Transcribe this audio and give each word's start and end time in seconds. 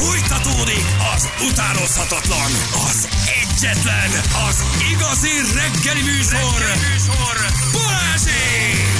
Fújtatódik 0.00 0.84
az 1.14 1.28
utánozhatatlan, 1.50 2.50
az 2.88 3.08
egyetlen, 3.42 4.10
az 4.48 4.64
igazi 4.92 5.34
reggeli 5.54 6.02
műsor, 6.02 6.58
reggeli 6.58 6.92
műsor. 6.92 7.36
Balázsék! 7.72 8.90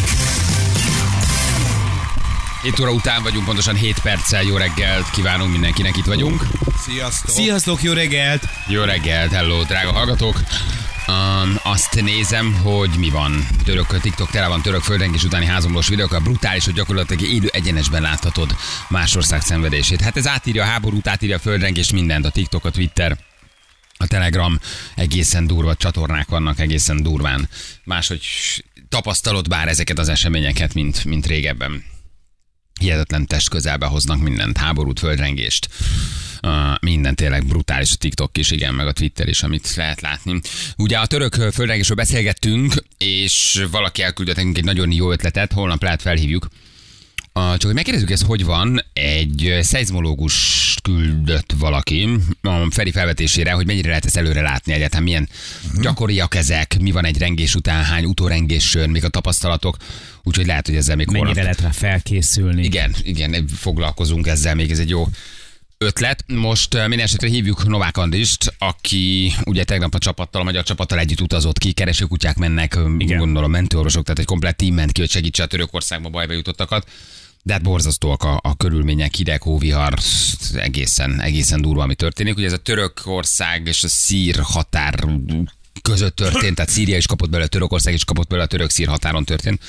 7 2.62 2.80
óra 2.80 2.90
után 2.90 3.22
vagyunk, 3.22 3.44
pontosan 3.44 3.74
7 3.74 4.00
perccel. 4.02 4.42
Jó 4.42 4.56
reggelt 4.56 5.10
kívánunk 5.10 5.50
mindenkinek, 5.50 5.96
itt 5.96 6.04
vagyunk. 6.04 6.46
Sziasztok! 6.82 7.30
Sziasztok, 7.30 7.82
jó 7.82 7.92
reggelt! 7.92 8.42
Jó 8.66 8.82
reggelt, 8.82 9.32
hello, 9.32 9.62
drága 9.62 9.92
hallgatók. 9.92 10.40
Um, 11.10 11.58
azt 11.62 12.00
nézem, 12.02 12.54
hogy 12.54 12.90
mi 12.98 13.10
van. 13.10 13.46
Török 13.64 14.00
TikTok 14.00 14.30
tele 14.30 14.48
van 14.48 14.62
török 14.62 14.82
földrengés 14.82 15.24
utáni 15.24 15.46
házomlós 15.46 15.90
a 15.90 16.20
brutális, 16.20 16.64
hogy 16.64 16.74
gyakorlatilag 16.74 17.22
élő 17.22 17.48
egyenesben 17.52 18.02
láthatod 18.02 18.56
más 18.88 19.16
ország 19.16 19.40
szenvedését. 19.40 20.00
Hát 20.00 20.16
ez 20.16 20.26
átírja 20.26 20.62
a 20.62 20.66
háborút, 20.66 21.08
átírja 21.08 21.36
a 21.36 21.38
földrengés 21.38 21.92
mindent, 21.92 22.24
a 22.24 22.30
TikTok, 22.30 22.64
a 22.64 22.70
Twitter, 22.70 23.18
a 23.96 24.06
Telegram 24.06 24.60
egészen 24.94 25.46
durva 25.46 25.74
csatornák 25.74 26.28
vannak, 26.28 26.58
egészen 26.58 27.02
durván. 27.02 27.48
Máshogy 27.84 28.24
tapasztalod 28.88 29.48
bár 29.48 29.68
ezeket 29.68 29.98
az 29.98 30.08
eseményeket, 30.08 30.74
mint, 30.74 31.04
mint 31.04 31.26
régebben. 31.26 31.84
Hihetetlen 32.80 33.26
test 33.26 33.48
közelbe 33.48 33.86
hoznak 33.86 34.20
mindent, 34.20 34.58
háborút, 34.58 34.98
földrengést. 34.98 35.68
Minden 36.80 37.14
tényleg 37.14 37.46
brutális, 37.46 37.92
a 37.92 37.96
TikTok 37.96 38.38
is, 38.38 38.50
igen, 38.50 38.74
meg 38.74 38.86
a 38.86 38.92
Twitter 38.92 39.28
is, 39.28 39.42
amit 39.42 39.74
lehet 39.74 40.00
látni. 40.00 40.40
Ugye 40.76 40.98
a 40.98 41.06
török 41.06 41.34
földrengésről 41.34 41.96
beszélgettünk, 41.96 42.74
és 42.98 43.64
valaki 43.70 44.02
elküldött 44.02 44.36
nekünk 44.36 44.58
egy 44.58 44.64
nagyon 44.64 44.92
jó 44.92 45.12
ötletet, 45.12 45.52
holnap 45.52 45.82
lehet 45.82 46.02
felhívjuk. 46.02 46.48
Csak 47.40 47.64
hogy 47.64 47.74
megkérdezzük 47.74 48.10
ezt, 48.10 48.22
hogy 48.22 48.44
van, 48.44 48.84
egy 48.92 49.58
szeizmológus 49.60 50.76
küldött 50.82 51.52
valaki 51.58 52.08
a 52.42 52.70
Feri 52.70 52.90
felvetésére, 52.90 53.52
hogy 53.52 53.66
mennyire 53.66 53.88
lehet 53.88 54.04
ezt 54.04 54.16
előre 54.16 54.40
látni 54.40 54.72
egyáltalán, 54.72 55.04
milyen 55.04 55.28
gyakoriak 55.80 56.34
ezek, 56.34 56.76
mi 56.80 56.90
van 56.90 57.04
egy 57.04 57.18
rengés 57.18 57.54
után, 57.54 57.84
hány 57.84 58.04
utórengésön, 58.04 58.90
még 58.90 59.04
a 59.04 59.08
tapasztalatok, 59.08 59.76
úgyhogy 60.22 60.46
lehet, 60.46 60.66
hogy 60.66 60.76
ezzel 60.76 60.96
még 60.96 61.06
Mennyire 61.06 61.26
holnap 61.26 61.42
lehet 61.44 61.60
rá 61.60 61.70
felkészülni? 61.70 62.64
igen, 62.64 62.94
igen, 63.02 63.46
foglalkozunk 63.56 64.26
ezzel 64.26 64.54
még, 64.54 64.70
ez 64.70 64.78
egy 64.78 64.88
jó 64.88 65.08
ötlet. 65.78 66.24
Most 66.26 66.74
minden 66.74 66.98
esetre 66.98 67.28
hívjuk 67.28 67.66
Novák 67.66 67.96
Andist, 67.96 68.54
aki 68.58 69.32
ugye 69.44 69.64
tegnap 69.64 69.94
a 69.94 69.98
csapattal, 69.98 70.40
a 70.40 70.44
magyar 70.44 70.62
csapattal 70.62 70.98
együtt 70.98 71.20
utazott 71.20 71.58
ki, 71.58 71.72
keresőkutyák 71.72 72.36
mennek, 72.36 72.78
igen. 72.98 73.18
Gondolom 73.18 73.50
mentőorvosok, 73.50 74.02
tehát 74.02 74.18
egy 74.18 74.24
komplett 74.24 74.56
tím 74.56 74.74
ment 74.74 74.92
ki, 74.92 75.00
hogy 75.00 75.10
segítse 75.10 75.42
a 75.42 75.46
Törökországba 75.46 76.08
bajba 76.08 76.32
jutottakat. 76.32 76.86
De 77.42 77.52
hát 77.52 77.62
borzasztóak 77.62 78.22
a, 78.22 78.40
a 78.42 78.56
körülmények, 78.56 79.14
hideg, 79.14 79.42
hóvihar, 79.42 79.94
egészen, 80.54 81.20
egészen 81.20 81.60
durva, 81.62 81.82
ami 81.82 81.94
történik. 81.94 82.36
Ugye 82.36 82.46
ez 82.46 82.52
a 82.52 82.56
Törökország 82.56 83.66
és 83.66 83.84
a 83.84 83.88
szír 83.88 84.38
határ 84.42 85.04
között 85.82 86.16
történt, 86.16 86.54
tehát 86.54 86.70
Szíria 86.70 86.96
is 86.96 87.06
kapott 87.06 87.30
bele, 87.30 87.46
Törökország 87.46 87.94
is 87.94 88.04
kapott 88.04 88.28
bele, 88.28 88.42
a 88.42 88.46
török-szír 88.46 88.88
határon 88.88 89.24
történt. 89.24 89.62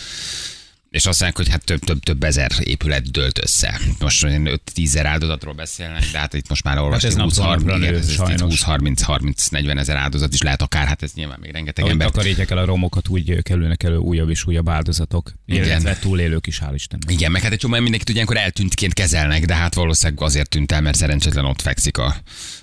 És 0.91 1.05
azt 1.05 1.19
mondják, 1.19 1.37
hogy 1.45 1.49
hát 1.49 1.63
több, 1.65 1.79
több, 1.79 1.99
több 2.03 2.23
ezer 2.23 2.51
épület 2.63 3.11
dőlt 3.11 3.39
össze. 3.43 3.79
Most 3.99 4.25
5-10 4.27 4.59
ezer 4.85 5.05
áldozatról 5.05 5.53
beszélnek, 5.53 6.03
de 6.11 6.17
hát 6.19 6.33
itt 6.33 6.49
most 6.49 6.63
már 6.63 6.77
olvasni 6.77 7.07
ez 7.07 7.15
20 7.17 7.37
napról 7.37 7.45
30 7.47 7.63
napra 7.63 7.77
igen, 7.77 7.91
nő, 7.93 7.99
ez- 7.99 8.07
ez 8.07 8.13
sajnos. 8.15 8.41
20 8.41 8.61
30 8.61 9.01
30 9.01 9.47
40 9.47 9.77
ezer 9.77 9.95
áldozat 9.95 10.33
is 10.33 10.41
lehet 10.41 10.61
akár, 10.61 10.87
hát 10.87 11.03
ez 11.03 11.11
nyilván 11.13 11.39
még 11.41 11.51
rengeteg 11.51 11.87
ember. 11.87 12.09
takarítják 12.09 12.49
el 12.49 12.57
a 12.57 12.65
romokat, 12.65 13.07
úgy 13.07 13.41
kerülnek 13.41 13.83
elő 13.83 13.95
újabb 13.97 14.29
és 14.29 14.45
újabb 14.45 14.69
áldozatok. 14.69 15.33
Illetve 15.45 15.97
túlélők 15.99 16.47
is, 16.47 16.59
hál' 16.65 16.71
Istennek. 16.73 17.11
Igen, 17.11 17.31
meg 17.31 17.41
hát 17.41 17.51
egy 17.51 17.59
csomó 17.59 17.73
mindenkit 17.73 18.03
ugye 18.09 18.13
ilyenkor 18.13 18.37
eltűntként 18.37 18.93
kezelnek, 18.93 19.45
de 19.45 19.55
hát 19.55 19.73
valószínűleg 19.73 20.23
azért 20.23 20.49
tűnt 20.49 20.71
el, 20.71 20.81
mert 20.81 20.97
szerencsétlen 20.97 21.45
ott 21.45 21.61
fekszik 21.61 21.97
a, 21.97 22.15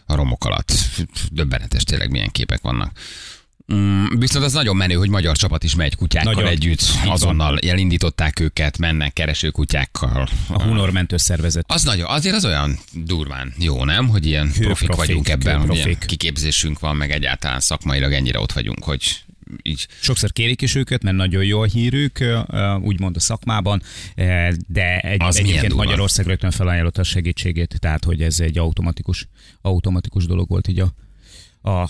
a 0.06 0.14
romok 0.14 0.44
alatt. 0.44 0.72
Döbbenetes 1.30 1.82
tényleg 1.82 2.10
milyen 2.10 2.30
képek 2.30 2.60
vannak. 2.60 2.92
Mm, 3.74 4.04
viszont 4.18 4.44
az 4.44 4.52
nagyon 4.52 4.76
menő, 4.76 4.94
hogy 4.94 5.08
magyar 5.08 5.36
csapat 5.36 5.64
is 5.64 5.74
megy 5.74 5.96
kutyákkal 5.96 6.32
Nagyon. 6.32 6.48
együtt. 6.48 6.82
Azonnal 7.04 7.58
elindították 7.58 8.40
őket, 8.40 8.78
mennek 8.78 9.12
kereső 9.12 9.50
kutyákkal. 9.50 10.28
A 10.48 10.62
Hunor 10.62 10.90
mentőszervezet. 10.90 11.64
Az 11.68 11.82
nagyon, 11.82 12.06
azért 12.10 12.34
az 12.34 12.44
olyan 12.44 12.78
durván 12.92 13.54
jó, 13.58 13.84
nem? 13.84 14.08
Hogy 14.08 14.26
ilyen 14.26 14.46
profik, 14.46 14.66
Hőprofik, 14.66 14.94
vagyunk 14.94 15.28
ebben, 15.28 15.66
hogy 15.66 15.76
ilyen 15.76 15.98
kiképzésünk 16.06 16.78
van, 16.78 16.96
meg 16.96 17.10
egyáltalán 17.10 17.60
szakmailag 17.60 18.12
ennyire 18.12 18.38
ott 18.38 18.52
vagyunk, 18.52 18.84
hogy 18.84 19.22
így 19.62 19.86
Sokszor 20.00 20.32
kérik 20.32 20.62
is 20.62 20.74
őket, 20.74 21.02
mert 21.02 21.16
nagyon 21.16 21.44
jó 21.44 21.60
a 21.60 21.64
hírük, 21.64 22.24
úgymond 22.80 23.16
a 23.16 23.20
szakmában, 23.20 23.82
de 24.66 24.98
egy, 24.98 25.22
Az 25.22 25.36
egyébként. 25.36 25.74
Magyarország 25.74 26.26
rögtön 26.26 26.50
felajánlotta 26.50 27.00
a 27.00 27.04
segítségét, 27.04 27.76
tehát 27.78 28.04
hogy 28.04 28.22
ez 28.22 28.40
egy 28.40 28.58
automatikus, 28.58 29.28
automatikus 29.60 30.26
dolog 30.26 30.48
volt 30.48 30.68
így 30.68 30.80
a, 30.80 30.92
a, 31.68 31.88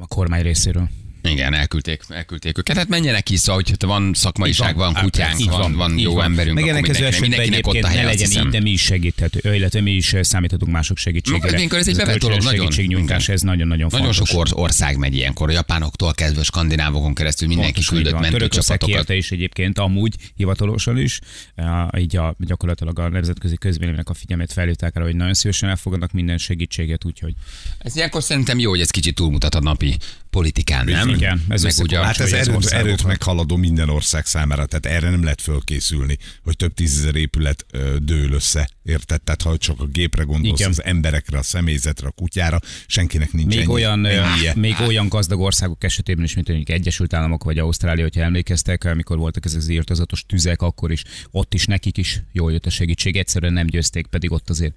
a 0.00 0.06
kormány 0.08 0.42
részéről. 0.42 0.88
Igen, 1.26 1.54
elküldték, 1.54 2.02
elküldték 2.08 2.58
őket. 2.58 2.76
Hát 2.76 2.88
menjenek 2.88 3.28
vissza, 3.28 3.52
hogy 3.52 3.74
van 3.78 4.14
szakmaiság, 4.14 4.76
van. 4.76 4.92
van 4.92 5.02
kutyánk, 5.02 5.40
Így 5.40 5.48
van, 5.48 5.74
van 5.74 5.92
így 5.98 6.02
jó 6.02 6.20
emberünk, 6.20 6.58
akkor 6.58 6.72
Megellenkező 6.72 7.04
mindenkinek, 7.04 7.08
esetben 7.08 7.30
mindenkinek 7.30 7.66
ott 7.66 7.74
a 7.74 7.76
egyébként 7.76 7.92
helye, 7.92 8.02
ne 8.02 8.08
legyen 8.08 8.46
így, 8.46 8.52
de 8.52 8.60
mi 8.60 8.70
is 8.70 8.82
segíthető, 8.82 9.54
illetve 9.54 9.80
mi 9.80 9.90
is 9.90 10.12
eh, 10.12 10.22
számíthatunk 10.22 10.72
mások 10.72 10.96
segítségére. 10.96 11.56
Ilyenkor 11.56 11.78
ez 11.78 11.88
egy 11.88 11.96
bevett 11.96 12.18
dolog, 12.18 12.42
nagyon. 12.42 12.58
segítségnyújtás, 12.58 13.28
ez 13.28 13.40
nagyon-nagyon 13.40 13.88
Nagyon 13.92 14.12
fontos. 14.12 14.28
sok 14.28 14.38
or- 14.40 14.52
ország 14.54 14.96
megy 14.96 15.14
ilyenkor, 15.14 15.48
a 15.48 15.52
japánoktól 15.52 16.14
kezdve, 16.14 16.42
skandinávokon 16.42 17.14
keresztül 17.14 17.48
mindenki 17.48 17.72
Pontosan 17.72 17.96
így 17.96 18.02
küldött 18.02 18.20
van. 18.20 18.30
Mentőcsapatokat. 18.30 19.08
is 19.08 19.30
egyébként, 19.30 19.78
amúgy 19.78 20.14
hivatalosan 20.36 20.98
is, 20.98 21.20
eh, 21.54 21.86
így 21.98 22.16
a, 22.16 22.34
gyakorlatilag 22.38 22.98
a 22.98 23.08
nemzetközi 23.08 23.56
közvéleménynek 23.56 24.08
a 24.08 24.14
figyelmét 24.14 24.52
felhívták 24.52 24.96
arra, 24.96 25.04
hogy 25.04 25.16
nagyon 25.16 25.34
szívesen 25.34 25.68
elfogadnak 25.68 26.12
minden 26.12 26.38
segítséget, 26.38 27.04
úgyhogy 27.04 27.34
Ez 27.78 27.96
ilyenkor 27.96 28.22
szerintem 28.22 28.58
jó, 28.58 28.70
hogy 28.70 28.80
ez 28.80 28.90
kicsit 28.90 29.14
túlmutat 29.14 29.54
a 29.54 29.60
napi 29.60 29.96
politikán, 30.36 30.84
nem? 30.84 31.08
Igen, 31.08 31.42
ez 31.48 31.62
Meg 31.62 31.72
ugye, 31.78 31.98
Hát 31.98 32.20
ez 32.20 32.32
erőt, 32.32 32.64
erőt 32.66 33.04
meghaladó 33.04 33.56
minden 33.56 33.88
ország 33.88 34.26
számára, 34.26 34.66
tehát 34.66 34.98
erre 34.98 35.10
nem 35.10 35.22
lehet 35.22 35.40
fölkészülni, 35.40 36.18
hogy 36.42 36.56
több 36.56 36.74
tízezer 36.74 37.14
épület 37.14 37.66
ö, 37.72 37.96
dől 38.02 38.32
össze, 38.32 38.68
érted? 38.84 39.22
Tehát 39.22 39.42
ha 39.42 39.56
csak 39.56 39.80
a 39.80 39.84
gépre 39.84 40.22
gondolsz, 40.22 40.58
Igen. 40.58 40.70
az 40.70 40.84
emberekre, 40.84 41.38
a 41.38 41.42
személyzetre, 41.42 42.06
a 42.06 42.10
kutyára, 42.10 42.58
senkinek 42.86 43.32
nincs 43.32 43.54
Még 43.54 43.58
ennyi, 43.58 43.72
olyan, 43.72 44.04
ö, 44.04 44.08
ennyie. 44.08 44.52
még 44.56 44.74
olyan 44.86 45.08
gazdag 45.08 45.40
országok 45.40 45.84
esetében 45.84 46.24
is, 46.24 46.34
mint 46.34 46.48
mondjuk 46.48 46.68
Egyesült 46.68 47.14
Államok 47.14 47.44
vagy 47.44 47.58
Ausztrália, 47.58 48.02
hogyha 48.02 48.22
emlékeztek, 48.22 48.84
amikor 48.84 49.18
voltak 49.18 49.44
ezek 49.44 49.58
az 49.58 49.68
írtozatos 49.68 50.24
tüzek, 50.26 50.62
akkor 50.62 50.92
is 50.92 51.02
ott 51.30 51.54
is 51.54 51.66
nekik 51.66 51.96
is 51.96 52.22
jól 52.32 52.52
jött 52.52 52.66
a 52.66 52.70
segítség. 52.70 53.16
Egyszerűen 53.16 53.52
nem 53.52 53.66
győzték, 53.66 54.06
pedig 54.06 54.32
ott 54.32 54.50
azért 54.50 54.74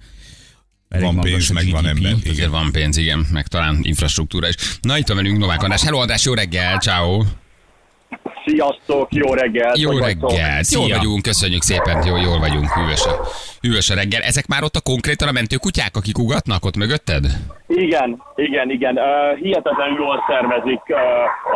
elég 0.90 1.06
Van 1.06 1.20
pénz, 1.20 1.50
meg 1.50 1.64
van 1.70 1.86
ember. 1.86 2.12
Azért 2.12 2.36
Igen. 2.36 2.50
van 2.50 2.68
pénz, 2.72 2.96
igen, 2.96 3.20
meg 3.32 3.46
talán 3.46 3.74
infrastruktúra 3.82 4.48
is. 4.48 4.54
Na 4.82 4.98
itt 4.98 5.08
van 5.08 5.16
velünk 5.16 5.38
Novák 5.38 5.62
András. 5.62 5.84
Hello 5.84 5.98
András, 5.98 6.24
jó 6.24 6.34
reggel, 6.34 6.78
ciao. 6.78 7.22
Sziasztok, 8.46 9.08
jó 9.14 9.34
reggelt! 9.34 9.78
Jó 9.78 9.98
reggel, 9.98 10.54
jól 10.54 10.86
Szia. 10.86 10.96
vagyunk, 10.96 11.22
köszönjük 11.22 11.62
szépen, 11.62 12.06
jó, 12.06 12.16
jól 12.16 12.38
vagyunk, 12.38 12.68
hűvös 12.72 13.04
a, 13.06 13.14
hűvös 13.60 13.90
a 13.90 13.94
reggel. 13.94 14.22
Ezek 14.22 14.46
már 14.46 14.62
ott 14.62 14.74
a 14.74 14.80
konkrétan 14.80 15.28
a 15.28 15.32
mentő 15.32 15.56
kutyák, 15.56 15.96
akik 15.96 16.18
ugatnak 16.18 16.64
ott 16.64 16.76
mögötted? 16.76 17.24
Igen, 17.66 18.22
igen, 18.36 18.70
igen. 18.70 18.96
Uh, 18.98 19.38
hihetetlenül 19.42 19.98
jól 19.98 20.24
szervezik 20.28 20.82
uh, 20.88 20.98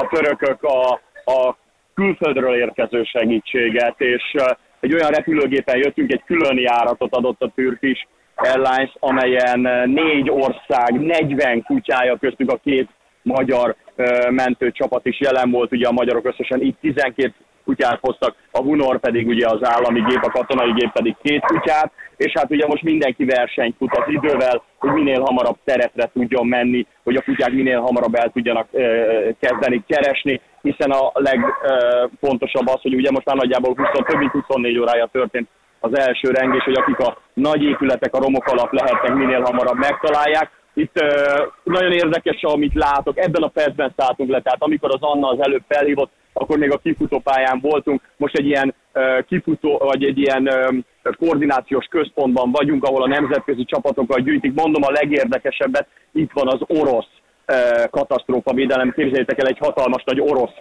a 0.00 0.08
törökök 0.12 0.62
a, 0.62 1.00
a 1.36 1.56
külföldről 1.94 2.54
érkező 2.54 3.04
segítséget, 3.04 3.94
és 3.98 4.24
uh, 4.34 4.46
egy 4.80 4.94
olyan 4.94 5.10
repülőgépen 5.10 5.76
jöttünk, 5.76 6.12
egy 6.12 6.22
külön 6.26 6.58
járatot 6.58 7.14
adott 7.14 7.40
a 7.42 7.52
Turkish 7.54 8.06
Airlines, 8.34 8.96
amelyen 9.00 9.88
négy 9.88 10.30
ország, 10.30 11.00
40 11.00 11.62
kutyája 11.62 12.16
köztük 12.16 12.50
a 12.50 12.60
két 12.64 12.88
magyar 13.22 13.76
mentőcsapat 14.30 15.06
is 15.06 15.20
jelen 15.20 15.50
volt, 15.50 15.72
ugye 15.72 15.86
a 15.86 15.92
magyarok 15.92 16.26
összesen 16.26 16.60
itt 16.60 16.80
12 16.80 17.34
kutyát 17.64 17.98
hoztak, 18.00 18.34
a 18.50 18.62
Hunor 18.62 19.00
pedig 19.00 19.26
ugye 19.26 19.46
az 19.46 19.58
állami 19.62 20.00
gép, 20.00 20.22
a 20.22 20.30
katonai 20.30 20.72
gép 20.72 20.92
pedig 20.92 21.16
két 21.22 21.40
kutyát, 21.40 21.92
és 22.16 22.32
hát 22.34 22.50
ugye 22.50 22.66
most 22.66 22.82
mindenki 22.82 23.24
versenyt 23.24 23.76
fut 23.78 23.96
az 23.96 24.04
idővel, 24.06 24.62
hogy 24.78 24.90
minél 24.90 25.20
hamarabb 25.20 25.56
teretre 25.64 26.10
tudjon 26.12 26.46
menni, 26.46 26.86
hogy 27.04 27.16
a 27.16 27.22
kutyák 27.22 27.52
minél 27.52 27.80
hamarabb 27.80 28.14
el 28.14 28.30
tudjanak 28.30 28.68
ö, 28.72 29.28
kezdeni 29.40 29.84
keresni, 29.86 30.40
hiszen 30.62 30.90
a 30.90 31.12
legfontosabb 31.14 32.66
az, 32.66 32.80
hogy 32.80 32.94
ugye 32.94 33.10
most 33.10 33.26
már 33.26 33.36
nagyjából 33.36 33.74
20, 33.76 34.04
több 34.06 34.18
mint 34.18 34.30
24 34.30 34.78
órája 34.78 35.08
történt 35.12 35.48
az 35.84 35.98
első 35.98 36.28
rengés, 36.30 36.64
hogy 36.64 36.76
akik 36.76 36.98
a 36.98 37.16
nagy 37.34 37.62
épületek 37.62 38.14
a 38.14 38.20
romok 38.20 38.46
alatt 38.46 38.72
lehetnek, 38.72 39.14
minél 39.14 39.40
hamarabb 39.40 39.78
megtalálják. 39.78 40.50
Itt 40.74 41.00
ö, 41.00 41.08
nagyon 41.62 41.92
érdekes, 41.92 42.42
amit 42.42 42.74
látok, 42.74 43.18
ebben 43.18 43.42
a 43.42 43.48
percben 43.48 43.94
szálltunk 43.96 44.30
le, 44.30 44.40
tehát 44.40 44.62
amikor 44.62 44.90
az 44.92 45.02
Anna 45.02 45.28
az 45.28 45.40
előbb 45.40 45.62
felhívott, 45.68 46.10
akkor 46.32 46.58
még 46.58 46.72
a 46.72 46.78
kifutópályán 46.78 47.58
voltunk, 47.60 48.00
most 48.16 48.36
egy 48.36 48.46
ilyen 48.46 48.74
ö, 48.92 49.18
kifutó, 49.28 49.78
vagy 49.78 50.04
egy 50.04 50.18
ilyen 50.18 50.46
ö, 50.46 50.68
koordinációs 51.18 51.86
központban 51.86 52.50
vagyunk, 52.50 52.84
ahol 52.84 53.02
a 53.02 53.08
nemzetközi 53.08 53.64
csapatokkal 53.64 54.20
gyűjtik. 54.20 54.54
Mondom 54.54 54.82
a 54.82 54.90
legérdekesebbet, 54.90 55.86
itt 56.12 56.30
van 56.32 56.48
az 56.48 56.60
orosz 56.66 57.12
katasztrófa 57.90 58.52
védelem. 58.52 58.92
Képzeljétek 58.96 59.38
el, 59.38 59.46
egy 59.46 59.58
hatalmas 59.58 60.02
nagy 60.04 60.20
orosz 60.20 60.54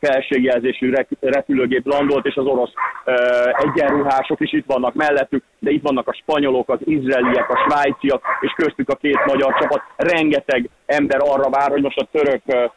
felségjelzésű 0.00 0.92
repülőgép 1.20 1.86
landolt, 1.86 2.26
és 2.26 2.34
az 2.34 2.46
orosz 2.46 2.72
egyenruhások 3.52 4.40
is 4.40 4.52
itt 4.52 4.66
vannak 4.66 4.94
mellettük, 4.94 5.44
de 5.58 5.70
itt 5.70 5.82
vannak 5.82 6.08
a 6.08 6.12
spanyolok, 6.12 6.68
az 6.68 6.78
izraeliek, 6.84 7.50
a 7.50 7.66
svájciak, 7.68 8.22
és 8.40 8.52
köztük 8.56 8.88
a 8.88 8.94
két 8.94 9.24
magyar 9.24 9.54
csapat. 9.60 9.82
Rengeteg 9.96 10.68
ember 10.86 11.20
arra 11.20 11.50
vár, 11.50 11.70
hogy 11.70 11.82
most 11.82 11.98
a 11.98 12.08
török 12.12 12.70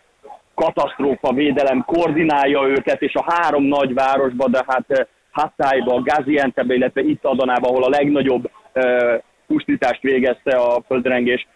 katasztrófa 0.56 1.34
védelem 1.34 1.84
koordinálja 1.86 2.68
őket, 2.68 3.02
és 3.02 3.14
a 3.14 3.34
három 3.34 3.64
nagy 3.64 3.94
városba, 3.94 4.48
de 4.48 4.64
hát 4.68 5.08
Hatayba, 5.32 6.02
Gaziantepbe, 6.02 6.74
illetve 6.74 7.02
itt 7.02 7.26
Adanába, 7.26 7.68
ahol 7.68 7.84
a 7.84 7.90
legnagyobb 7.90 8.50
pusztítást 9.48 10.02
végezte 10.02 10.56
a 10.58 10.84
földrengés, 10.88 11.48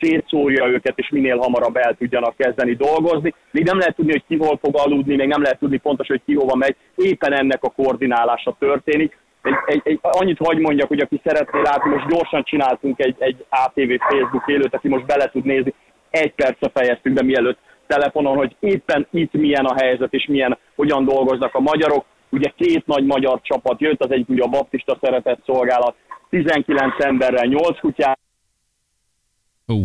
szétszórja 0.00 0.66
őket, 0.66 0.98
és 0.98 1.08
minél 1.08 1.36
hamarabb 1.36 1.76
el 1.76 1.94
tudjanak 1.98 2.36
kezdeni 2.36 2.74
dolgozni. 2.74 3.34
Még 3.50 3.64
nem 3.64 3.78
lehet 3.78 3.96
tudni, 3.96 4.12
hogy 4.12 4.24
ki 4.28 4.36
hol 4.36 4.58
fog 4.62 4.76
aludni, 4.78 5.16
még 5.16 5.28
nem 5.28 5.42
lehet 5.42 5.58
tudni 5.58 5.78
pontosan, 5.78 6.16
hogy 6.16 6.34
ki 6.34 6.40
hova 6.40 6.54
megy. 6.54 6.76
Éppen 6.94 7.32
ennek 7.32 7.62
a 7.62 7.70
koordinálása 7.70 8.56
történik. 8.58 9.18
Egy, 9.42 9.54
egy, 9.66 9.80
egy, 9.84 9.98
annyit 10.02 10.38
hagy 10.38 10.58
mondjak, 10.58 10.88
hogy 10.88 11.00
aki 11.00 11.20
szeretné 11.24 11.60
látni, 11.60 11.90
most 11.90 12.06
gyorsan 12.06 12.42
csináltunk 12.44 13.00
egy, 13.00 13.16
egy 13.18 13.44
ATV 13.48 13.90
Facebook 14.08 14.44
élőt, 14.46 14.74
aki 14.74 14.88
most 14.88 15.06
bele 15.06 15.30
tud 15.30 15.44
nézni, 15.44 15.74
egy 16.10 16.34
percre 16.34 16.70
fejeztük 16.74 17.12
be 17.12 17.22
mielőtt 17.22 17.58
telefonon, 17.86 18.36
hogy 18.36 18.56
éppen 18.60 19.06
itt 19.10 19.32
milyen 19.32 19.64
a 19.64 19.82
helyzet, 19.82 20.12
és 20.12 20.26
milyen, 20.26 20.58
hogyan 20.76 21.04
dolgoznak 21.04 21.54
a 21.54 21.60
magyarok. 21.60 22.04
Ugye 22.30 22.52
két 22.56 22.86
nagy 22.86 23.04
magyar 23.04 23.40
csapat 23.42 23.80
jött, 23.80 24.04
az 24.04 24.10
egyik 24.10 24.28
ugye 24.28 24.42
a 24.42 24.48
baptista 24.48 24.98
szeretett 25.00 25.40
szolgálat, 25.46 25.94
19 26.30 27.04
emberrel, 27.04 27.46
8 27.46 27.80
kutyát, 27.80 28.18
Uh. 29.66 29.82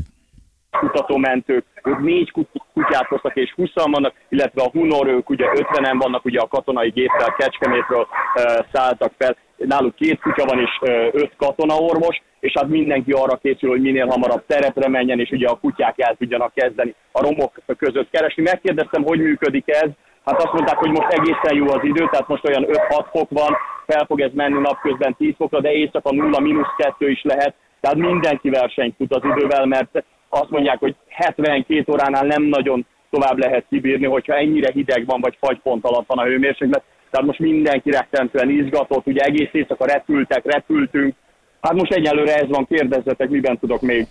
kutatómentők, 0.79 1.65
ők 1.83 1.99
négy 1.99 2.31
kutyát 2.73 3.07
hoztak 3.07 3.35
és 3.35 3.53
20 3.55 3.69
vannak, 3.73 4.13
illetve 4.29 4.61
a 4.63 4.69
Hunor, 4.69 5.07
ők 5.07 5.29
ugye 5.29 5.45
50-en 5.53 5.95
vannak, 5.99 6.25
ugye 6.25 6.39
a 6.39 6.47
katonai 6.47 6.89
géppel 6.89 7.35
Kecskemétről 7.37 8.01
uh, 8.01 8.65
szálltak 8.71 9.13
fel. 9.17 9.37
Náluk 9.57 9.95
két 9.95 10.19
kutya 10.19 10.45
van 10.45 10.59
és 10.59 10.79
uh, 10.81 10.89
öt 11.11 11.31
katonaorvos, 11.37 12.21
és 12.39 12.53
hát 12.55 12.67
mindenki 12.67 13.11
arra 13.11 13.37
készül, 13.37 13.69
hogy 13.69 13.81
minél 13.81 14.07
hamarabb 14.07 14.43
terepre 14.47 14.89
menjen, 14.89 15.19
és 15.19 15.29
ugye 15.29 15.47
a 15.47 15.59
kutyák 15.59 15.99
el 15.99 16.15
tudjanak 16.15 16.53
kezdeni 16.53 16.95
a 17.11 17.21
romok 17.21 17.61
között 17.77 18.09
keresni. 18.09 18.43
Megkérdeztem, 18.43 19.03
hogy 19.03 19.19
működik 19.19 19.67
ez, 19.67 19.89
Hát 20.25 20.43
azt 20.43 20.53
mondták, 20.53 20.77
hogy 20.77 20.91
most 20.91 21.13
egészen 21.13 21.55
jó 21.55 21.65
az 21.69 21.83
idő, 21.83 22.07
tehát 22.11 22.27
most 22.27 22.47
olyan 22.47 22.65
5-6 22.67 23.05
fok 23.11 23.29
van, 23.29 23.57
fel 23.85 24.05
fog 24.05 24.21
ez 24.21 24.31
menni 24.33 24.59
napközben 24.59 25.15
10 25.17 25.33
fokra, 25.37 25.61
de 25.61 25.71
éjszaka 25.71 26.13
0 26.13 26.39
mínusz 26.39 26.75
2 26.77 27.09
is 27.09 27.23
lehet, 27.23 27.53
tehát 27.79 27.97
mindenki 27.97 28.49
versenyt 28.49 28.95
fut 28.97 29.13
az 29.13 29.21
idővel, 29.23 29.65
mert 29.65 30.03
azt 30.29 30.49
mondják, 30.49 30.79
hogy 30.79 30.95
72 31.07 31.91
óránál 31.91 32.25
nem 32.25 32.43
nagyon 32.43 32.85
tovább 33.09 33.37
lehet 33.37 33.65
kibírni, 33.69 34.05
hogyha 34.05 34.35
ennyire 34.35 34.71
hideg 34.71 35.05
van, 35.05 35.21
vagy 35.21 35.37
fagypont 35.39 35.85
alatt 35.85 36.07
van 36.07 36.17
a 36.17 36.23
hőmérséklet. 36.23 36.83
Tehát 37.09 37.25
most 37.25 37.39
mindenki 37.39 37.91
rettentően 37.91 38.49
izgatott, 38.49 39.07
ugye 39.07 39.23
egész 39.23 39.49
éjszaka 39.51 39.85
repültek, 39.85 40.45
repültünk. 40.45 41.15
Hát 41.61 41.73
most 41.73 41.93
egyelőre 41.93 42.35
ez 42.35 42.47
van, 42.49 42.67
kérdezzetek, 42.67 43.29
miben 43.29 43.59
tudok 43.59 43.81
még 43.81 44.07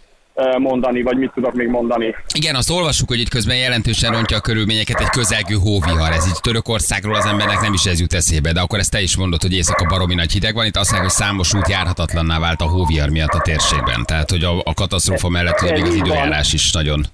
mondani, 0.58 1.02
vagy 1.02 1.16
mit 1.16 1.32
tudok 1.34 1.54
még 1.54 1.68
mondani. 1.68 2.14
Igen, 2.34 2.54
azt 2.54 2.70
olvassuk, 2.70 3.08
hogy 3.08 3.20
itt 3.20 3.28
közben 3.28 3.56
jelentősen 3.56 4.12
rontja 4.12 4.36
a 4.36 4.40
körülményeket 4.40 5.00
egy 5.00 5.08
közelgő 5.08 5.54
hóvihar. 5.54 6.12
Ez 6.12 6.26
így 6.26 6.40
Törökországról 6.40 7.14
az 7.14 7.26
embernek 7.26 7.60
nem 7.60 7.72
is 7.72 7.84
ez 7.84 8.00
jut 8.00 8.12
eszébe, 8.12 8.52
de 8.52 8.60
akkor 8.60 8.78
ezt 8.78 8.90
te 8.90 9.00
is 9.00 9.16
mondod, 9.16 9.42
hogy 9.42 9.52
éjszaka 9.52 9.86
baromi 9.86 10.14
nagy 10.14 10.32
hideg 10.32 10.54
van. 10.54 10.66
Itt 10.66 10.76
azt 10.76 10.90
mondják, 10.90 11.12
hogy 11.12 11.24
számos 11.24 11.54
út 11.54 11.68
járhatatlanná 11.68 12.38
vált 12.38 12.60
a 12.60 12.68
hóvihar 12.68 13.08
miatt 13.08 13.32
a 13.32 13.40
térségben. 13.40 14.04
Tehát, 14.04 14.30
hogy 14.30 14.44
a, 14.44 14.58
a 14.64 14.74
katasztrófa 14.74 15.28
mellett 15.28 15.58
hogy 15.58 15.72
még 15.72 15.82
az 15.82 15.94
időjárás 15.94 16.52
is 16.52 16.72
nagyon 16.72 17.04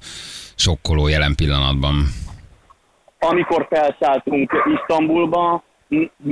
sokkoló 0.54 1.08
jelen 1.08 1.34
pillanatban. 1.34 2.06
Amikor 3.18 3.66
felszálltunk 3.70 4.52
Isztambulba, 4.74 5.62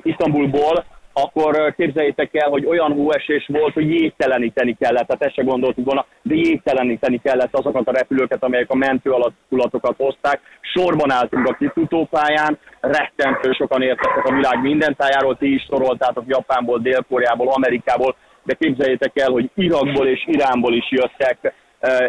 Isztambulból, 0.02 0.84
akkor 1.22 1.74
képzeljétek 1.76 2.34
el, 2.34 2.48
hogy 2.48 2.66
olyan 2.66 2.92
hóesés 2.92 3.46
volt, 3.46 3.74
hogy 3.74 3.90
jégteleníteni 3.90 4.76
kellett, 4.80 5.06
tehát 5.06 5.22
ezt 5.22 5.34
se 5.34 5.42
gondoltuk 5.42 5.84
volna, 5.84 6.06
de 6.22 6.34
jégteleníteni 6.34 7.20
kellett 7.22 7.54
azokat 7.54 7.88
a 7.88 7.92
repülőket, 7.92 8.42
amelyek 8.42 8.70
a 8.70 8.76
mentő 8.76 9.10
alakulatokat 9.10 9.96
hozták. 9.96 10.40
Sorban 10.60 11.10
álltunk 11.10 11.46
a 11.46 11.56
kifutópályán, 11.58 12.58
rettentő 12.80 13.52
sokan 13.52 13.82
értettek 13.82 14.24
a 14.24 14.34
világ 14.34 14.60
minden 14.60 14.96
tájáról, 14.96 15.36
ti 15.36 15.54
is 15.54 15.62
soroltátok 15.62 16.24
Japánból, 16.26 16.78
Dél-Koreából, 16.78 17.48
Amerikából, 17.48 18.16
de 18.42 18.54
képzeljétek 18.54 19.18
el, 19.18 19.30
hogy 19.30 19.50
Irakból 19.54 20.06
és 20.06 20.24
Iránból 20.26 20.74
is 20.74 20.90
jöttek, 20.90 21.54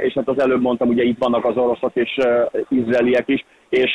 és 0.01 0.13
hát 0.13 0.27
az 0.27 0.39
előbb 0.39 0.61
mondtam, 0.61 0.89
ugye 0.89 1.03
itt 1.03 1.19
vannak 1.19 1.45
az 1.45 1.57
oroszok 1.57 1.91
és 1.93 2.17
izraeliek 2.69 3.27
is, 3.27 3.45
és 3.69 3.91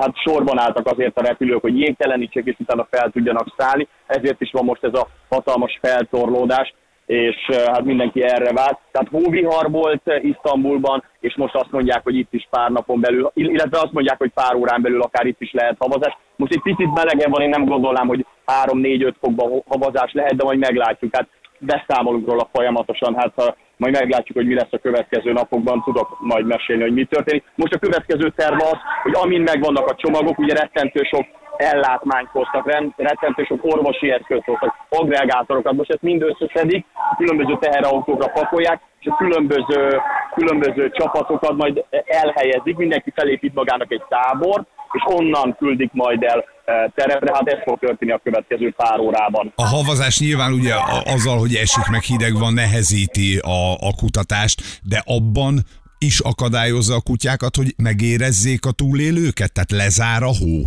hát 0.00 0.16
sorban 0.16 0.58
álltak 0.58 0.86
azért 0.86 1.18
a 1.18 1.26
repülők, 1.26 1.60
hogy 1.60 1.78
jégtelenítsék, 1.78 2.46
és 2.46 2.56
utána 2.58 2.86
fel 2.90 3.10
tudjanak 3.10 3.54
szállni, 3.56 3.88
ezért 4.06 4.40
is 4.40 4.50
van 4.52 4.64
most 4.64 4.84
ez 4.84 4.94
a 4.94 5.06
hatalmas 5.28 5.78
feltorlódás, 5.82 6.74
és 7.06 7.36
hát 7.66 7.84
mindenki 7.84 8.22
erre 8.22 8.52
vált. 8.52 8.78
Tehát 8.90 9.08
hóvihar 9.10 9.70
volt 9.70 10.02
Isztambulban, 10.22 11.04
és 11.20 11.36
most 11.36 11.54
azt 11.54 11.70
mondják, 11.70 12.02
hogy 12.02 12.16
itt 12.16 12.32
is 12.32 12.46
pár 12.50 12.70
napon 12.70 13.00
belül, 13.00 13.30
illetve 13.34 13.78
azt 13.78 13.92
mondják, 13.92 14.18
hogy 14.18 14.30
pár 14.34 14.54
órán 14.54 14.82
belül 14.82 15.02
akár 15.02 15.26
itt 15.26 15.40
is 15.40 15.52
lehet 15.52 15.76
havazás. 15.78 16.16
Most 16.36 16.52
egy 16.52 16.62
picit 16.62 16.94
melegen 16.94 17.30
van, 17.30 17.42
én 17.42 17.48
nem 17.48 17.64
gondolnám, 17.64 18.06
hogy 18.06 18.26
3-4-5 18.64 19.12
fokban 19.20 19.62
havazás 19.68 20.12
lehet, 20.12 20.36
de 20.36 20.44
majd 20.44 20.58
meglátjuk. 20.58 21.16
Hát 21.16 21.28
beszámolunk 21.58 22.28
róla 22.28 22.48
folyamatosan, 22.52 23.14
hát 23.14 23.32
ha 23.36 23.56
majd 23.80 23.98
meglátjuk, 23.98 24.36
hogy 24.36 24.46
mi 24.46 24.54
lesz 24.54 24.78
a 24.78 24.78
következő 24.78 25.32
napokban, 25.32 25.82
tudok 25.82 26.16
majd 26.20 26.46
mesélni, 26.46 26.82
hogy 26.82 26.92
mi 26.92 27.04
történik. 27.04 27.44
Most 27.54 27.74
a 27.74 27.78
következő 27.78 28.32
terv 28.36 28.60
az, 28.60 28.78
hogy 29.02 29.14
amin 29.14 29.40
megvannak 29.40 29.86
a 29.88 29.94
csomagok, 29.94 30.38
ugye 30.38 30.54
rettentő 30.54 31.00
sok 31.02 31.26
ellátmányt 31.56 32.28
hoztak, 32.28 32.64
rettentő 32.96 33.42
sok 33.44 33.64
orvosi 33.64 34.10
eszközt 34.10 34.44
hoztak, 34.44 34.74
agregátorokat, 34.88 35.72
most 35.72 35.90
ezt 35.90 36.02
mind 36.02 36.22
összeszedik, 36.22 36.86
különböző 37.16 37.58
teherautókra 37.60 38.28
pakolják, 38.28 38.80
és 39.00 39.06
a 39.06 39.16
különböző, 39.16 40.00
különböző 40.34 40.90
csapatokat 40.90 41.56
majd 41.56 41.84
elhelyezik, 42.04 42.76
mindenki 42.76 43.12
felépít 43.14 43.54
magának 43.54 43.92
egy 43.92 44.02
tábor, 44.08 44.64
és 44.92 45.02
onnan 45.06 45.56
küldik 45.58 45.90
majd 45.92 46.22
el 46.22 46.44
e, 46.64 46.92
terepre, 46.94 47.34
hát 47.34 47.48
ez 47.48 47.58
fog 47.64 47.78
történni 47.78 48.12
a 48.12 48.20
következő 48.24 48.74
pár 48.76 48.98
órában. 48.98 49.52
A 49.54 49.66
havazás 49.66 50.18
nyilván 50.18 50.52
ugye 50.52 50.74
azzal, 51.04 51.38
hogy 51.38 51.54
esik 51.54 51.86
meg 51.90 52.02
hideg 52.02 52.38
van, 52.38 52.52
nehezíti 52.52 53.38
a, 53.38 53.72
a 53.72 53.92
kutatást, 53.96 54.62
de 54.82 55.02
abban 55.06 55.60
is 55.98 56.20
akadályozza 56.20 56.94
a 56.94 57.00
kutyákat, 57.00 57.56
hogy 57.56 57.74
megérezzék 57.76 58.66
a 58.66 58.70
túlélőket? 58.70 59.52
Tehát 59.52 59.70
lezár 59.70 60.22
a 60.22 60.32
hó? 60.40 60.62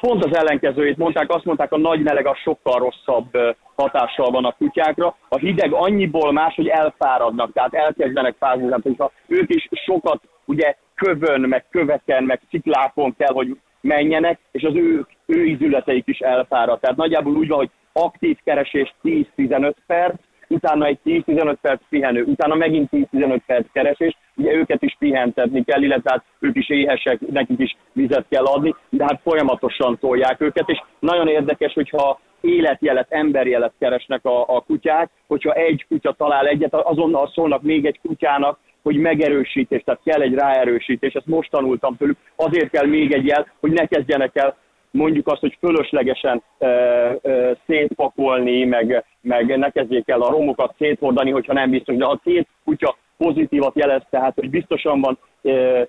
Pont 0.00 0.24
az 0.24 0.36
ellenkezőjét 0.36 0.96
mondták, 0.96 1.30
azt 1.30 1.44
mondták, 1.44 1.72
a 1.72 1.78
nagy 1.78 2.02
meleg 2.02 2.26
a 2.26 2.34
sokkal 2.34 2.78
rosszabb 2.78 3.56
hatással 3.76 4.30
van 4.30 4.44
a 4.44 4.54
kutyákra. 4.58 5.16
A 5.28 5.38
hideg 5.38 5.72
annyiból 5.72 6.32
más, 6.32 6.54
hogy 6.54 6.66
elfáradnak, 6.66 7.52
tehát 7.52 7.74
elkezdenek 7.74 8.34
fázni, 8.38 8.66
tehát 8.66 8.82
hogyha 8.82 9.12
ők 9.26 9.54
is 9.54 9.68
sokat 9.70 10.22
ugye 10.44 10.74
kövön, 10.94 11.40
meg 11.40 11.64
köveken, 11.70 12.24
meg 12.24 12.40
sziklákon 12.50 13.14
kell, 13.18 13.32
hogy 13.32 13.56
menjenek, 13.80 14.38
és 14.50 14.62
az 14.62 14.74
ő, 14.74 15.06
ő 15.26 15.44
ízületeik 15.44 16.06
is 16.06 16.18
elfárad. 16.18 16.80
Tehát 16.80 16.96
nagyjából 16.96 17.36
úgy 17.36 17.48
van, 17.48 17.58
hogy 17.58 17.70
aktív 17.92 18.38
keresés 18.44 18.94
10-15 19.04 19.72
perc, 19.86 20.14
utána 20.48 20.86
egy 20.86 20.98
10-15 21.04 21.56
perc 21.60 21.80
pihenő, 21.88 22.22
utána 22.22 22.54
megint 22.54 22.88
10-15 22.92 23.40
perc 23.46 23.66
keresés, 23.72 24.16
ugye 24.36 24.52
őket 24.52 24.82
is 24.82 24.96
pihentetni 24.98 25.64
kell, 25.64 25.82
illetve 25.82 26.10
hát 26.10 26.24
ők 26.38 26.56
is 26.56 26.68
éhesek, 26.68 27.20
nekik 27.20 27.58
is 27.58 27.76
vizet 27.92 28.26
kell 28.28 28.44
adni, 28.44 28.74
de 28.88 29.04
hát 29.04 29.20
folyamatosan 29.22 29.98
tolják 29.98 30.40
őket, 30.40 30.68
és 30.68 30.82
nagyon 30.98 31.28
érdekes, 31.28 31.72
hogyha 31.72 32.20
életjelet, 32.40 33.06
emberjelet 33.10 33.72
keresnek 33.78 34.24
a, 34.24 34.56
a 34.56 34.60
kutyák, 34.60 35.10
hogyha 35.26 35.52
egy 35.52 35.84
kutya 35.88 36.12
talál 36.12 36.46
egyet, 36.46 36.74
azonnal 36.74 37.30
szólnak 37.34 37.62
még 37.62 37.84
egy 37.86 38.00
kutyának, 38.02 38.58
hogy 38.82 38.96
megerősítés, 38.96 39.82
tehát 39.84 40.00
kell 40.04 40.20
egy 40.20 40.34
ráerősítés, 40.34 41.12
ezt 41.12 41.26
most 41.26 41.50
tanultam 41.50 41.96
tőlük, 41.96 42.18
azért 42.36 42.70
kell 42.70 42.86
még 42.86 43.12
egy 43.12 43.26
jel, 43.26 43.46
hogy 43.60 43.72
ne 43.72 43.86
kezdjenek 43.86 44.36
el 44.36 44.56
mondjuk 44.92 45.28
azt, 45.28 45.40
hogy 45.40 45.56
fölöslegesen 45.60 46.42
e, 46.58 46.66
e, 46.66 47.18
szétpakolni, 47.66 48.64
meg, 48.64 49.04
meg 49.20 49.58
ne 49.58 49.70
kezdjék 49.70 50.08
el 50.08 50.20
a 50.20 50.30
romokat 50.30 50.74
széthordani, 50.78 51.30
hogyha 51.30 51.52
nem 51.52 51.70
biztos. 51.70 51.96
De 51.96 52.04
ha 52.04 52.20
két 52.24 52.48
kutya 52.64 52.96
pozitívat 53.16 53.74
jelez, 53.74 54.02
tehát 54.10 54.34
hogy 54.34 54.50
biztosan 54.50 55.00
van 55.00 55.18
e, 55.42 55.50
e, 55.50 55.86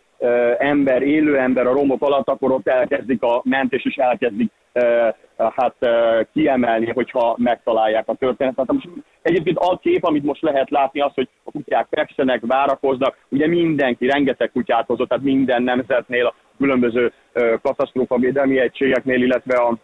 ember, 0.60 1.02
élő 1.02 1.38
ember 1.38 1.68
a 1.68 1.74
romok 1.74 2.02
alatt, 2.02 2.28
akkor 2.28 2.52
ott 2.52 2.68
elkezdik 2.68 3.24
a 3.24 3.42
mentés, 3.44 3.86
és 3.86 3.96
elkezdik 3.96 4.52
e, 4.74 5.16
hát 5.38 5.76
e, 5.80 6.26
kiemelni, 6.34 6.92
hogyha 6.92 7.36
megtalálják 7.38 8.08
a 8.08 8.16
történetet. 8.16 8.72
Most 8.72 8.88
egyébként 9.22 9.58
a 9.58 9.78
kép, 9.78 10.04
amit 10.04 10.24
most 10.24 10.42
lehet 10.42 10.70
látni, 10.70 11.02
az, 11.02 11.12
hogy 11.14 11.30
a 11.44 11.52
kutyák 11.52 11.88
fekszenek, 11.90 12.42
várakoznak, 12.46 13.18
ugye 13.30 13.48
mindenki, 13.48 14.08
rengeteg 14.08 14.52
kutyát 14.52 14.88
hozott, 14.88 15.10
tehát 15.10 15.24
minden 15.24 15.64
nemzetnél 15.64 16.26
a 16.26 16.36
különböző 16.58 17.14
katasztrófa 17.62 18.18
védelmi 18.18 18.60
egységeknél, 18.60 19.22
illetve 19.22 19.56
a, 19.56 19.78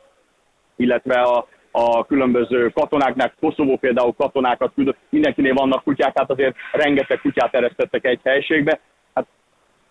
illetve 0.76 1.22
a 1.22 1.48
a 1.72 2.06
különböző 2.06 2.70
katonáknak, 2.70 3.34
Koszovó 3.40 3.78
például 3.78 4.14
katonákat 4.18 4.72
küldött, 4.76 4.98
mindenkinél 5.10 5.54
vannak 5.54 5.84
kutyák, 5.84 6.18
hát 6.18 6.32
azért 6.32 6.56
rengeteg 6.72 7.20
kutyát 7.20 7.54
eresztettek 7.54 8.06
egy 8.06 8.20
helységbe, 8.24 8.80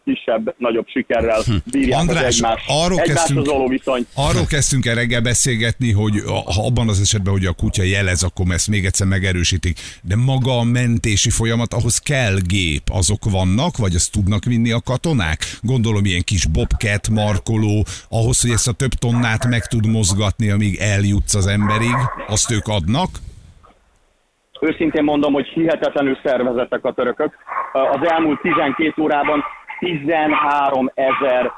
kisebb, 0.09 0.55
nagyobb 0.59 0.89
sikerrel 0.89 1.43
bírják 1.73 2.01
András, 2.01 2.25
az 2.25 2.35
egymás, 2.35 2.65
arról 2.69 2.99
egymáshoz 2.99 3.15
kezdtünk- 3.15 3.47
való 3.47 3.69
viszony. 3.69 4.07
Arról 4.15 4.47
kezdtünk 4.47 4.87
el 4.87 4.95
reggel 4.95 5.21
beszélgetni, 5.21 5.93
hogy 5.93 6.15
ha 6.27 6.67
abban 6.67 6.89
az 6.89 7.01
esetben, 7.01 7.33
hogy 7.33 7.45
a 7.45 7.53
kutya 7.53 7.83
jelez, 7.83 8.23
akkor 8.23 8.47
ezt 8.49 8.69
még 8.69 8.85
egyszer 8.85 9.07
megerősítik. 9.07 9.79
De 10.03 10.17
maga 10.17 10.59
a 10.59 10.65
mentési 10.65 11.31
folyamat, 11.31 11.73
ahhoz 11.73 11.99
kell 11.99 12.37
gép. 12.47 12.83
Azok 12.93 13.31
vannak, 13.31 13.77
vagy 13.77 13.95
azt 13.95 14.13
tudnak 14.13 14.45
vinni 14.45 14.71
a 14.71 14.81
katonák? 14.85 15.39
Gondolom 15.63 16.05
ilyen 16.05 16.23
kis 16.25 16.47
bobcat, 16.47 17.09
markoló, 17.09 17.85
ahhoz, 18.09 18.41
hogy 18.41 18.51
ezt 18.51 18.69
a 18.69 18.73
több 18.73 18.93
tonnát 18.93 19.47
meg 19.49 19.67
tud 19.67 19.87
mozgatni, 19.87 20.51
amíg 20.51 20.77
eljutsz 20.77 21.35
az 21.35 21.47
emberig, 21.47 21.97
azt 22.27 22.51
ők 22.51 22.67
adnak? 22.67 23.09
őszintén 24.61 25.05
mondom, 25.05 25.33
hogy 25.33 25.47
hihetetlenül 25.47 26.19
szervezettek 26.23 26.85
a 26.85 26.93
törökök. 26.93 27.35
Az 27.73 28.09
elmúlt 28.09 28.41
12 28.41 29.03
órában 29.03 29.45
13 29.79 30.91
ezer 30.95 31.53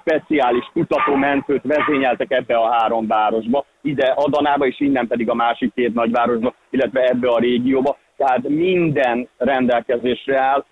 speciális 0.00 0.70
kutatómentőt 0.72 1.62
vezényeltek 1.62 2.30
ebbe 2.30 2.56
a 2.56 2.72
három 2.72 3.06
városba, 3.06 3.64
ide 3.82 4.06
Adanába 4.16 4.66
és 4.66 4.80
innen 4.80 5.06
pedig 5.06 5.30
a 5.30 5.34
másik 5.34 5.74
két 5.74 5.94
nagyvárosba, 5.94 6.54
illetve 6.70 7.00
ebbe 7.00 7.28
a 7.28 7.38
régióba. 7.38 7.96
Tehát 8.16 8.48
minden 8.48 9.28
rendelkezésre 9.38 10.38
áll. 10.40 10.64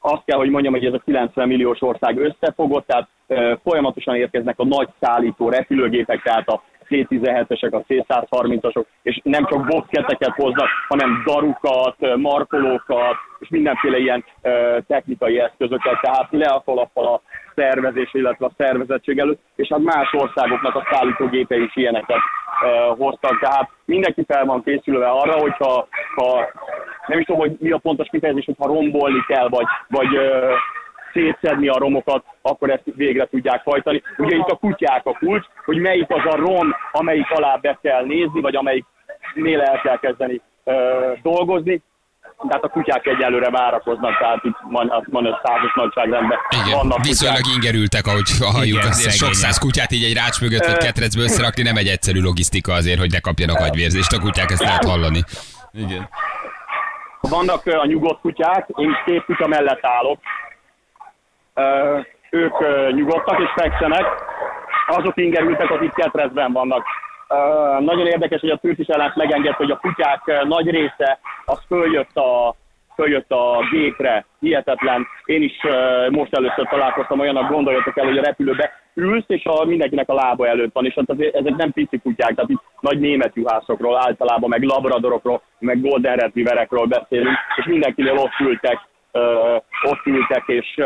Azt 0.00 0.22
kell, 0.24 0.38
hogy 0.38 0.50
mondjam, 0.50 0.72
hogy 0.72 0.84
ez 0.84 0.92
a 0.92 1.02
90 1.04 1.48
milliós 1.48 1.82
ország 1.82 2.18
összefogott, 2.18 2.86
tehát 2.86 3.08
folyamatosan 3.62 4.14
érkeznek 4.14 4.58
a 4.58 4.64
nagy 4.64 4.88
szállító 5.00 5.48
repülőgépek, 5.48 6.22
tehát 6.22 6.48
a 6.48 6.62
C-17-esek, 6.86 7.72
a 7.72 7.82
C-130-asok, 7.86 8.84
és 9.02 9.20
nem 9.22 9.46
csak 9.46 9.66
boxketeket 9.66 10.34
hoznak, 10.34 10.68
hanem 10.88 11.22
darukat, 11.26 12.16
markolókat, 12.16 13.16
és 13.38 13.48
mindenféle 13.48 13.98
ilyen 13.98 14.24
technikai 14.86 15.40
eszközöket, 15.40 16.00
tehát 16.00 16.28
le 16.30 16.46
a 16.46 16.62
kalappal 16.64 17.06
a 17.06 17.20
szervezés, 17.54 18.14
illetve 18.14 18.46
a 18.46 18.54
szervezettség 18.56 19.18
előtt, 19.18 19.40
és 19.56 19.68
hát 19.68 19.78
más 19.78 20.12
országoknak 20.12 20.74
a 20.74 20.86
szállítógépe 20.90 21.56
is 21.56 21.76
ilyeneket 21.76 22.20
hoztak, 22.96 23.40
tehát 23.40 23.70
mindenki 23.84 24.24
fel 24.28 24.44
van 24.44 24.62
készülve 24.62 25.06
arra, 25.06 25.40
hogyha 25.40 25.88
ha, 26.14 26.50
nem 27.06 27.18
is 27.18 27.24
tudom, 27.24 27.40
hogy 27.40 27.56
mi 27.60 27.70
a 27.70 27.78
pontos 27.78 28.08
kifejezés, 28.10 28.44
hogyha 28.44 28.66
rombolni 28.66 29.24
kell, 29.26 29.48
vagy, 29.48 29.66
vagy 29.88 30.16
ö, 30.16 30.54
szétszedni 31.14 31.68
a 31.68 31.78
romokat, 31.78 32.24
akkor 32.42 32.70
ezt 32.70 32.82
végre 32.84 33.26
tudják 33.26 33.62
hajtani. 33.64 34.02
Ugye 34.16 34.36
itt 34.36 34.48
a 34.48 34.56
kutyák 34.56 35.06
a 35.06 35.16
kulcs, 35.18 35.46
hogy 35.64 35.78
melyik 35.78 36.10
az 36.10 36.32
a 36.32 36.36
rom, 36.36 36.74
amelyik 36.92 37.30
alá 37.30 37.56
be 37.56 37.78
kell 37.82 38.04
nézni, 38.04 38.40
vagy 38.40 38.56
amelyiknél 38.56 39.60
el 39.60 39.80
kell 39.82 39.98
kezdeni 39.98 40.40
ö, 40.64 40.74
dolgozni. 41.22 41.82
Tehát 42.48 42.64
a 42.64 42.68
kutyák 42.68 43.06
egyelőre 43.06 43.50
várakoznak, 43.50 44.18
tehát 44.18 44.44
itt 44.44 44.56
van, 44.70 44.90
azt 44.90 45.06
mondom, 45.10 45.34
százas 45.42 45.72
nagyságrendben 45.74 46.38
Igen, 46.64 46.78
vannak 46.78 47.04
viszonylag 47.04 47.36
kutyák. 47.40 47.54
ingerültek, 47.54 48.06
ahogy 48.06 48.28
halljuk, 48.54 48.78
Igen, 48.78 48.88
azért 48.88 49.10
sok 49.10 49.10
szegények. 49.10 49.34
száz 49.44 49.58
kutyát 49.58 49.92
így 49.92 50.04
egy 50.04 50.14
rács 50.14 50.40
mögött 50.40 50.66
vagy 50.66 50.76
ketrecbe 50.76 51.22
összerakni 51.22 51.62
nem 51.62 51.76
egy 51.76 51.86
egyszerű 51.86 52.20
logisztika 52.20 52.72
azért, 52.72 52.98
hogy 52.98 53.10
ne 53.10 53.20
kapjanak 53.20 53.58
agyvérzést. 53.60 54.12
A 54.12 54.20
kutyák 54.20 54.50
ezt 54.50 54.62
lehet 54.62 54.84
hallani. 54.84 55.20
Igen. 55.72 56.08
Vannak 57.20 57.66
a 57.66 57.86
nyugodt 57.86 58.20
kutyák, 58.20 58.68
én 58.76 58.96
két 59.04 59.24
kutya 59.24 59.46
mellett 59.46 59.84
állok. 59.84 60.18
Ők 62.30 62.54
nyugodtak 62.92 63.40
és 63.40 63.50
fekszenek, 63.54 64.06
azok 64.86 65.16
ingerültek, 65.16 65.70
akik 65.70 65.92
ketrecben 65.92 66.52
vannak. 66.52 66.84
Nagyon 67.80 68.06
érdekes, 68.06 68.40
hogy 68.40 68.50
a 68.50 68.56
Türkis 68.56 68.86
ellent 68.86 69.16
megengedte, 69.16 69.56
hogy 69.56 69.70
a 69.70 69.78
kutyák 69.78 70.44
nagy 70.44 70.70
része 70.70 71.18
az 71.44 71.58
följött 71.66 72.16
a, 72.16 72.54
följött 72.94 73.30
a 73.30 73.68
gépre, 73.70 74.26
hihetetlen. 74.40 75.06
Én 75.24 75.42
is 75.42 75.60
most 76.10 76.34
először 76.34 76.68
találkoztam 76.68 77.20
olyanak, 77.20 77.50
gondoljatok 77.50 77.98
el, 77.98 78.06
hogy 78.06 78.18
a 78.18 78.22
repülőbe 78.22 78.72
ülsz, 78.94 79.24
és 79.26 79.44
a, 79.44 79.64
mindenkinek 79.64 80.08
a 80.08 80.14
lába 80.14 80.46
előtt 80.46 80.72
van, 80.72 80.86
és 80.86 80.94
hát 80.94 81.10
azért 81.10 81.34
ezek 81.34 81.56
nem 81.56 81.72
pici 81.72 81.98
kutyák, 81.98 82.34
tehát 82.34 82.50
itt 82.50 82.62
nagy 82.80 82.98
német 82.98 83.34
juhászokról 83.34 83.96
általában, 83.96 84.48
meg 84.48 84.62
labradorokról, 84.62 85.42
meg 85.58 85.80
golden 85.80 86.16
retrieverekről 86.16 86.86
beszélünk, 86.86 87.36
és 87.56 87.64
mindenkinél 87.64 88.16
ott 88.16 88.40
ültek, 88.40 88.78
ott 89.82 90.04
ültek 90.04 90.42
és 90.46 90.80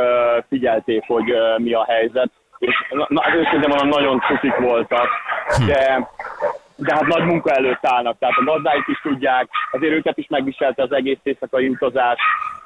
figyelték, 0.48 1.02
hogy 1.06 1.34
mi 1.56 1.72
a 1.72 1.84
helyzet. 1.88 2.30
És 2.58 2.74
na, 3.08 3.22
hát 3.22 3.34
őszintén 3.34 3.68
mondom, 3.68 3.88
nagyon 3.88 4.20
cutik 4.20 4.56
voltak, 4.56 5.08
de, 5.66 6.08
de 6.76 6.94
hát 6.94 7.06
nagy 7.06 7.24
munka 7.24 7.50
előtt 7.50 7.86
állnak, 7.86 8.18
tehát 8.18 8.34
a 8.36 8.44
gazdáik 8.44 8.84
is 8.86 9.00
tudják, 9.02 9.48
azért 9.70 9.92
őket 9.92 10.18
is 10.18 10.26
megviselte 10.28 10.82
az 10.82 10.92
egész 10.92 11.18
éjszakai 11.22 11.68
utazás, 11.68 12.18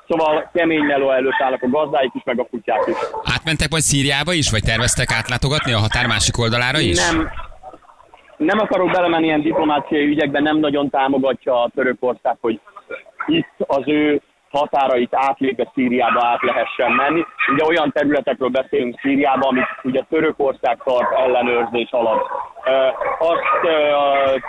Szóval 0.09 0.50
kemény 0.52 0.85
meló 0.85 1.11
előtt 1.11 1.40
állnak 1.42 1.62
a 1.62 1.69
gazdáik 1.69 2.11
is, 2.14 2.23
meg 2.25 2.40
a 2.40 2.47
kutyák 2.50 2.87
is. 2.87 2.97
Átmentek 3.35 3.71
majd 3.71 3.83
Szíriába 3.83 4.33
is, 4.33 4.50
vagy 4.50 4.62
terveztek 4.62 5.12
átlátogatni 5.12 5.73
a 5.73 5.78
határ 5.78 6.07
másik 6.07 6.38
oldalára 6.38 6.78
is? 6.78 7.11
Nem, 7.11 7.31
nem 8.37 8.59
akarok 8.59 8.90
belemenni 8.90 9.25
ilyen 9.25 9.42
diplomáciai 9.42 10.07
ügyekbe, 10.07 10.40
nem 10.40 10.57
nagyon 10.57 10.90
támogatja 10.90 11.62
a 11.62 11.71
Törökország, 11.75 12.37
hogy 12.40 12.61
itt 13.26 13.54
az 13.66 13.83
ő 13.87 14.21
határait 14.52 15.14
átlépve 15.14 15.71
Szíriába 15.75 16.26
át 16.26 16.42
lehessen 16.42 16.92
menni. 16.92 17.25
Ugye 17.52 17.64
olyan 17.64 17.92
területekről 17.92 18.49
beszélünk 18.49 18.99
Szíriában, 19.00 19.49
amit 19.49 19.66
ugye 19.82 20.02
Törökország 20.11 20.78
tart 20.85 21.12
ellenőrzés 21.12 21.90
alatt. 21.90 22.30
Azt 23.18 23.75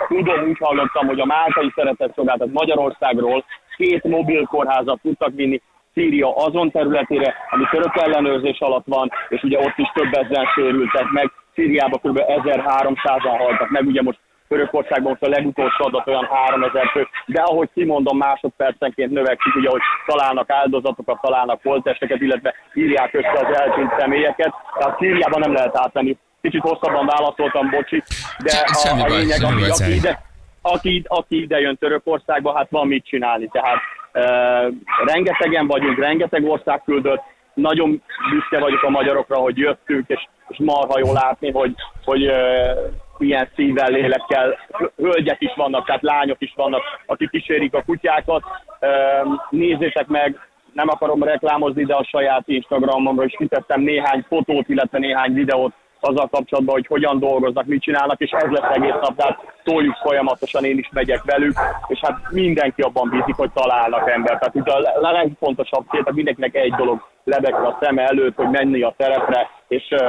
tudom, 0.08 0.48
úgy 0.48 0.58
hallottam, 0.58 1.06
hogy 1.06 1.20
a 1.20 1.24
Máltai 1.24 1.72
Szeretett 1.74 2.14
Szolgálat 2.14 2.52
Magyarországról 2.52 3.44
két 3.76 4.04
mobil 4.04 4.44
kórházat 4.44 5.00
tudtak 5.02 5.30
vinni 5.34 5.60
Szíria 5.94 6.36
azon 6.36 6.70
területére, 6.70 7.34
ami 7.50 7.64
török 7.70 7.96
ellenőrzés 7.96 8.58
alatt 8.60 8.86
van, 8.86 9.10
és 9.28 9.42
ugye 9.42 9.58
ott 9.58 9.76
is 9.76 9.90
több 9.94 10.12
ezeren 10.12 10.46
sérültek 10.54 11.08
meg. 11.10 11.30
Szíriában 11.54 12.00
kb. 12.02 12.18
1300-an 12.26 13.36
haltak 13.38 13.70
meg, 13.70 13.86
ugye 13.86 14.02
most 14.02 14.18
Törökországban 14.54 15.10
most 15.10 15.22
a 15.22 15.28
legutolsó 15.28 15.84
adat 15.84 16.06
olyan 16.06 16.24
3000 16.24 16.90
fő, 16.92 17.08
de 17.26 17.40
ahogy 17.42 17.68
kimondom, 17.74 18.16
másodpercenként 18.16 19.10
növekszik, 19.10 19.54
ugye, 19.54 19.68
hogy 19.68 19.80
találnak 20.06 20.50
áldozatokat, 20.50 21.20
találnak 21.20 21.60
holttesteket, 21.62 22.20
illetve 22.20 22.54
írják 22.74 23.14
össze 23.14 23.46
az 23.46 23.58
eltűnt 23.60 23.92
személyeket. 23.98 24.52
Tehát 24.78 24.98
Szíriában 24.98 25.40
nem 25.40 25.52
lehet 25.52 25.78
átmenni. 25.78 26.16
Kicsit 26.42 26.60
hosszabban 26.60 27.06
válaszoltam, 27.06 27.70
bocsi, 27.70 28.02
de 28.38 28.52
a, 28.82 29.02
a 29.02 29.06
lényeg, 29.06 29.42
aki, 29.42 29.54
baj, 29.54 29.62
aki, 29.62 29.72
Szári. 29.72 29.94
ide, 29.94 30.20
aki, 30.62 31.04
aki 31.06 31.40
ide 31.40 31.60
jön 31.60 31.76
Törökországba, 31.76 32.56
hát 32.56 32.70
van 32.70 32.86
mit 32.86 33.06
csinálni. 33.06 33.48
Tehát 33.52 33.80
uh, 34.12 34.74
rengetegen 35.04 35.66
vagyunk, 35.66 35.98
rengeteg 35.98 36.44
ország 36.44 36.82
küldött, 36.84 37.22
nagyon 37.54 38.02
büszke 38.30 38.58
vagyok 38.58 38.82
a 38.82 38.90
magyarokra, 38.90 39.36
hogy 39.36 39.56
jöttünk, 39.58 40.04
és, 40.08 40.26
és 40.48 40.56
marha 40.58 40.98
jó 40.98 41.12
látni, 41.12 41.50
hogy, 41.50 41.74
hogy 42.04 42.30
ilyen 43.24 43.48
szívvel, 43.54 43.90
lélekkel, 43.90 44.58
hölgyek 44.96 45.40
is 45.40 45.52
vannak, 45.56 45.86
tehát 45.86 46.02
lányok 46.02 46.40
is 46.40 46.52
vannak, 46.56 46.82
akik 47.06 47.30
kísérik 47.30 47.74
a 47.74 47.82
kutyákat. 47.86 48.42
Nézzétek 49.50 50.06
meg, 50.06 50.38
nem 50.72 50.88
akarom 50.88 51.22
reklámozni, 51.22 51.84
de 51.84 51.94
a 51.94 52.04
saját 52.04 52.42
Instagramomra 52.46 53.24
is 53.24 53.34
kitettem 53.36 53.80
néhány 53.80 54.24
fotót, 54.28 54.68
illetve 54.68 54.98
néhány 54.98 55.32
videót 55.32 55.72
azzal 56.00 56.28
kapcsolatban, 56.28 56.74
hogy 56.74 56.86
hogyan 56.86 57.18
dolgoznak, 57.18 57.66
mit 57.66 57.82
csinálnak, 57.82 58.20
és 58.20 58.30
ez 58.30 58.50
lesz 58.50 58.76
egész 58.76 59.00
nap, 59.00 59.16
tehát 59.16 59.38
toljuk 59.62 59.94
folyamatosan, 59.94 60.64
én 60.64 60.78
is 60.78 60.88
megyek 60.92 61.22
velük, 61.24 61.52
és 61.86 61.98
hát 62.02 62.18
mindenki 62.30 62.82
abban 62.82 63.08
bízik, 63.08 63.34
hogy 63.34 63.50
találnak 63.50 64.10
embert. 64.10 64.38
Tehát 64.38 64.54
itt 64.54 64.68
a 64.68 65.10
legfontosabb 65.10 65.84
cél, 65.90 66.00
tehát 66.00 66.14
mindenkinek 66.14 66.54
egy 66.54 66.72
dolog 66.72 67.08
lebegve 67.24 67.66
a 67.66 67.78
szeme 67.80 68.02
előtt, 68.02 68.36
hogy 68.36 68.48
menni 68.48 68.82
a 68.82 68.94
terepre, 68.96 69.50
és 69.68 69.82
uh, 69.90 70.00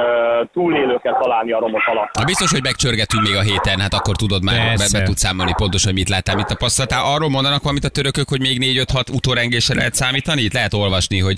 túlélőket 0.52 1.18
találni 1.18 1.52
a 1.52 1.58
romok 1.58 1.86
alatt. 1.86 2.14
Na 2.14 2.24
biztos, 2.24 2.50
hogy 2.50 2.62
megcsörgetünk 2.62 3.22
még 3.22 3.36
a 3.36 3.40
héten, 3.40 3.80
hát 3.80 3.94
akkor 3.94 4.16
tudod 4.16 4.42
már, 4.42 4.76
be, 4.76 4.86
be 4.92 5.02
tudsz 5.02 5.20
számolni 5.20 5.52
pontosan, 5.56 5.92
mit 5.92 6.08
láttál, 6.08 6.36
mit 6.36 6.46
tapasztaltál. 6.46 7.04
Arról 7.04 7.28
mondanak 7.28 7.60
valamit 7.62 7.84
a 7.84 7.88
törökök, 7.88 8.28
hogy 8.28 8.40
még 8.40 8.84
4-5-6 8.84 9.12
utórengésre 9.12 9.74
lehet 9.74 9.94
számítani? 9.94 10.42
Itt 10.42 10.52
lehet 10.52 10.74
olvasni, 10.74 11.18
hogy 11.18 11.36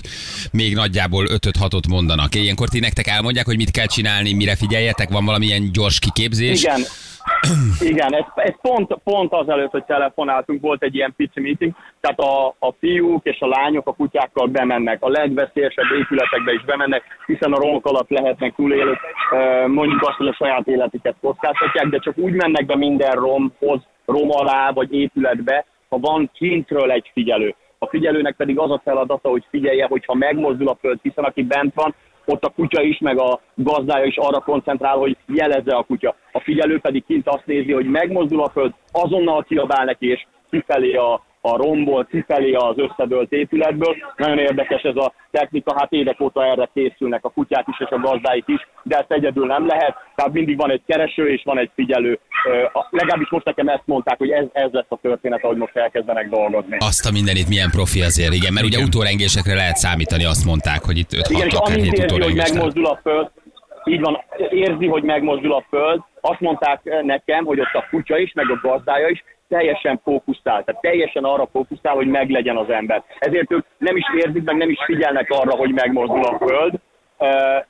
még 0.51 0.75
nagyjából 0.75 1.25
5-6-ot 1.27 1.89
mondanak. 1.89 2.35
Ilyenkor 2.35 2.67
ti 2.67 2.79
nektek 2.79 3.07
elmondják, 3.07 3.45
hogy 3.45 3.57
mit 3.57 3.71
kell 3.71 3.85
csinálni, 3.85 4.33
mire 4.33 4.55
figyeljetek, 4.55 5.09
van 5.09 5.25
valamilyen 5.25 5.71
gyors 5.71 5.99
kiképzés? 5.99 6.63
Igen, 6.63 6.81
igen, 7.79 8.13
ez, 8.13 8.25
ez 8.35 8.53
pont, 8.61 8.97
pont 9.03 9.33
azelőtt, 9.33 9.71
hogy 9.71 9.83
telefonáltunk, 9.83 10.61
volt 10.61 10.83
egy 10.83 10.95
ilyen 10.95 11.13
pici 11.17 11.39
meeting, 11.39 11.73
tehát 12.01 12.19
a, 12.19 12.55
a 12.59 12.71
fiúk 12.79 13.25
és 13.25 13.39
a 13.39 13.47
lányok 13.47 13.87
a 13.87 13.93
kutyákkal 13.93 14.47
bemennek, 14.47 15.03
a 15.03 15.09
legveszélyesebb 15.09 15.91
épületekbe 15.99 16.53
is 16.53 16.63
bemennek, 16.65 17.03
hiszen 17.25 17.53
a 17.53 17.59
romok 17.59 17.85
alatt 17.85 18.09
lehetnek 18.09 18.55
túlélők, 18.55 18.99
mondjuk 19.67 20.01
azt, 20.01 20.17
hogy 20.17 20.27
a 20.27 20.33
saját 20.33 20.67
életüket 20.67 21.15
kockáztatják, 21.21 21.87
de 21.87 21.99
csak 21.99 22.17
úgy 22.17 22.33
mennek 22.33 22.65
be 22.65 22.75
minden 22.75 23.11
romhoz, 23.11 23.81
rom 24.05 24.29
alá 24.31 24.71
vagy 24.71 24.93
épületbe, 24.93 25.65
ha 25.89 25.97
van 25.97 26.31
kintről 26.33 26.91
egy 26.91 27.09
figyelő. 27.13 27.55
A 27.77 27.87
figyelőnek 27.87 28.35
pedig 28.35 28.59
az 28.59 28.71
a 28.71 28.81
feladata, 28.83 29.29
hogy 29.29 29.45
figyelje, 29.49 29.85
hogyha 29.85 30.13
megmozdul 30.13 30.67
a 30.67 30.77
föld, 30.79 30.99
hiszen 31.01 31.23
aki 31.23 31.43
bent 31.43 31.73
van, 31.73 31.95
ott 32.29 32.43
a 32.43 32.49
kutya 32.49 32.81
is, 32.81 32.99
meg 32.99 33.19
a 33.19 33.39
gazdája 33.55 34.05
is 34.05 34.17
arra 34.17 34.39
koncentrál, 34.39 34.97
hogy 34.97 35.17
jelezze 35.27 35.75
a 35.75 35.83
kutya. 35.83 36.15
A 36.31 36.39
figyelő 36.39 36.79
pedig 36.79 37.05
kint 37.05 37.27
azt 37.27 37.45
nézi, 37.45 37.71
hogy 37.71 37.85
megmozdul 37.85 38.43
a 38.43 38.49
föld, 38.49 38.73
azonnal 38.91 39.43
kiabál 39.43 39.85
neki, 39.85 40.07
és 40.07 40.25
kifelé 40.49 40.95
a, 40.95 41.23
a 41.41 41.57
romból, 41.57 42.05
kifelé 42.05 42.53
az 42.53 42.77
összedőlt 42.77 43.31
épületből. 43.31 43.95
Nagyon 44.17 44.37
érdekes 44.37 44.81
ez 44.81 44.95
a 44.95 45.13
technika, 45.31 45.75
hát 45.77 45.91
évek 45.91 46.21
óta 46.21 46.45
erre 46.45 46.69
készülnek 46.73 47.25
a 47.25 47.29
kutyák 47.29 47.67
is 47.67 47.79
és 47.79 47.89
a 47.89 47.99
gazdáik 47.99 48.43
is, 48.47 48.67
de 48.83 48.97
ezt 48.97 49.11
egyedül 49.11 49.45
nem 49.45 49.65
lehet, 49.65 49.95
tehát 50.15 50.33
mindig 50.33 50.57
van 50.57 50.71
egy 50.71 50.81
kereső 50.87 51.29
és 51.29 51.41
van 51.43 51.57
egy 51.57 51.71
figyelő. 51.75 52.19
Legalábbis 52.89 53.29
most 53.29 53.45
nekem 53.45 53.67
ezt 53.67 53.83
mondták, 53.85 54.17
hogy 54.17 54.29
ez, 54.29 54.45
ez 54.51 54.71
lesz 54.71 54.85
a 54.89 54.97
történet, 55.01 55.43
ahogy 55.43 55.57
most 55.57 55.75
elkezdenek 55.75 56.29
dolgozni. 56.29 56.77
Azt 56.79 57.05
a 57.05 57.11
mindenit 57.11 57.47
milyen 57.47 57.69
profi 57.69 58.01
azért, 58.01 58.33
igen, 58.33 58.53
mert 58.53 58.65
ugye 58.65 58.83
utórengésekre 58.83 59.55
lehet 59.55 59.75
számítani, 59.75 60.25
azt 60.25 60.45
mondták, 60.45 60.81
hogy 60.85 60.97
itt 60.97 61.13
5 61.13 61.29
Igen, 61.29 61.47
és 61.47 61.53
6 61.53 61.67
amint 61.67 61.81
akárhét 61.81 61.99
érzi, 61.99 62.13
hogy 62.13 62.21
utórengés. 62.21 62.51
megmozdul 62.51 62.85
a 62.85 62.99
föld, 63.03 63.29
így 63.83 63.99
van, 63.99 64.23
érzi, 64.49 64.87
hogy 64.87 65.03
megmozdul 65.03 65.53
a 65.53 65.65
föld, 65.69 65.99
azt 66.21 66.39
mondták 66.39 66.79
nekem, 67.03 67.45
hogy 67.45 67.59
ott 67.59 67.73
a 67.73 67.85
kutya 67.89 68.17
is, 68.17 68.33
meg 68.33 68.45
a 68.49 68.67
gazdája 68.67 69.07
is 69.07 69.23
teljesen 69.49 70.01
fókuszál, 70.03 70.63
tehát 70.63 70.81
teljesen 70.81 71.23
arra 71.23 71.47
fókuszál, 71.51 71.93
hogy 71.93 72.07
meglegyen 72.07 72.57
az 72.57 72.69
ember. 72.69 73.03
Ezért 73.19 73.51
ők 73.51 73.65
nem 73.77 73.95
is 73.95 74.05
érzik, 74.15 74.43
meg 74.43 74.55
nem 74.55 74.69
is 74.69 74.79
figyelnek 74.85 75.29
arra, 75.29 75.55
hogy 75.55 75.73
megmozdul 75.73 76.23
a 76.23 76.37
föld. 76.37 76.73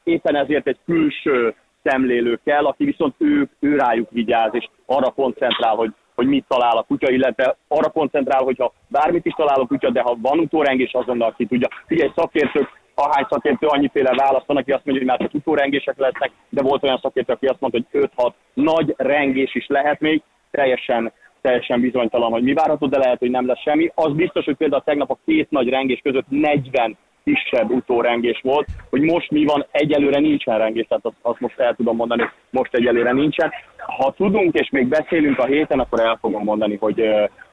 Éppen 0.04 0.36
ezért 0.36 0.68
egy 0.68 0.78
külső 0.86 1.56
szemlélő 1.84 2.40
kell, 2.44 2.66
aki 2.66 2.86
viszont 2.86 3.16
ő, 3.18 3.50
ő 3.60 3.76
rájuk 3.76 4.10
vigyáz, 4.12 4.50
és 4.54 4.70
arra 4.86 5.10
koncentrál, 5.10 5.76
hogy, 5.76 5.94
hogy 6.16 6.28
mit 6.28 6.46
talál 6.48 6.78
a 6.78 6.84
kutya, 6.84 7.12
illetve 7.12 7.56
arra 7.68 7.90
koncentrál, 7.90 8.44
hogyha 8.44 8.74
bármit 8.88 9.26
is 9.26 9.34
talál 9.34 9.60
a 9.60 9.68
kutya, 9.68 9.90
de 9.90 10.02
ha 10.02 10.18
van 10.22 10.40
utórengés, 10.40 10.94
azonnal 10.94 11.34
ki 11.38 11.46
tudja. 11.46 11.68
Figyelj, 11.88 12.12
szakértők, 12.16 12.70
ahány 12.96 13.26
szakértő 13.30 13.68
annyiféle 13.68 14.14
választanak, 14.16 14.62
aki 14.62 14.72
azt 14.72 14.86
mondja, 14.86 15.04
hogy 15.04 15.20
már 15.20 15.30
csak 15.30 15.42
utórengések 15.42 15.98
lesznek, 15.98 16.32
de 16.50 16.62
volt 16.62 16.84
olyan 16.84 17.00
szakértő, 17.02 17.34
aki 17.34 17.46
azt 17.46 17.60
mondta, 17.60 17.80
hogy 17.92 18.10
5-6 18.16 18.32
nagy 18.54 18.94
rengés 18.98 19.56
is 19.56 19.68
lehet 19.68 20.00
még, 20.00 20.22
teljesen 20.52 21.14
teljesen 21.42 21.82
bizonytalan, 21.82 22.32
hogy 22.32 22.44
mi 22.44 22.54
várható, 22.54 22.88
de 22.88 22.98
lehet, 22.98 23.20
hogy 23.20 23.30
nem 23.30 23.48
lesz 23.48 23.62
semmi. 23.62 23.92
Az 23.96 24.14
biztos, 24.14 24.46
hogy 24.46 24.56
például 24.56 24.84
tegnap 24.86 25.12
a 25.12 25.18
két 25.26 25.50
nagy 25.50 25.70
rengés 25.70 26.00
között 26.04 26.26
40 26.30 26.98
kisebb 27.34 27.72
utórengés 27.72 28.40
volt, 28.44 28.68
hogy 28.90 29.02
most 29.02 29.32
mi 29.32 29.46
van, 29.46 29.66
egyelőre 29.72 30.20
nincsen 30.20 30.58
rengés, 30.58 30.86
tehát 30.88 31.06
azt, 31.06 31.16
azt 31.22 31.40
most 31.40 31.60
el 31.60 31.76
tudom 31.76 31.96
mondani, 31.96 32.30
most 32.50 32.74
egyelőre 32.74 33.12
nincsen. 33.12 33.52
Ha 33.78 34.14
tudunk 34.18 34.54
és 34.54 34.70
még 34.70 34.88
beszélünk 34.88 35.40
a 35.40 35.46
héten, 35.46 35.80
akkor 35.80 36.00
el 36.00 36.18
fogom 36.22 36.44
mondani, 36.44 36.78
hogy 36.80 37.04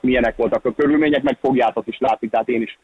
milyenek 0.07 0.37
voltak 0.37 0.65
a 0.65 0.73
körülmények, 0.77 1.23
meg 1.23 1.39
fogjátok 1.41 1.85
is 1.87 1.97
látni, 1.99 2.29
tehát 2.29 2.49
én 2.49 2.63
is 2.63 2.79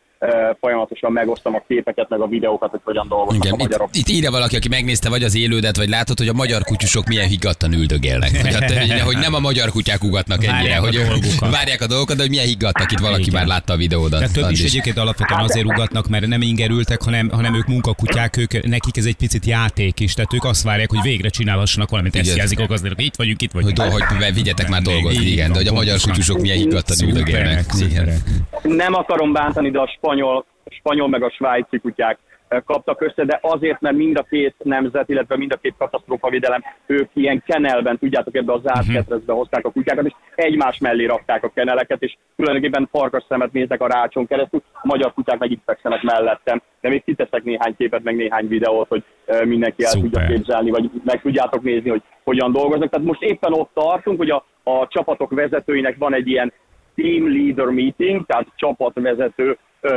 folyamatosan 0.60 1.12
megosztom 1.12 1.54
a 1.54 1.62
képeket, 1.68 2.08
meg 2.08 2.20
a 2.20 2.26
videókat, 2.26 2.70
hogy 2.70 2.80
hogyan 2.84 3.08
dolgoznak 3.08 3.44
Igen, 3.44 3.54
a 3.58 3.62
magyarok. 3.62 3.88
itt, 3.92 4.08
itt 4.08 4.14
írja 4.16 4.30
valaki, 4.30 4.56
aki 4.56 4.68
megnézte 4.68 5.08
vagy 5.08 5.22
az 5.22 5.36
élődet, 5.36 5.76
vagy 5.76 5.88
látod, 5.88 6.18
hogy 6.18 6.28
a 6.28 6.32
magyar 6.32 6.62
kutyusok 6.62 7.06
milyen 7.06 7.28
higgadtan 7.28 7.72
üldögélnek. 7.72 8.30
Hogy, 8.40 8.54
hát, 8.54 8.70
hogy- 8.72 9.00
hogy 9.00 9.16
nem 9.16 9.34
a 9.34 9.38
magyar 9.38 9.70
kutyák 9.70 10.04
ugatnak 10.04 10.44
ennyire, 10.44 10.52
Várják 10.58 10.78
a 10.80 10.84
hogy 10.84 10.94
dolgukat. 10.94 11.50
várják 11.50 11.80
a 11.80 11.86
dolgokat, 11.86 12.16
de 12.16 12.22
hogy 12.22 12.30
milyen 12.30 12.46
higgadtak 12.46 12.92
itt 12.92 12.98
valaki 12.98 13.20
Igen. 13.22 13.34
már 13.34 13.46
látta 13.46 13.72
a 13.72 13.76
videódat. 13.76 14.20
De 14.20 14.26
több 14.26 14.36
is 14.36 14.42
Andris. 14.42 14.64
egyébként 14.64 14.98
alapvetően 14.98 15.40
azért 15.40 15.64
ugatnak, 15.64 16.08
mert 16.08 16.26
nem 16.26 16.42
ingerültek, 16.42 17.02
hanem, 17.02 17.28
hanem 17.30 17.54
ők 17.54 17.66
munkakutyák, 17.66 18.36
ők, 18.36 18.66
nekik 18.66 18.96
ez 18.96 19.04
egy 19.04 19.16
picit 19.16 19.46
játék 19.46 20.00
is, 20.00 20.14
tehát 20.14 20.34
ők 20.34 20.44
azt 20.44 20.62
várják, 20.62 20.90
hogy 20.90 21.00
végre 21.02 21.28
csinálhassanak 21.28 21.90
valamit, 21.90 22.16
ezt 22.16 22.36
jelzik 22.36 22.60
a 22.60 22.66
gazdának, 22.66 23.02
itt 23.02 23.16
vagyunk, 23.16 23.42
itt 23.42 23.52
Hogy, 23.52 23.62
vagyunk. 23.76 23.92
do- 23.92 24.08
hogy 24.22 24.34
vigyetek 24.34 24.68
már 24.68 24.82
dolgozni, 24.82 25.24
igen, 25.24 25.52
de 25.52 25.58
hogy 25.58 25.66
a 25.66 25.72
magyar 25.72 25.98
kutyusok 26.00 26.40
milyen 26.40 26.56
higgadtan 26.56 26.96
üldögélnek. 27.12 27.64
Nem 28.62 28.94
akarom 28.94 29.32
bántani, 29.32 29.70
de 29.70 29.78
a 29.80 29.86
spanyol, 29.96 30.44
spanyol 30.70 31.08
meg 31.08 31.22
a 31.22 31.30
svájci 31.30 31.78
kutyák 31.78 32.18
eh, 32.48 32.60
kaptak 32.66 33.00
össze, 33.00 33.24
de 33.24 33.38
azért, 33.42 33.80
mert 33.80 33.96
mind 33.96 34.16
a 34.18 34.26
két 34.30 34.54
nemzet, 34.62 35.08
illetve 35.08 35.36
mind 35.36 35.52
a 35.52 35.56
két 35.62 35.74
katasztrófavédelem, 35.78 36.62
ők 36.86 37.10
ilyen 37.12 37.42
kenelben, 37.46 37.98
tudjátok, 37.98 38.34
ebbe 38.36 38.52
a 38.52 38.60
zárt 38.64 38.86
Mhm. 38.86 38.92
ketrezbe 38.94 39.32
hozták 39.32 39.66
a 39.66 39.70
kutyákat, 39.70 40.06
és 40.06 40.12
egymás 40.34 40.78
mellé 40.78 41.04
rakták 41.04 41.44
a 41.44 41.50
keneleket, 41.54 42.02
és 42.02 42.16
tulajdonképpen 42.36 42.88
farkas 42.92 43.24
szemet 43.28 43.52
néznek 43.52 43.80
a 43.80 43.86
rácson 43.86 44.26
keresztül, 44.26 44.62
a 44.72 44.86
magyar 44.86 45.12
kutyák 45.12 45.38
meg 45.38 45.50
itt 45.50 45.62
fekszenek 45.66 46.02
mellettem. 46.02 46.62
De 46.80 46.88
még 46.88 47.04
kiteszek 47.04 47.42
néhány 47.42 47.74
képet, 47.76 48.02
meg 48.02 48.16
néhány 48.16 48.48
videót, 48.48 48.88
hogy 48.88 49.02
eh, 49.24 49.44
mindenki 49.44 49.84
el 49.84 49.90
Szuper. 49.90 50.10
tudja 50.10 50.26
képzelni, 50.36 50.70
vagy 50.70 50.90
meg 51.04 51.20
tudjátok 51.22 51.62
nézni, 51.62 51.90
hogy 51.90 52.02
hogyan 52.24 52.52
dolgoznak. 52.52 52.90
Tehát 52.90 53.06
most 53.06 53.22
éppen 53.22 53.52
ott 53.52 53.70
tartunk, 53.74 54.18
hogy 54.18 54.30
a, 54.30 54.44
a 54.62 54.86
csapatok 54.88 55.30
vezetőinek 55.30 55.96
van 55.98 56.14
egy 56.14 56.28
ilyen 56.28 56.52
team 56.94 57.32
leader 57.32 57.66
meeting, 57.66 58.26
tehát 58.26 58.46
csapatvezető 58.56 59.58
ö, 59.80 59.92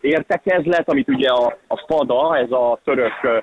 értekezlet, 0.00 0.88
amit 0.88 1.08
ugye 1.08 1.28
a, 1.28 1.56
a 1.66 1.84
FADA, 1.86 2.36
ez 2.36 2.50
a 2.50 2.80
török 2.84 3.12
ö, 3.22 3.38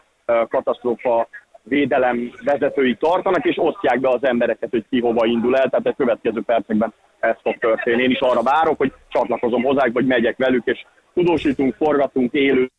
katasztrófa 0.49 1.27
védelem 1.63 2.31
vezetői 2.43 2.95
tartanak, 2.95 3.45
és 3.45 3.57
osztják 3.57 3.99
be 3.99 4.09
az 4.09 4.23
embereket, 4.23 4.69
hogy 4.69 4.85
ki 4.89 4.99
hova 4.99 5.25
indul 5.25 5.57
el, 5.57 5.69
tehát 5.69 5.85
a 5.87 5.95
következő 5.97 6.41
percekben 6.45 6.93
ez 7.19 7.35
fog 7.41 7.57
történni. 7.57 8.03
Én 8.03 8.09
is 8.09 8.19
arra 8.19 8.41
várok, 8.41 8.77
hogy 8.77 8.93
csatlakozom 9.07 9.63
hozzájuk, 9.63 9.93
vagy 9.93 10.05
megyek 10.05 10.37
velük, 10.37 10.65
és 10.65 10.85
tudósítunk, 11.13 11.75
forgatunk, 11.75 12.33
élő, 12.33 12.71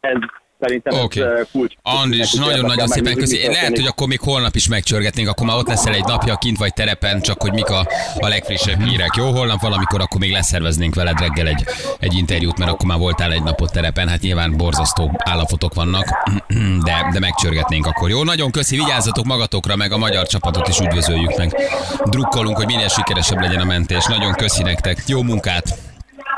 ez 0.00 0.18
szerintem 0.60 1.00
Oké. 1.02 1.20
ez 1.20 1.46
kulcs. 1.52 1.74
Andris, 1.82 2.32
nagyon-nagyon 2.32 2.86
szépen 2.86 3.16
mi 3.16 3.46
Lehet, 3.46 3.76
hogy 3.76 3.86
akkor 3.86 4.08
még 4.08 4.20
holnap 4.20 4.54
is 4.54 4.68
megcsörgetnénk, 4.68 5.28
akkor 5.28 5.46
már 5.46 5.56
ott 5.56 5.68
leszel 5.68 5.94
egy 5.94 6.04
napja, 6.04 6.36
kint 6.36 6.58
vagy 6.58 6.72
terepen, 6.72 7.20
csak 7.20 7.42
hogy 7.42 7.52
mik 7.52 7.68
a, 7.68 7.88
a 8.18 8.28
legfrissebb 8.28 8.82
hírek. 8.82 9.14
Jó, 9.16 9.30
holnap 9.30 9.60
valamikor 9.60 10.00
akkor 10.00 10.20
még 10.20 10.32
leszerveznénk 10.32 10.94
veled 10.94 11.20
reggel 11.20 11.46
egy, 11.46 11.64
egy 11.98 12.14
interjút, 12.14 12.58
mert 12.58 12.70
akkor 12.70 12.86
már 12.86 12.98
voltál 12.98 13.32
egy 13.32 13.42
napot 13.42 13.72
terepen. 13.72 14.08
Hát 14.08 14.20
nyilván 14.20 14.56
borzasztó 14.56 15.20
állapotok 15.24 15.74
vannak, 15.74 16.06
de, 16.84 17.08
de 17.12 17.18
megcsörgetnénk 17.18 17.86
akkor. 17.86 18.10
Jó, 18.10 18.24
nagyon 18.24 18.50
köszi, 18.50 18.76
vigyázzatok 18.76 19.24
magatokra, 19.24 19.76
meg 19.76 19.92
a 19.92 19.98
magyar 19.98 20.26
csapatot 20.26 20.68
is 20.68 20.78
üdvözöljük 20.78 21.36
meg. 21.36 21.56
Drukkolunk, 22.04 22.56
hogy 22.56 22.66
minél 22.66 22.88
sikeresebb 22.88 23.40
legyen 23.40 23.60
a 23.60 23.64
mentés. 23.64 24.06
Nagyon 24.06 24.32
köszi 24.32 24.62
nektek. 24.62 25.02
Jó 25.06 25.22
munkát! 25.22 25.87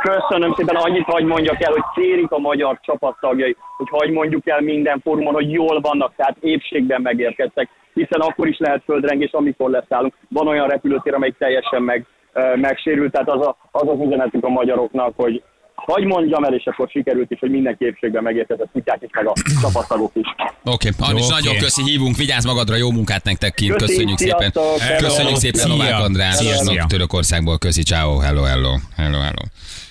Köszönöm 0.03 0.55
szépen, 0.57 0.77
annyit 0.77 1.05
hagy 1.05 1.25
mondjak 1.25 1.63
el, 1.63 1.73
hogy 1.73 1.83
kérik 1.95 2.31
a 2.31 2.39
magyar 2.39 2.79
csapattagjai, 2.83 3.57
hogy 3.77 3.89
hagy 3.91 4.11
mondjuk 4.11 4.49
el 4.49 4.61
minden 4.61 5.01
fórumon, 5.01 5.35
hogy 5.35 5.53
jól 5.53 5.81
vannak, 5.81 6.13
tehát 6.17 6.37
épségben 6.41 7.01
megérkeztek, 7.01 7.69
hiszen 7.95 8.21
akkor 8.21 8.49
is 8.49 8.59
lehet 8.59 8.83
földrengés, 8.85 9.31
amikor 9.33 9.71
leszállunk. 9.71 10.15
Van 10.29 10.49
olyan 10.49 10.69
repülőtér, 10.69 11.15
amelyik 11.15 11.37
teljesen 11.39 11.83
meg, 11.83 12.07
megsérült, 12.55 13.13
tehát 13.13 13.29
az, 13.29 13.47
a, 13.47 13.57
az 13.71 13.89
az 13.89 14.01
üzenetük 14.01 14.45
a 14.45 14.49
magyaroknak, 14.49 15.13
hogy 15.17 15.43
hagy 15.75 16.05
mondjam 16.05 16.45
el, 16.45 16.55
és 16.55 16.65
akkor 16.65 16.89
sikerült 16.89 17.31
is, 17.31 17.39
hogy 17.39 17.51
mindenki 17.51 17.85
épségben 17.85 18.23
megérkezett, 18.23 18.69
kutyák 18.73 19.03
is, 19.03 19.11
meg 19.13 19.27
a 19.27 19.33
csapattagok 19.61 20.11
is. 20.15 20.27
Oké, 20.65 20.89
okay. 20.89 21.09
Andris, 21.09 21.27
Oké. 21.27 21.35
nagyon 21.35 21.57
köszi, 21.57 21.83
hívunk, 21.83 22.17
vigyázz 22.17 22.45
magadra, 22.45 22.77
jó 22.77 22.91
munkát 22.91 23.25
nektek 23.25 23.55
kint, 23.55 23.77
Köszi, 23.77 23.87
köszönjük 23.87 24.19
szépen. 24.19 24.53
hello. 24.79 24.99
Köszönjük 24.99 25.37
szépen. 25.37 25.69
Novák 25.69 26.01
András, 26.01 26.35
Szia. 26.35 26.55
Szia. 26.55 26.85
Törökországból, 26.89 27.59
köszi, 27.59 27.83
ciao, 27.83 28.19
hello, 28.19 28.43
hello, 28.43 28.75
hello, 28.97 29.19
hello. 29.19 29.43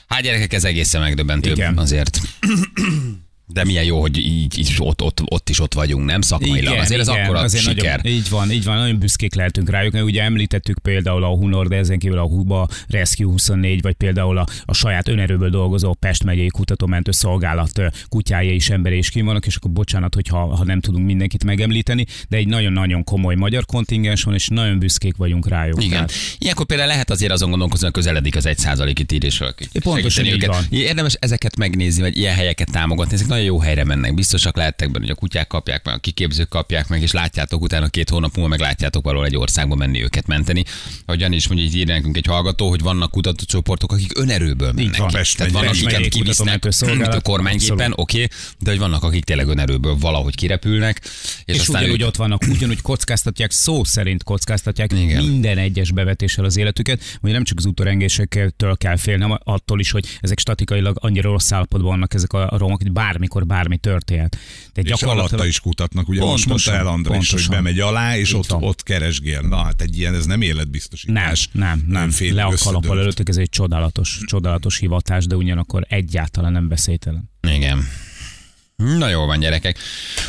Hát 0.10 0.22
gyerekek, 0.22 0.54
ez 0.54 0.64
egészen 0.64 1.02
megdöbbentő 1.02 1.52
Igen. 1.52 1.78
azért. 1.78 2.20
De 3.60 3.66
milyen 3.66 3.84
jó, 3.84 4.02
hogy 4.02 4.18
így, 4.18 4.60
így 4.60 4.76
ott, 4.78 5.02
ott, 5.02 5.22
ott 5.26 5.50
is 5.50 5.60
ott 5.60 5.74
vagyunk, 5.74 6.06
nem 6.06 6.22
szakmailag. 6.22 6.78
azért 6.78 7.00
ez 7.00 7.08
akkora 7.08 7.40
azért 7.40 7.64
siker. 7.64 8.02
Nagyon, 8.02 8.18
így 8.18 8.30
van, 8.30 8.52
így 8.52 8.64
van, 8.64 8.78
nagyon 8.78 9.00
büszkék 9.00 9.36
lehetünk 9.36 9.70
rájuk, 9.70 9.94
mert 9.94 10.06
ugye 10.06 10.24
említettük 10.24 10.80
például 10.80 11.24
a 11.24 11.28
Hunor, 11.28 11.68
de 11.68 11.76
ezen 11.76 12.00
kívül 12.00 12.18
a 12.18 12.24
Huba 12.24 12.68
Rescue 12.88 13.26
24, 13.32 13.82
vagy 13.82 13.94
például 13.94 14.38
a, 14.38 14.46
a 14.66 14.74
saját 14.74 15.08
önerőből 15.08 15.50
dolgozó 15.50 15.94
Pest 15.94 16.24
megyei 16.24 16.48
kutatómentő 16.48 17.12
szolgálat 17.12 17.72
kutyája 18.08 18.54
is 18.54 18.70
emberi 18.70 18.98
is 18.98 19.10
kim 19.10 19.26
vannak, 19.26 19.46
és 19.46 19.56
akkor 19.56 19.72
bocsánat, 19.72 20.14
hogyha 20.16 20.56
ha 20.56 20.64
nem 20.64 20.80
tudunk 20.80 21.06
mindenkit 21.06 21.44
megemlíteni, 21.44 22.06
de 22.30 22.38
egy 22.38 22.48
nagyon-nagyon 22.48 23.04
komoly 23.04 23.36
magyar 23.36 23.66
kontingens 23.66 24.24
van, 24.24 24.34
és 24.34 24.48
nagyon 24.48 24.80
büszkék 24.80 25.16
vagyunk 25.16 25.48
rájuk. 25.48 25.84
Igen. 25.84 25.92
Tehát- 25.92 26.12
Ilyenkor 26.38 26.66
például 26.66 26.90
lehet 26.90 27.10
azért 27.10 27.32
azon 27.32 27.50
gondolkozni, 27.50 27.86
hogy 27.86 27.94
közeledik 27.94 28.36
az 28.36 28.46
egy 28.46 28.58
százalék 28.58 28.96
kitérésről. 28.96 29.56
Pontosan 29.80 30.26
így 30.26 30.32
őket. 30.32 30.50
van. 30.50 30.64
Érdemes 30.70 31.18
ezeket 31.20 31.56
megnézni, 31.58 32.02
vagy 32.02 32.18
ilyen 32.18 32.36
helyeket 32.36 32.72
támogatni. 32.72 33.14
Ezek 33.14 33.28
nagyon 33.28 33.46
jó 33.50 33.60
helyre 33.60 33.84
mennek. 33.84 34.14
Biztosak 34.14 34.56
lehettek 34.56 34.92
benne, 34.92 35.06
hogy 35.06 35.14
a 35.14 35.20
kutyák 35.20 35.48
kapják 35.48 35.86
meg, 35.86 35.96
a 35.96 35.98
kiképzők 35.98 36.50
kapják 36.50 36.88
meg, 36.88 37.02
és 37.02 37.12
látjátok 37.12 37.62
utána 37.62 37.88
két 37.88 38.10
hónap 38.10 38.36
múlva 38.36 38.50
meg 38.50 38.60
látjátok 38.60 39.04
valahol 39.04 39.26
egy 39.26 39.36
országba 39.36 39.76
menni 39.76 40.04
őket 40.04 40.28
menteni. 40.28 40.64
Ahogy 41.06 41.20
Jani 41.20 41.36
is 41.36 41.48
mondja, 41.48 41.66
így 41.66 41.76
ír 41.76 41.88
nekünk 41.88 42.18
egy 42.18 42.26
hallgató, 42.26 42.70
hogy 42.70 42.82
vannak 42.82 43.12
kutatócsoportok, 43.12 43.92
akik 43.92 44.18
önerőből 44.18 44.72
mennek. 44.72 44.98
van. 44.98 45.12
Pest 45.12 45.38
Tehát 45.38 45.52
vannak, 45.52 45.74
megyei 45.74 45.94
akiket 45.94 46.14
kivisznek 46.14 46.66
a 47.16 47.22
kormánygépen, 47.22 47.78
Abszolút. 47.78 48.00
oké, 48.00 48.28
de 48.60 48.70
hogy 48.70 48.80
vannak, 48.80 49.04
akik 49.04 49.24
tényleg 49.24 49.48
önerőből 49.48 49.96
valahogy 50.00 50.36
kirepülnek, 50.36 51.02
és, 51.46 51.56
És, 51.56 51.60
aztán 51.60 51.82
ugyanúgy 51.82 52.04
ott 52.04 52.16
vannak, 52.16 52.42
ugyanúgy 52.50 52.82
kockáztatják, 52.82 53.52
szó 53.52 53.84
szerint 53.84 54.24
kockáztatják 54.24 54.92
Igen. 54.94 55.24
Minden 55.24 55.58
egyes 55.58 55.92
bevetéssel 55.92 56.46
az 56.46 56.58
életüket, 56.58 57.04
hogy 57.22 57.32
nem 57.32 57.44
csak 57.44 57.58
az 57.58 57.66
utórengésektől 57.66 58.78
kell 58.78 58.96
félni, 58.96 59.22
hanem 59.22 59.38
attól 59.44 59.80
is, 59.80 59.92
hogy 59.92 60.06
ezek 60.22 60.40
statikailag 60.40 60.98
annyira 61.00 61.30
rossz 61.30 61.52
állapotban 61.52 61.90
vannak 61.90 62.14
ezek 62.14 62.34
a 62.34 62.58
romok, 62.58 62.82
hogy 62.82 62.92
bármikor 63.30 63.46
bármi 63.46 63.78
történhet. 63.78 64.38
De 64.74 64.82
És 64.82 65.02
alatta 65.04 65.46
is 65.46 65.60
kutatnak, 65.60 66.08
ugye 66.08 66.20
most 66.20 66.46
Pontosan, 66.46 66.74
mondta 66.74 66.90
el 66.90 66.94
András, 66.94 67.18
hogy 67.18 67.28
pontosan. 67.28 67.56
bemegy 67.56 67.80
alá, 67.80 68.18
és 68.18 68.34
ott, 68.34 68.48
van. 68.48 68.64
ott 68.64 68.84
keresgél. 68.84 69.42
Na 69.42 69.64
hát 69.64 69.82
egy 69.82 69.98
ilyen, 69.98 70.14
ez 70.14 70.26
nem 70.26 70.40
nem, 70.40 70.50
életbiztosítás. 70.50 71.50
nem, 71.52 71.84
nem. 71.88 72.02
Önfél 72.02 72.34
Le 72.34 72.44
a 72.44 72.54
kalappal 72.64 73.00
előttük, 73.00 73.30
ez 73.30 73.38
egy 73.38 73.50
csodálatos, 73.50 74.20
csodálatos 74.26 74.78
hivatás, 74.78 75.26
de 75.26 75.36
ugyanakkor 75.36 75.86
egyáltalán 75.90 76.52
nem 76.52 76.68
beszélytelen. 76.68 77.30
Igen. 77.42 77.88
Na 78.80 79.10
jó 79.10 79.26
van, 79.26 79.40
gyerekek. 79.40 79.78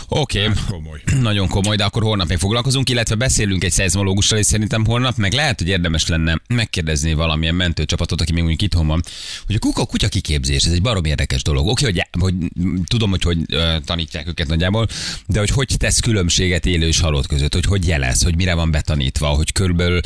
Oké, 0.08 0.42
okay. 0.42 0.54
Komoly. 0.68 1.00
nagyon 1.28 1.48
komoly, 1.48 1.76
de 1.76 1.84
akkor 1.84 2.02
holnap 2.02 2.28
még 2.28 2.38
foglalkozunk, 2.38 2.90
illetve 2.90 3.14
beszélünk 3.14 3.64
egy 3.64 3.70
szeizmológussal, 3.70 4.38
és 4.38 4.46
szerintem 4.46 4.84
holnap 4.86 5.16
meg 5.16 5.32
lehet, 5.32 5.58
hogy 5.58 5.68
érdemes 5.68 6.06
lenne 6.06 6.40
megkérdezni 6.48 7.14
valamilyen 7.14 7.54
mentőcsapatot, 7.54 8.20
aki 8.20 8.32
még 8.32 8.42
mondjuk 8.42 8.62
itthon 8.62 8.86
van, 8.86 9.02
hogy 9.46 9.54
a 9.54 9.58
kuka 9.58 9.84
kutya 9.86 10.08
kiképzés, 10.08 10.64
ez 10.64 10.72
egy 10.72 10.82
barom 10.82 11.04
érdekes 11.04 11.42
dolog. 11.42 11.66
Oké, 11.66 11.88
okay, 11.88 12.02
hogy, 12.10 12.20
hogy 12.20 12.50
tudom, 12.86 13.10
hogy 13.10 13.22
hogy 13.22 13.38
tanítják 13.84 14.28
őket 14.28 14.48
nagyjából, 14.48 14.86
de 15.26 15.38
hogy 15.38 15.50
hogy 15.50 15.74
tesz 15.76 16.00
különbséget 16.00 16.66
élő 16.66 16.86
és 16.86 17.00
halott 17.00 17.26
között, 17.26 17.54
hogy 17.54 17.64
hogy 17.64 17.86
jelez, 17.86 18.22
hogy 18.22 18.36
mire 18.36 18.54
van 18.54 18.70
betanítva, 18.70 19.26
hogy 19.26 19.52
körülbelül 19.52 20.00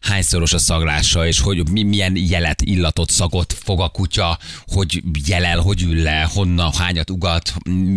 hányszoros 0.00 0.52
a 0.52 0.58
szaglása, 0.58 1.26
és 1.26 1.40
hogy 1.40 1.68
mi, 1.70 1.82
milyen 1.82 2.16
jelet, 2.16 2.62
illatot, 2.62 3.10
szagot 3.10 3.56
fog 3.64 3.80
a 3.80 3.88
kutya, 3.88 4.38
hogy 4.66 5.02
jelel, 5.26 5.58
hogy 5.58 5.82
ül 5.82 6.02
le, 6.02 6.28
honnan, 6.32 6.72
hányat 6.72 7.10
ugat, 7.10 7.54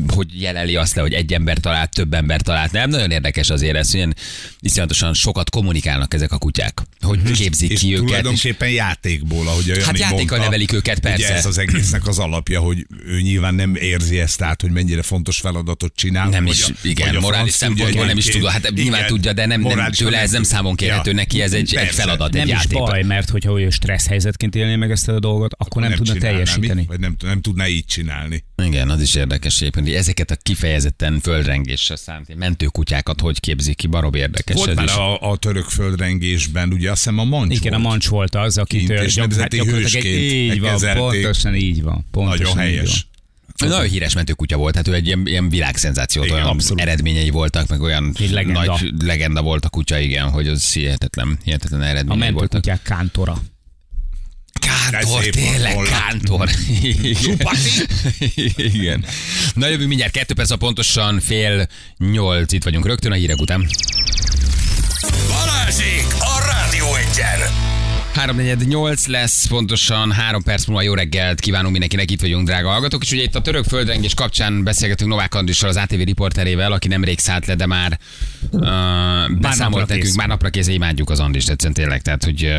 hogy 0.08 0.42
jeleli 0.42 0.76
azt 0.76 0.96
le, 0.96 1.02
hogy 1.02 1.14
egy 1.14 1.34
ember 1.34 1.58
talált, 1.58 1.90
több 1.90 2.14
ember 2.14 2.42
talált. 2.42 2.72
Nem, 2.72 2.90
nagyon 2.90 3.12
érdekes 3.12 3.50
azért 3.50 3.76
ez, 3.76 3.94
ilyen 3.94 4.16
iszonyatosan 4.60 5.14
sokat 5.14 5.50
kommunikálnak 5.50 6.14
ezek 6.14 6.32
a 6.32 6.38
kutyák, 6.38 6.82
hogy 7.02 7.32
képzik 7.32 7.72
És 7.72 7.80
ki 7.80 7.88
őket. 7.88 8.02
És, 8.02 8.08
tulajdonképpen 8.08 8.70
játékból, 8.70 9.48
ahogy 9.48 9.70
a 9.70 9.74
Jani 9.74 9.84
Hát 9.84 9.98
játékkal 9.98 10.18
mondta, 10.18 10.38
nevelik 10.38 10.72
őket, 10.72 10.98
Ugye 10.98 11.10
persze. 11.10 11.34
ez 11.34 11.46
az 11.46 11.58
egésznek 11.58 12.08
az 12.08 12.20
alapja, 12.20 12.60
hogy 12.60 12.86
ő 13.06 13.22
nyilván 13.22 13.56
nem 13.56 13.76
érzi 13.76 14.20
ezt 14.20 14.42
át, 14.42 14.62
hogy 14.62 14.72
mennyire 14.72 15.02
fontos 15.02 15.38
feladatot 15.38 15.94
csinál. 15.96 16.30
nem 16.30 16.46
is, 16.46 16.64
a- 16.64 16.68
igen, 16.82 17.16
morális 17.16 17.54
szempontból 17.54 18.06
nem 18.06 18.18
is 18.18 18.26
tudja. 18.26 18.50
Hát 18.50 18.72
nyilván 18.74 19.06
tudja, 19.08 19.34
de 19.34 19.46
nem, 19.46 19.62
nem 19.62 19.92
tőle 19.92 20.20
ez 20.20 20.32
nem 20.32 20.44
számon 20.44 20.76
kérhető, 20.76 21.14
neki 21.14 21.42
ez 21.42 21.54
egy. 21.54 21.76
Feladat, 21.94 22.34
Nem 22.34 22.42
egy 22.42 22.50
is 22.50 22.68
baj, 22.68 23.04
mert 23.04 23.30
hogyha 23.30 23.52
olyan 23.52 23.70
stressz 23.70 24.08
helyzetként 24.08 24.56
élné 24.56 24.76
meg 24.76 24.92
ezt 24.92 25.08
a 25.08 25.20
dolgot, 25.20 25.54
akkor 25.58 25.82
nem, 25.82 25.92
tudna 25.92 26.14
csinálná, 26.14 26.30
teljesíteni. 26.38 26.80
Mi? 26.80 26.86
Vagy 26.88 27.00
nem, 27.00 27.16
nem 27.24 27.42
tudná 27.42 27.68
így 27.68 27.86
csinálni. 27.86 28.44
Igen, 28.64 28.90
az 28.90 29.02
is 29.02 29.16
érdekes 29.16 29.62
egyébként, 29.62 29.86
hogy 29.86 29.96
ezeket 29.96 30.32
a 30.32 30.36
kifejezetten 30.36 31.20
földrengésre 31.20 31.96
szánt 31.96 32.36
mentőkutyákat 32.36 33.22
hogy 33.22 33.40
képzik 33.40 33.76
ki, 33.76 33.88
baromi 33.88 34.18
érdekes. 34.20 34.56
Volt 34.56 34.76
már 34.76 34.90
a, 34.90 35.32
a 35.32 35.38
török 35.38 35.66
földrengésben, 35.66 36.74
ugye 36.74 36.92
azt 36.92 37.04
hiszem 37.04 37.20
a 37.20 37.24
mancs 37.24 37.56
Igen, 37.56 37.74
a 37.74 37.78
volt. 37.78 37.90
mancs 37.90 38.08
volt 38.08 38.36
az, 38.36 38.58
akit 38.58 38.80
Kint, 38.88 39.00
és 39.00 39.14
gyak- 39.14 39.30
gyakorlatilag 39.30 39.68
hősként 39.68 40.06
így 40.06 40.60
van, 40.60 40.80
pontosan 40.96 41.56
így 41.56 41.82
van. 41.82 42.06
Pontosan 42.12 42.46
Nagyon 42.46 42.68
így 42.68 42.76
helyes. 42.76 43.08
Ő 43.64 43.68
Nagyon 43.68 43.86
híres 43.90 44.14
mentőkutya 44.14 44.58
volt, 44.58 44.76
hát 44.76 44.88
ő 44.88 44.94
egy 44.94 45.06
ilyen, 45.06 45.22
ilyen 45.26 45.50
világszenzáció, 45.50 46.22
olyan 46.22 46.46
abszolút. 46.48 46.82
eredményei 46.82 47.30
voltak, 47.30 47.68
meg 47.68 47.82
olyan 47.82 48.14
Egy 48.20 48.32
legenda. 48.32 48.64
nagy 48.66 48.92
legenda 49.04 49.42
volt 49.42 49.66
a 49.66 49.70
kutya, 49.70 50.00
igen, 50.00 50.30
hogy 50.30 50.48
az 50.48 50.72
hihetetlen, 50.74 51.38
hihetetlen 51.44 51.82
A 51.82 51.86
eredményei 51.86 52.32
voltak. 52.32 52.52
mentőkutyák 52.52 52.82
kántora. 52.82 53.42
Kántor, 54.62 55.24
tényleg, 55.24 55.76
kántor. 55.84 56.50
Igen. 58.56 59.06
Na 59.54 59.68
jövünk 59.68 59.88
mindjárt 59.88 60.12
kettő 60.12 60.34
perc, 60.34 60.50
a 60.52 60.58
pontosan 60.58 61.20
fél 61.20 61.68
nyolc, 61.98 62.52
itt 62.54 62.64
vagyunk 62.64 62.86
rögtön 62.86 63.12
a 63.12 63.16
hírek 63.16 63.40
után. 63.40 63.68
Balázsék 65.28 66.06
a 66.20 66.46
Rádió 66.46 66.96
Egyen! 66.96 67.73
348 68.14 69.06
lesz, 69.08 69.46
pontosan 69.48 70.12
három 70.12 70.44
perc 70.44 70.66
múlva 70.66 70.82
jó 70.82 70.94
reggelt 70.94 71.40
kívánunk 71.40 71.72
mindenkinek, 71.72 72.12
itt 72.12 72.22
vagyunk, 72.22 72.48
drága 72.48 72.70
hallgatók. 72.70 73.04
És 73.04 73.12
ugye 73.12 73.24
itt 73.24 73.36
a 73.36 73.42
török 73.42 73.64
földrengés 73.64 74.14
kapcsán 74.14 74.64
beszélgetünk 74.64 75.10
Novák 75.10 75.36
Andrissal, 75.36 75.70
az 75.70 75.76
ATV 75.76 76.00
riporterével, 76.00 76.72
aki 76.72 76.88
nemrég 76.88 77.20
szállt 77.20 77.46
le, 77.46 77.56
de 77.56 77.66
már 77.66 78.00
uh, 78.52 78.60
beszámolt 78.60 79.50
napra 79.60 79.80
nekünk, 79.80 80.02
kész. 80.02 80.16
már 80.16 80.28
napra 80.28 80.50
kész, 80.50 80.68
imádjuk 80.68 81.10
az 81.10 81.20
Andrist, 81.20 81.50
egyszerűen 81.50 81.74
tényleg. 81.74 82.02
Tehát, 82.02 82.24
hogy 82.24 82.56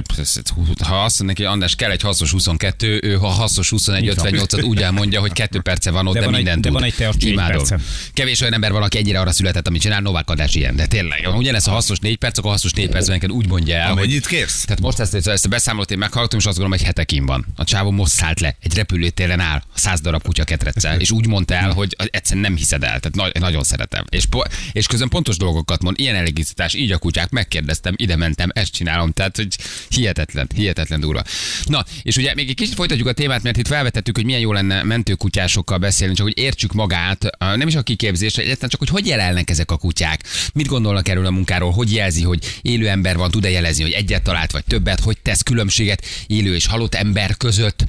ha 0.82 1.04
azt 1.04 1.18
mondja 1.22 1.24
neki, 1.26 1.44
András, 1.44 1.74
kell 1.74 1.90
egy 1.90 2.02
hasznos 2.02 2.30
22, 2.30 3.00
ő 3.02 3.14
ha 3.14 3.26
hasznos 3.28 3.70
21 3.70 4.02
Így 4.02 4.14
van. 4.14 4.26
58-at 4.32 4.64
úgy 4.64 4.82
elmondja, 4.82 5.20
hogy 5.20 5.32
kettő 5.32 5.60
perce 5.60 5.90
van 5.90 6.06
ott, 6.06 6.14
de, 6.14 6.20
De 6.20 6.24
van 6.26 6.34
egy- 6.34 6.40
mindent 6.42 6.62
de 6.62 6.68
tud. 6.68 6.78
van 6.80 6.88
egy 7.16 7.30
Imádom. 7.30 7.64
Kevés 8.12 8.40
olyan 8.40 8.54
ember 8.54 8.72
van, 8.72 8.82
aki 8.82 8.98
ennyire 8.98 9.20
arra 9.20 9.32
született, 9.32 9.68
amit 9.68 9.80
csinál, 9.80 10.00
Novák 10.00 10.30
András 10.30 10.54
ilyen, 10.54 10.76
de 10.76 10.86
tényleg. 10.86 11.28
Ugyanez 11.36 11.66
a 11.66 11.70
hasznos 11.70 11.98
4 11.98 12.16
perc, 12.16 12.38
akkor 12.38 12.50
a 12.50 12.52
hasznos 12.52 12.72
4 12.72 12.88
percben 12.88 13.30
úgy 13.30 13.48
mondja 13.48 13.76
el, 13.76 13.88
hogy 13.88 13.98
Amennyit 13.98 14.26
kérsz? 14.26 14.64
tehát 14.64 14.80
most 14.80 14.98
ezt, 14.98 15.26
ezt 15.26 15.43
a 15.44 15.48
beszámolót 15.48 15.90
én 15.90 15.98
meghallgatom, 15.98 16.38
és 16.38 16.46
azt 16.46 16.56
gondolom, 16.58 16.78
hogy 16.78 16.86
hetekin 16.86 17.26
van. 17.26 17.46
A 17.56 17.64
csávó 17.64 17.90
most 17.90 18.12
szállt 18.12 18.40
le, 18.40 18.56
egy 18.60 18.74
repülőtéren 18.74 19.40
áll, 19.40 19.62
száz 19.74 20.00
darab 20.00 20.22
kutya 20.22 20.44
ketreccel, 20.44 21.00
és 21.00 21.10
úgy 21.10 21.26
mondta 21.26 21.54
el, 21.54 21.72
hogy 21.72 21.96
egyszerűen 22.10 22.44
nem 22.44 22.56
hiszed 22.56 22.82
el. 22.82 23.00
Tehát 23.00 23.14
na- 23.14 23.40
nagyon 23.40 23.62
szeretem. 23.62 24.04
És, 24.08 24.26
po- 24.26 24.54
és 24.72 24.86
közben 24.86 25.08
pontos 25.08 25.36
dolgokat 25.36 25.82
mond, 25.82 25.98
ilyen 25.98 26.14
elégítás, 26.14 26.74
így 26.74 26.92
a 26.92 26.98
kutyák, 26.98 27.30
megkérdeztem, 27.30 27.94
ide 27.96 28.16
mentem, 28.16 28.48
ezt 28.52 28.72
csinálom. 28.72 29.12
Tehát, 29.12 29.36
hogy 29.36 29.56
hihetetlen, 29.88 30.48
hihetetlen 30.54 31.00
durva. 31.00 31.22
Na, 31.64 31.84
és 32.02 32.16
ugye 32.16 32.34
még 32.34 32.48
egy 32.48 32.54
kicsit 32.54 32.74
folytatjuk 32.74 33.08
a 33.08 33.12
témát, 33.12 33.42
mert 33.42 33.56
itt 33.56 33.66
felvetettük, 33.66 34.16
hogy 34.16 34.24
milyen 34.24 34.40
jó 34.40 34.52
lenne 34.52 34.82
mentőkutyásokkal 34.82 35.78
beszélni, 35.78 36.14
csak 36.14 36.26
hogy 36.26 36.38
értsük 36.38 36.72
magát, 36.72 37.30
nem 37.38 37.68
is 37.68 37.74
a 37.74 37.82
kiképzésre, 37.82 38.42
egyáltalán 38.42 38.70
csak, 38.70 38.78
hogy 38.80 38.88
hogy 38.88 39.06
jelelnek 39.06 39.50
ezek 39.50 39.70
a 39.70 39.76
kutyák, 39.76 40.24
mit 40.54 40.66
gondolnak 40.66 41.08
erről 41.08 41.26
a 41.26 41.30
munkáról, 41.30 41.72
hogy 41.72 41.92
jelzi, 41.92 42.22
hogy 42.22 42.58
élő 42.62 42.88
ember 42.88 43.16
van, 43.16 43.30
tud-e 43.30 43.50
jelezni, 43.50 43.82
hogy 43.82 43.92
egyet 43.92 44.22
talált, 44.22 44.52
vagy 44.52 44.64
többet, 44.64 45.00
hogy 45.00 45.18
tesz 45.34 45.42
különbséget 45.42 46.04
élő 46.26 46.54
és 46.54 46.66
halott 46.66 46.94
ember 46.94 47.36
között, 47.36 47.84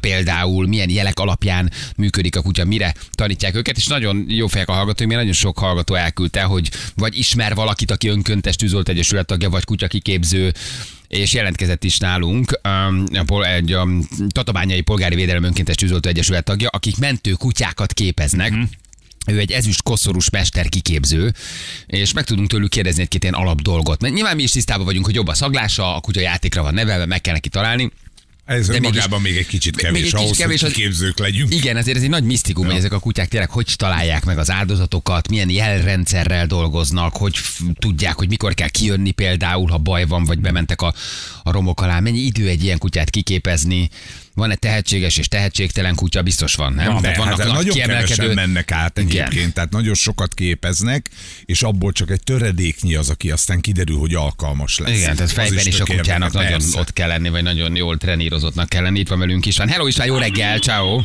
például 0.00 0.66
milyen 0.66 0.90
jelek 0.90 1.18
alapján 1.18 1.70
működik 1.96 2.36
a 2.36 2.42
kutya, 2.42 2.64
mire 2.64 2.94
tanítják 3.12 3.54
őket, 3.54 3.76
és 3.76 3.86
nagyon 3.86 4.24
jó 4.28 4.46
fejek 4.46 4.68
a 4.68 4.72
hallgatók, 4.72 5.06
mert 5.06 5.18
nagyon 5.18 5.32
sok 5.32 5.58
hallgató 5.58 5.94
elküldte, 5.94 6.42
hogy 6.42 6.70
vagy 6.94 7.18
ismer 7.18 7.54
valakit, 7.54 7.90
aki 7.90 8.08
önköntes 8.08 8.56
tűzolt 8.56 8.88
egyesület 8.88 9.26
tagja, 9.26 9.50
vagy 9.50 9.64
kutya 9.64 9.86
kiképző, 9.86 10.52
és 11.08 11.32
jelentkezett 11.32 11.84
is 11.84 11.98
nálunk 11.98 12.60
um, 12.88 13.04
egy 13.42 13.76
Tatabányai 14.28 14.80
Polgári 14.80 15.14
Védelem 15.14 15.42
Önkéntes 15.42 15.74
Tűzoltó 15.74 16.08
Egyesület 16.08 16.44
tagja, 16.44 16.68
akik 16.68 16.98
mentő 16.98 17.32
kutyákat 17.32 17.92
képeznek. 17.92 18.54
Mm. 18.54 18.62
Ő 19.26 19.38
egy 19.38 19.52
ezüst 19.52 19.82
koszorús 19.82 20.30
mester 20.30 20.68
kiképző, 20.68 21.32
és 21.86 22.12
meg 22.12 22.24
tudunk 22.24 22.48
tőlük 22.48 22.70
kérdezni 22.70 23.02
egy-két 23.02 23.22
ilyen 23.22 23.34
alap 23.34 23.60
dolgot. 23.60 24.00
Mert 24.00 24.14
nyilván 24.14 24.36
mi 24.36 24.42
is 24.42 24.50
tisztában 24.50 24.84
vagyunk, 24.84 25.04
hogy 25.04 25.14
jobb 25.14 25.28
a 25.28 25.34
szaglása, 25.34 25.96
a 25.96 26.00
kutya 26.00 26.20
játékra 26.20 26.62
van 26.62 26.74
nevelve, 26.74 27.06
meg 27.06 27.20
kell 27.20 27.34
neki 27.34 27.48
találni. 27.48 27.90
Ez 28.44 28.66
De 28.66 28.74
önmagában 28.74 29.20
még 29.20 29.36
egy 29.36 29.46
kicsit 29.46 29.76
még 29.76 29.84
kevés 29.84 29.98
egy 29.98 30.04
kicsit 30.04 30.18
ahhoz, 30.18 30.36
kevés, 30.36 30.60
hogy 30.60 30.72
kiképzők 30.72 31.18
legyünk. 31.18 31.54
Igen, 31.54 31.76
ezért 31.76 31.96
ez 31.96 32.02
egy 32.02 32.08
nagy 32.08 32.24
misztikum, 32.24 32.66
hogy 32.66 32.74
ezek 32.74 32.92
a 32.92 32.98
kutyák 32.98 33.28
tényleg 33.28 33.50
hogy 33.50 33.74
találják 33.76 34.24
meg 34.24 34.38
az 34.38 34.50
áldozatokat, 34.50 35.28
milyen 35.28 35.50
jelrendszerrel 35.50 36.46
dolgoznak, 36.46 37.16
hogy 37.16 37.38
tudják, 37.78 38.14
hogy 38.14 38.28
mikor 38.28 38.54
kell 38.54 38.68
kijönni 38.68 39.10
például, 39.10 39.70
ha 39.70 39.78
baj 39.78 40.04
van, 40.06 40.24
vagy 40.24 40.38
bementek 40.38 40.82
a, 40.82 40.94
a 41.42 41.52
romok 41.52 41.80
alá. 41.80 42.00
Mennyi 42.00 42.18
idő 42.18 42.48
egy 42.48 42.64
ilyen 42.64 42.78
kutyát 42.78 43.10
kiképezni? 43.10 43.90
Van-e 44.34 44.54
tehetséges 44.54 45.16
és 45.16 45.28
tehetségtelen 45.28 45.94
kutya? 45.94 46.22
Biztos 46.22 46.54
van, 46.54 46.72
nem? 46.72 46.92
Na, 46.92 47.00
Tehát 47.00 47.16
hát 47.16 47.36
nagy 47.36 47.46
nagyon 47.46 47.74
kevesen 47.74 48.34
mennek 48.34 48.72
át 48.72 48.98
Igen. 48.98 49.26
egyébként, 49.26 49.54
tehát 49.54 49.70
nagyon 49.70 49.94
sokat 49.94 50.34
képeznek, 50.34 51.06
és 51.44 51.62
abból 51.62 51.92
csak 51.92 52.10
egy 52.10 52.22
töredéknyi 52.22 52.94
az, 52.94 53.10
aki 53.10 53.30
aztán 53.30 53.60
kiderül, 53.60 53.96
hogy 53.98 54.14
alkalmas 54.14 54.78
lesz. 54.78 54.96
Igen, 54.96 55.16
tehát 55.16 55.32
fejben 55.32 55.66
is 55.66 55.80
a 55.80 55.84
tök 55.84 55.96
kutyának 55.96 56.32
nagyon 56.32 56.50
persze. 56.50 56.78
ott 56.80 56.92
kell 56.92 57.08
lenni, 57.08 57.28
vagy 57.28 57.42
nagyon 57.42 57.76
jól 57.76 57.96
trenírozottnak 57.96 58.68
kell 58.68 58.82
lenni. 58.82 58.98
Itt 58.98 59.08
van 59.08 59.18
velünk 59.18 59.46
István. 59.46 59.68
Hello 59.68 59.86
István, 59.86 60.06
jó 60.06 60.16
reggel, 60.16 60.58
ciao. 60.58 61.00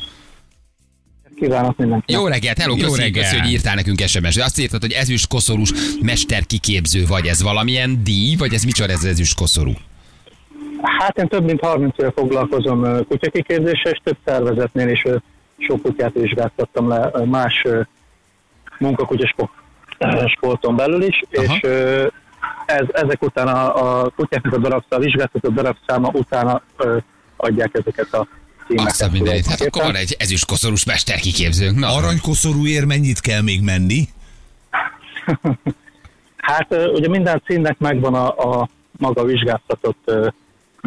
Kívánok 1.39 1.77
mindenkinek. 1.77 2.19
Jó 2.21 2.27
reggelt, 2.27 2.57
hello, 2.57 2.75
Jó 2.75 2.87
köszi, 2.87 3.01
reggel. 3.01 3.23
köszi, 3.23 3.37
hogy 3.37 3.51
írtál 3.51 3.75
nekünk 3.75 4.03
SMS-t. 4.07 4.39
Azt 4.41 4.59
írtad, 4.59 4.81
hogy 4.81 4.91
ezüst 4.91 5.27
koszorús 5.27 5.71
mester 6.01 6.45
kiképző 6.45 7.05
vagy. 7.05 7.25
Ez 7.27 7.41
valamilyen 7.41 8.03
díj, 8.03 8.35
vagy 8.35 8.53
ez 8.53 8.63
micsoda 8.63 8.93
ez 8.93 9.03
ezüst 9.03 9.35
koszorú? 9.35 9.73
Hát 10.99 11.17
én 11.17 11.27
több 11.27 11.43
mint 11.43 11.59
30 11.61 11.97
éve 11.97 12.11
foglalkozom 12.11 13.05
kutyakiképzéssel, 13.07 13.91
és 13.91 13.99
több 14.03 14.17
szervezetnél 14.25 14.89
is 14.89 15.03
sok 15.57 15.81
kutyát 15.81 16.13
vizsgáltattam 16.13 16.87
le 16.87 17.11
más 17.25 17.61
ö, 17.65 17.81
munkakutyasport 18.79 19.51
sporton 20.27 20.75
belül 20.75 21.03
is, 21.03 21.21
Aha. 21.31 21.53
és 21.53 21.69
ez, 22.65 22.85
ezek 22.91 23.23
után 23.23 23.47
a, 23.47 24.01
a 24.01 24.09
kutyáknak 24.09 24.53
a 24.53 24.57
darabszáma, 24.57 25.01
a 25.01 25.05
vizsgáltatott 25.05 25.53
darabszáma 25.53 26.09
utána 26.13 26.61
adják 27.37 27.69
ezeket 27.73 28.13
a 28.13 28.27
címeket. 28.67 28.91
Azt 28.91 29.01
a 29.01 29.09
mindenit. 29.11 29.45
Hát 29.45 29.61
akkor 29.61 29.83
van 29.83 29.95
egy 29.95 30.15
ezüst 30.19 30.45
koszorús 30.45 30.85
mester 30.85 31.19
kiképzőnk. 31.19 31.79
Na, 31.79 31.95
Aranykoszorúért 31.95 32.85
mennyit 32.85 33.19
kell 33.19 33.41
még 33.41 33.61
menni? 33.61 34.03
Hát 36.37 36.75
ugye 36.93 37.09
minden 37.09 37.41
címnek 37.45 37.77
megvan 37.79 38.13
a, 38.13 38.27
a 38.59 38.69
maga 38.97 39.23
vizsgáztatott 39.23 40.01
ö, 40.05 40.27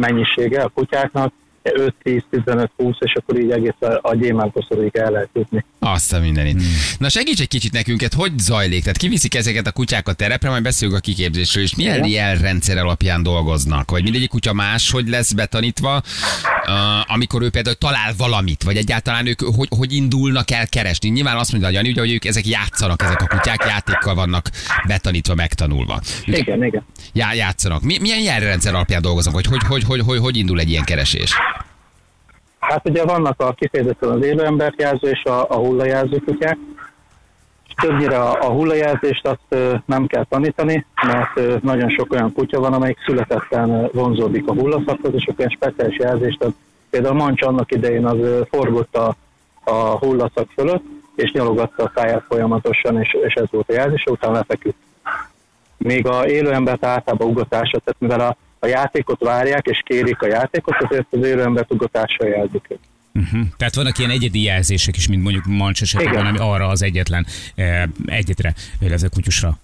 mennyisége 0.01 0.61
a 0.61 0.67
kutyáknak, 0.67 1.33
5, 1.63 1.93
10, 2.03 2.21
15, 2.29 2.71
20, 2.77 2.95
és 2.99 3.13
akkor 3.13 3.39
így 3.39 3.51
egész 3.51 3.75
a, 3.79 3.99
a 4.01 4.15
gyémánkoszorúig 4.15 4.95
el 4.95 5.11
lehet 5.11 5.29
jutni. 5.33 5.65
Azt 5.79 6.13
a 6.13 6.19
mindenit. 6.19 6.53
Hmm. 6.53 6.71
Na 6.97 7.09
segíts 7.09 7.41
egy 7.41 7.47
kicsit 7.47 7.71
nekünk, 7.71 8.01
hát 8.01 8.13
hogy 8.13 8.39
zajlik? 8.39 8.81
Tehát 8.81 8.97
kiviszik 8.97 9.35
ezeket 9.35 9.67
a 9.67 9.71
kutyákat 9.71 10.17
terepre, 10.17 10.49
majd 10.49 10.63
beszélünk 10.63 10.97
a 10.97 10.99
kiképzésről, 10.99 11.63
és 11.63 11.75
milyen 11.75 12.05
jelrendszer 12.05 12.77
alapján 12.77 13.23
dolgoznak? 13.23 13.91
Vagy 13.91 14.03
mindegyik 14.03 14.29
kutya 14.29 14.53
más, 14.53 14.91
hogy 14.91 15.07
lesz 15.07 15.31
betanítva, 15.31 16.01
uh, 16.67 17.13
amikor 17.13 17.41
ő 17.41 17.49
például 17.49 17.75
talál 17.75 18.13
valamit, 18.17 18.63
vagy 18.63 18.77
egyáltalán 18.77 19.25
ők 19.25 19.39
hogy, 19.41 19.67
hogy 19.77 19.93
indulnak 19.93 20.51
el 20.51 20.67
keresni? 20.67 21.09
Nyilván 21.09 21.37
azt 21.37 21.51
mondja 21.51 21.69
a 21.69 21.71
Jani, 21.71 21.89
ugye, 21.89 21.99
hogy 21.99 22.11
ők 22.11 22.25
ezek 22.25 22.47
játszanak, 22.47 23.01
ezek 23.01 23.21
a 23.21 23.27
kutyák 23.27 23.63
játékkal 23.67 24.15
vannak 24.15 24.49
betanítva, 24.87 25.35
megtanulva. 25.35 25.99
Ők 26.27 26.37
Igen, 26.37 26.63
igen. 26.63 26.85
já, 27.13 27.33
játszanak. 27.33 27.81
Mi, 27.81 27.97
milyen 27.99 28.21
jelrendszer 28.21 28.73
alapján 28.73 29.01
dolgoznak, 29.01 29.33
vagy 29.33 29.45
hogy, 29.45 29.63
hogy, 29.63 29.83
hogy, 29.83 30.01
hogy, 30.01 30.19
hogy 30.19 30.37
indul 30.37 30.59
egy 30.59 30.69
ilyen 30.69 30.83
keresés? 30.83 31.33
Hát 32.59 32.89
ugye 32.89 33.03
vannak 33.03 33.41
a 33.41 33.53
kifejezetten 33.53 34.09
az 34.09 34.23
élő 34.25 34.45
embert 34.45 34.81
jelző 34.81 35.09
és 35.09 35.23
a, 35.23 35.49
a 35.49 35.55
hullajelző 35.55 36.17
kutyák, 36.25 36.57
többnyire 37.81 38.17
a, 38.17 38.47
a 38.47 38.49
hullajelzést 38.49 39.27
azt 39.27 39.55
nem 39.85 40.07
kell 40.07 40.25
tanítani, 40.29 40.85
mert 41.07 41.61
nagyon 41.63 41.89
sok 41.89 42.11
olyan 42.11 42.33
kutya 42.33 42.59
van, 42.59 42.73
amelyik 42.73 42.97
születetten 43.05 43.89
vonzódik 43.93 44.47
a 44.47 44.53
hullaszakhoz, 44.53 45.13
és 45.13 45.29
olyan 45.37 45.49
speciális 45.49 45.97
jelzést 45.97 46.43
ad. 46.43 46.53
Például 46.89 47.15
Mancs 47.15 47.41
annak 47.41 47.71
idején 47.71 48.05
az 48.05 48.17
forgott 48.49 48.95
a, 48.95 49.15
a 49.63 49.97
hullaszak 49.97 50.47
fölött, 50.55 50.83
és 51.15 51.31
nyalogatta 51.31 51.83
a 51.83 51.91
száját 51.95 52.23
folyamatosan, 52.27 53.01
és, 53.01 53.17
és 53.27 53.33
ez 53.33 53.47
volt 53.51 53.69
a 53.69 53.73
jelzés, 53.73 54.05
utána 54.05 54.33
lefeküdt. 54.33 54.77
Még 55.77 56.07
a 56.07 56.27
élő 56.27 56.51
embert 56.51 56.85
általában 56.85 57.27
ugatásra, 57.27 57.79
tehát 57.79 57.99
mivel 57.99 58.19
a, 58.19 58.37
a 58.59 58.67
játékot 58.67 59.23
várják, 59.23 59.65
és 59.65 59.81
kérik 59.85 60.21
a 60.21 60.27
játékot, 60.27 60.75
azért 60.79 61.07
az 61.09 61.25
élő 61.25 61.41
embert 61.41 61.73
ugatással 61.73 62.27
jelzik 62.27 62.65
őt. 62.69 62.90
Uh-huh. 63.13 63.41
Tehát 63.57 63.75
vannak 63.75 63.97
ilyen 63.97 64.09
egyedi 64.09 64.43
jelzések 64.43 64.97
is, 64.97 65.07
mint 65.07 65.23
mondjuk 65.23 65.45
Mancs 65.45 65.81
esetében, 65.81 66.25
ami 66.25 66.37
arra 66.37 66.67
az 66.67 66.81
egyetlen 66.81 67.25
eh, 67.55 67.83
egyetre, 68.05 68.53
illetve 68.79 69.07
kutyusra. 69.07 69.57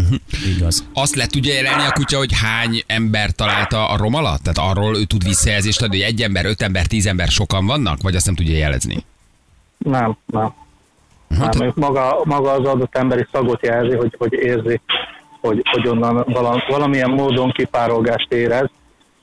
Igaz. 0.55 0.87
Azt 0.93 1.15
le 1.15 1.25
tudja 1.25 1.53
jelelni 1.53 1.83
a 1.83 1.91
kutya, 1.91 2.17
hogy 2.17 2.31
hány 2.41 2.83
ember 2.87 3.31
találta 3.31 3.89
a 3.89 3.97
rom 3.97 4.13
alatt? 4.13 4.41
Tehát 4.41 4.71
arról 4.71 4.97
ő 4.97 5.03
tud 5.03 5.23
visszajelzést 5.23 5.81
adni, 5.81 5.95
hogy 6.01 6.05
egy 6.05 6.21
ember, 6.21 6.45
öt 6.45 6.61
ember, 6.61 6.85
tíz 6.85 7.05
ember 7.05 7.27
sokan 7.27 7.65
vannak? 7.65 8.01
Vagy 8.01 8.15
azt 8.15 8.25
nem 8.25 8.35
tudja 8.35 8.57
jelezni? 8.57 9.05
Nem, 9.77 10.17
nem. 10.25 10.53
Hát- 11.39 11.57
Nem, 11.57 11.71
maga, 11.75 12.21
maga 12.23 12.51
az 12.51 12.65
adott 12.65 12.95
emberi 12.95 13.27
szagot 13.31 13.65
jelzi, 13.65 13.95
hogy, 13.95 14.15
hogy 14.17 14.33
érzi, 14.33 14.81
hogy, 15.41 15.61
hogy 15.71 15.87
onnan 15.87 16.23
vala, 16.27 16.63
valamilyen 16.67 17.09
módon 17.09 17.51
kipárolgást 17.51 18.31
érez. 18.31 18.69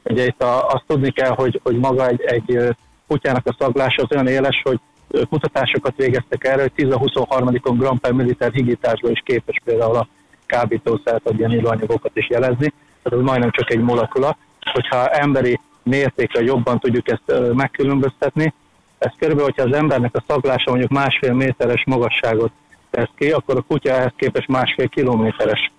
Ugye 0.02 0.26
itt 0.26 0.42
a, 0.42 0.66
azt 0.68 0.84
tudni 0.86 1.10
kell, 1.10 1.30
hogy, 1.30 1.60
hogy 1.62 1.76
maga 1.76 2.08
egy, 2.08 2.20
egy 2.20 2.74
kutyának 3.06 3.46
a 3.46 3.56
szaglása 3.58 4.02
az 4.02 4.12
olyan 4.12 4.26
éles, 4.26 4.60
hogy 4.62 4.80
kutatásokat 5.28 5.96
végeztek 5.96 6.44
erre, 6.44 6.62
hogy 6.62 6.72
10-23-on 6.76 7.74
gram 7.78 7.98
per 7.98 8.12
milliliter 8.12 8.52
higításban 8.52 9.10
is 9.10 9.22
képes 9.24 9.60
például 9.64 9.96
a 9.96 10.08
kábítószert, 10.46 11.24
vagy 11.24 11.38
ilyen 11.38 11.52
illóanyagokat 11.52 12.16
is 12.16 12.28
jelezni. 12.28 12.72
Tehát 13.02 13.18
ez 13.18 13.24
majdnem 13.24 13.50
csak 13.50 13.70
egy 13.72 13.80
molekula. 13.80 14.36
Hogyha 14.72 15.08
emberi 15.08 15.60
mértékkel 15.82 16.42
jobban 16.42 16.78
tudjuk 16.78 17.10
ezt 17.10 17.54
megkülönböztetni, 17.54 18.54
ez 18.98 19.12
körülbelül, 19.18 19.50
hogyha 19.50 19.70
az 19.70 19.76
embernek 19.76 20.16
a 20.16 20.24
szaglása 20.26 20.70
mondjuk 20.70 20.90
másfél 20.90 21.32
méteres 21.32 21.84
magasságot 21.86 22.52
tesz 22.90 23.10
ki, 23.16 23.30
akkor 23.30 23.56
a 23.56 23.60
kutya 23.60 23.90
ehhez 23.90 24.12
képest 24.16 24.48
másfél 24.48 24.88
kilométeres. 24.88 25.72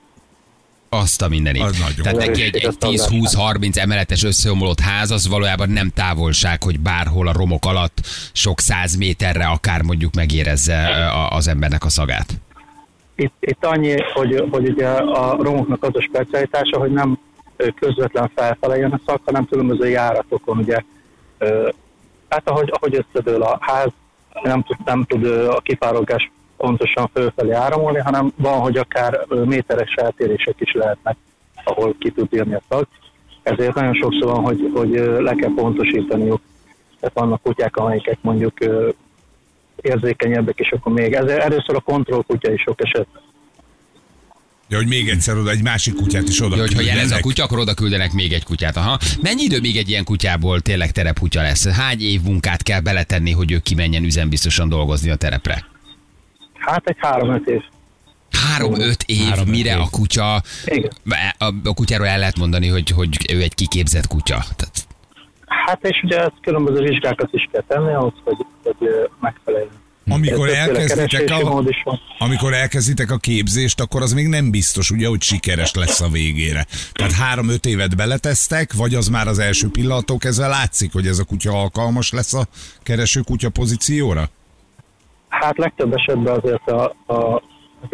Azt 0.89 1.21
a 1.21 1.28
mindenit. 1.28 1.62
Az 1.62 1.78
nagyon. 1.78 2.04
Tehát 2.04 2.28
neki 2.28 2.41
egy, 2.41 2.56
egy 2.56 2.76
10-20-30 2.80 3.78
emeletes 3.78 4.24
összeomlott 4.24 4.80
ház, 4.80 5.12
az 5.12 5.28
valójában 5.28 5.69
nem 5.69 5.89
távolság, 5.89 6.63
hogy 6.63 6.80
bárhol 6.80 7.28
a 7.28 7.32
romok 7.32 7.65
alatt 7.65 7.98
sok 8.34 8.60
száz 8.60 8.95
méterre 8.95 9.45
akár 9.45 9.82
mondjuk 9.82 10.13
megérezze 10.13 11.10
az 11.30 11.48
embernek 11.48 11.84
a 11.84 11.89
szagát. 11.89 12.34
Itt, 13.15 13.34
itt 13.39 13.65
annyi, 13.65 13.95
hogy, 14.13 14.43
hogy 14.52 14.69
ugye 14.69 14.88
a 14.88 15.43
romoknak 15.43 15.84
az 15.84 15.95
a 15.95 16.02
specialitása, 16.02 16.80
hogy 16.80 16.91
nem 16.91 17.19
közvetlen 17.80 18.32
felfele 18.36 18.78
jön 18.78 18.91
a 18.91 19.00
szak, 19.06 19.21
hanem 19.26 19.45
különböző 19.45 19.89
járatokon, 19.89 20.58
ugye, 20.58 20.84
hát 22.30 22.50
ahogy, 22.50 22.69
ahogy 22.74 23.06
összedől 23.06 23.41
a 23.41 23.58
ház, 23.62 23.89
nem 24.43 24.63
tud, 24.63 24.78
nem 24.86 25.04
tud 25.04 25.26
a 25.26 25.60
kipárolgás 25.63 26.32
pontosan 26.58 27.10
fölfelé 27.13 27.52
áramolni, 27.52 28.00
hanem 28.00 28.34
van, 28.36 28.60
hogy 28.60 28.78
akár 28.78 29.26
méteres 29.46 29.94
eltérések 29.94 30.56
is 30.60 30.74
lehetnek, 30.74 31.15
ahol 31.63 31.96
ki 32.00 32.12
tud 32.12 32.28
jönni 32.32 32.54
a 32.54 32.62
szag. 32.70 32.88
Ezért 33.44 33.74
nagyon 33.74 33.94
sokszor 33.94 34.32
van, 34.32 34.44
hogy, 34.44 34.72
hogy 34.74 34.89
le 35.20 35.34
kell 35.34 35.52
pontosítaniuk. 35.56 36.41
Tehát 37.00 37.15
vannak 37.15 37.41
kutyák, 37.41 37.78
amelyek 37.78 38.18
mondjuk 38.22 38.54
érzékenyebbek, 39.82 40.60
és 40.60 40.72
akkor 40.72 40.94
még 40.94 41.13
ez, 41.13 41.26
először 41.26 41.76
a 41.76 41.80
kontrollkutya 41.80 42.52
is 42.52 42.62
sok 42.62 42.82
eset. 42.84 43.08
Ja, 44.70 44.78
hogy 44.78 44.88
még 44.88 45.10
egyszer 45.10 45.38
oda 45.38 45.50
egy 45.50 45.63
másik 45.63 45.96
kutyát 45.96 46.28
is 46.28 46.41
oda 46.41 46.56
Ja, 46.56 46.62
hogyha 46.62 46.82
jelez 46.82 46.96
a 46.96 47.00
küldenek. 47.00 47.24
kutya, 47.24 47.44
akkor 47.44 47.60
oda 47.60 47.74
küldenek 47.74 48.13
még 48.13 48.34
egy 48.34 48.44
kutyát. 48.44 48.78
Aha. 48.78 48.98
Mennyi 49.22 49.44
idő 49.44 49.60
még 49.60 49.78
egy 49.78 49.89
ilyen 49.89 50.04
kutyából 50.04 50.60
tényleg 50.60 50.91
terepkutya 50.91 51.41
lesz? 51.41 51.68
Hány 51.68 52.02
év 52.02 52.22
munkát 52.22 52.63
kell 52.63 52.80
beletenni, 52.80 53.32
hogy 53.32 53.52
ő 53.52 53.60
kimenjen 53.60 54.04
üzembiztosan 54.04 54.70
dolgozni 54.70 55.10
a 55.10 55.15
terepre? 55.15 55.65
Hát 56.65 56.82
egy 56.86 56.97
három-öt 56.99 57.47
év. 57.47 57.62
Három-öt 58.32 59.04
év, 59.06 59.23
Három-öt 59.28 59.56
mire 59.56 59.73
év. 59.73 59.80
a 59.80 59.88
kutya, 59.91 60.41
Igen. 60.65 60.91
a, 61.38 61.45
a 61.63 61.73
kutyáról 61.73 62.08
el 62.08 62.19
lehet 62.19 62.38
mondani, 62.38 62.67
hogy, 62.67 62.89
hogy 62.89 63.17
ő 63.34 63.41
egy 63.41 63.56
kiképzett 63.56 64.08
kutya. 64.08 64.43
Tehát 64.56 64.88
Hát 65.65 65.86
és 65.86 66.01
ugye 66.04 66.17
ezt 66.17 66.34
különböző 66.41 66.84
vizsgákat 66.84 67.30
is 67.32 67.49
kell 67.51 67.63
tenni 67.67 67.93
ahhoz, 67.93 68.13
hogy, 68.23 68.36
hogy 68.63 68.89
megfeleljen. 69.19 69.69
Amikor 70.10 70.47
Többféle 70.47 70.80
elkezditek 70.80 71.30
a, 71.30 71.63
amikor 72.17 72.54
elkezditek 72.54 73.12
a 73.12 73.17
képzést, 73.17 73.80
akkor 73.82 74.01
az 74.01 74.13
még 74.13 74.28
nem 74.28 74.51
biztos, 74.51 74.91
ugye, 74.91 75.08
hogy 75.08 75.21
sikeres 75.21 75.73
lesz 75.73 76.01
a 76.01 76.10
végére. 76.10 76.65
Tehát 76.93 77.12
három-öt 77.12 77.65
évet 77.65 77.95
beletesztek, 77.95 78.73
vagy 78.73 78.95
az 78.95 79.08
már 79.08 79.28
az 79.28 79.39
első 79.39 79.69
pillanattól 79.69 80.17
kezdve 80.17 80.47
látszik, 80.47 80.91
hogy 80.93 81.08
ez 81.08 81.19
a 81.19 81.23
kutya 81.23 81.51
alkalmas 81.51 82.12
lesz 82.12 82.34
a 82.34 82.47
kereső 82.84 83.21
kutya 83.21 83.49
pozícióra? 83.49 84.30
Hát 85.39 85.58
legtöbb 85.58 85.93
esetben 85.93 86.36
azért 86.36 86.69
a, 86.69 86.93
a, 87.06 87.41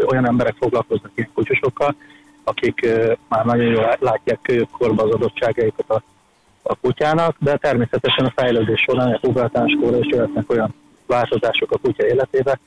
olyan 0.05 0.27
emberek 0.27 0.55
foglalkoznak 0.59 1.11
ilyen 1.15 1.29
kutyusokkal, 1.33 1.95
akik 2.43 2.85
ö, 2.85 3.13
már 3.27 3.45
nagyon 3.45 3.65
jól 3.65 3.95
látják 3.99 4.39
kölyökkorban 4.41 5.07
az 5.07 5.13
adottságaikat 5.13 5.89
a, 5.89 6.01
a 6.63 6.75
kutyának, 6.75 7.35
de 7.39 7.57
természetesen 7.57 8.25
a 8.25 8.33
fejlődés 8.35 8.81
során, 8.81 9.13
a 9.13 9.19
pubertáskor 9.19 9.97
is 9.97 10.07
jöhetnek 10.07 10.49
olyan 10.49 10.73
változások 11.05 11.71
a 11.71 11.77
kutya 11.77 12.07
életébe, 12.07 12.59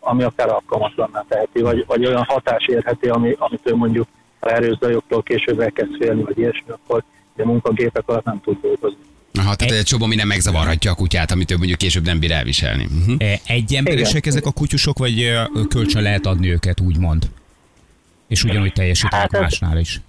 ami 0.00 0.22
akár 0.22 0.48
alkalmatlanná 0.48 1.24
teheti, 1.28 1.60
vagy, 1.60 1.84
vagy 1.86 2.06
olyan 2.06 2.24
hatás 2.24 2.66
érheti, 2.66 3.08
ami, 3.08 3.34
amit 3.38 3.60
ő 3.70 3.74
mondjuk 3.74 4.06
ha 4.40 4.50
erős 4.50 4.76
zajoktól 4.80 5.22
később 5.22 5.60
elkezd 5.60 5.96
félni, 5.96 6.22
vagy 6.22 6.38
ilyesmi, 6.38 6.70
akkor 6.70 7.02
a 7.36 7.46
munkagépek 7.46 8.08
alatt 8.08 8.24
nem 8.24 8.40
tud 8.40 8.60
dolgozni. 8.60 9.09
Aha, 9.40 9.54
tehát 9.54 9.74
egy 9.74 9.84
csomó 9.84 10.06
minden 10.06 10.26
megzavarhatja 10.26 10.90
a 10.90 10.94
kutyát, 10.94 11.30
amit 11.30 11.50
ő 11.50 11.56
mondjuk 11.56 11.78
később 11.78 12.04
nem 12.04 12.18
bír 12.18 12.32
elviselni. 12.32 12.84
Uh-huh. 12.84 13.38
Egy 13.46 13.74
emberesek 13.74 14.16
Igen. 14.16 14.32
ezek 14.32 14.46
a 14.46 14.50
kutyusok, 14.50 14.98
vagy 14.98 15.22
eh, 15.22 15.44
kölcsön 15.68 16.02
lehet 16.02 16.26
adni 16.26 16.50
őket, 16.50 16.80
úgymond? 16.80 17.30
És 18.28 18.44
ugyanúgy 18.44 18.72
teljesítenek 18.72 19.30
Hát 19.30 19.40
másnál 19.40 19.78
is. 19.78 20.00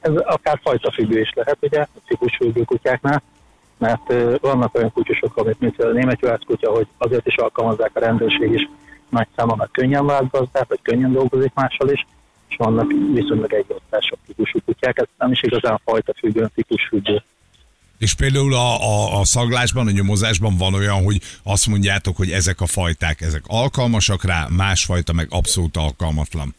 Ez 0.00 0.12
akár 0.16 0.60
fajta 0.62 0.92
függő 0.92 1.20
is 1.20 1.32
lehet, 1.34 1.58
ugye, 1.60 1.80
a 1.80 1.88
típusfüggő 2.06 2.62
kutyáknál, 2.62 3.22
mert 3.78 4.10
ö, 4.10 4.34
vannak 4.40 4.74
olyan 4.74 4.92
kutyusok, 4.92 5.36
amit 5.36 5.60
mint 5.60 5.80
a 5.80 5.92
német 5.92 6.44
kutya, 6.46 6.70
hogy 6.70 6.86
azért 6.98 7.26
is 7.26 7.36
alkalmazzák 7.36 7.90
a 7.94 8.00
rendőrség 8.00 8.52
is 8.52 8.68
nagy 9.08 9.26
számon, 9.36 9.56
mert 9.56 9.70
könnyen 9.70 10.06
vált 10.06 10.30
gazdát, 10.30 10.68
vagy 10.68 10.78
könnyen 10.82 11.12
dolgozik 11.12 11.54
mással 11.54 11.90
is, 11.90 12.06
és 12.48 12.56
vannak 12.56 12.92
viszonylag 13.12 13.52
egy 13.52 13.64
osztások 13.68 14.18
típusú 14.26 14.58
kutyák, 14.64 14.98
ez 14.98 15.06
nem 15.18 15.32
is 15.32 15.42
igazán 15.42 15.80
fajta 15.84 16.12
függő, 16.16 16.50
típusfüggő. 16.54 17.22
És 18.04 18.14
például 18.14 18.54
a, 18.54 18.80
a, 18.80 19.20
a 19.20 19.24
szaglásban, 19.24 19.86
a 19.86 19.90
nyomozásban 19.90 20.56
van 20.56 20.74
olyan, 20.74 21.04
hogy 21.04 21.20
azt 21.42 21.66
mondjátok, 21.66 22.16
hogy 22.16 22.30
ezek 22.30 22.60
a 22.60 22.66
fajták, 22.66 23.20
ezek 23.20 23.42
alkalmasak 23.46 24.24
rá, 24.24 24.46
másfajta 24.56 25.12
meg 25.12 25.26
abszolút 25.30 25.76
alkalmatlan. 25.76 26.54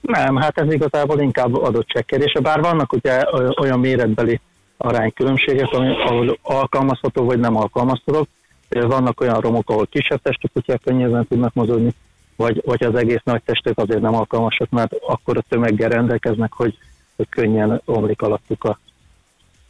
Nem, 0.00 0.36
hát 0.36 0.58
ez 0.58 0.72
igazából 0.72 1.20
inkább 1.20 1.54
adottságkérdése, 1.54 2.40
bár 2.40 2.60
vannak 2.60 2.92
ugye 2.92 3.24
olyan 3.60 3.80
méretbeli 3.80 4.40
aránykülönbségek, 4.76 5.72
ahol 5.72 6.38
alkalmazható 6.42 7.24
vagy 7.24 7.38
nem 7.38 7.56
alkalmazható. 7.56 8.26
Vannak 8.68 9.20
olyan 9.20 9.40
romok, 9.40 9.70
ahol 9.70 9.86
kisebb 9.86 10.22
testű 10.22 10.48
kutyák 10.52 10.80
könnyebben 10.84 11.26
tudnak 11.26 11.54
mozogni, 11.54 11.94
vagy, 12.36 12.62
vagy 12.64 12.84
az 12.84 12.94
egész 12.94 13.22
nagy 13.24 13.42
testek 13.42 13.78
azért 13.78 14.00
nem 14.00 14.14
alkalmasak, 14.14 14.70
mert 14.70 14.94
akkor 15.06 15.36
a 15.36 15.44
tömeggel 15.48 15.88
rendelkeznek, 15.88 16.52
hogy, 16.52 16.78
hogy 17.16 17.28
könnyen 17.28 17.82
omlik 17.84 18.22
alattuk 18.22 18.64
a, 18.64 18.78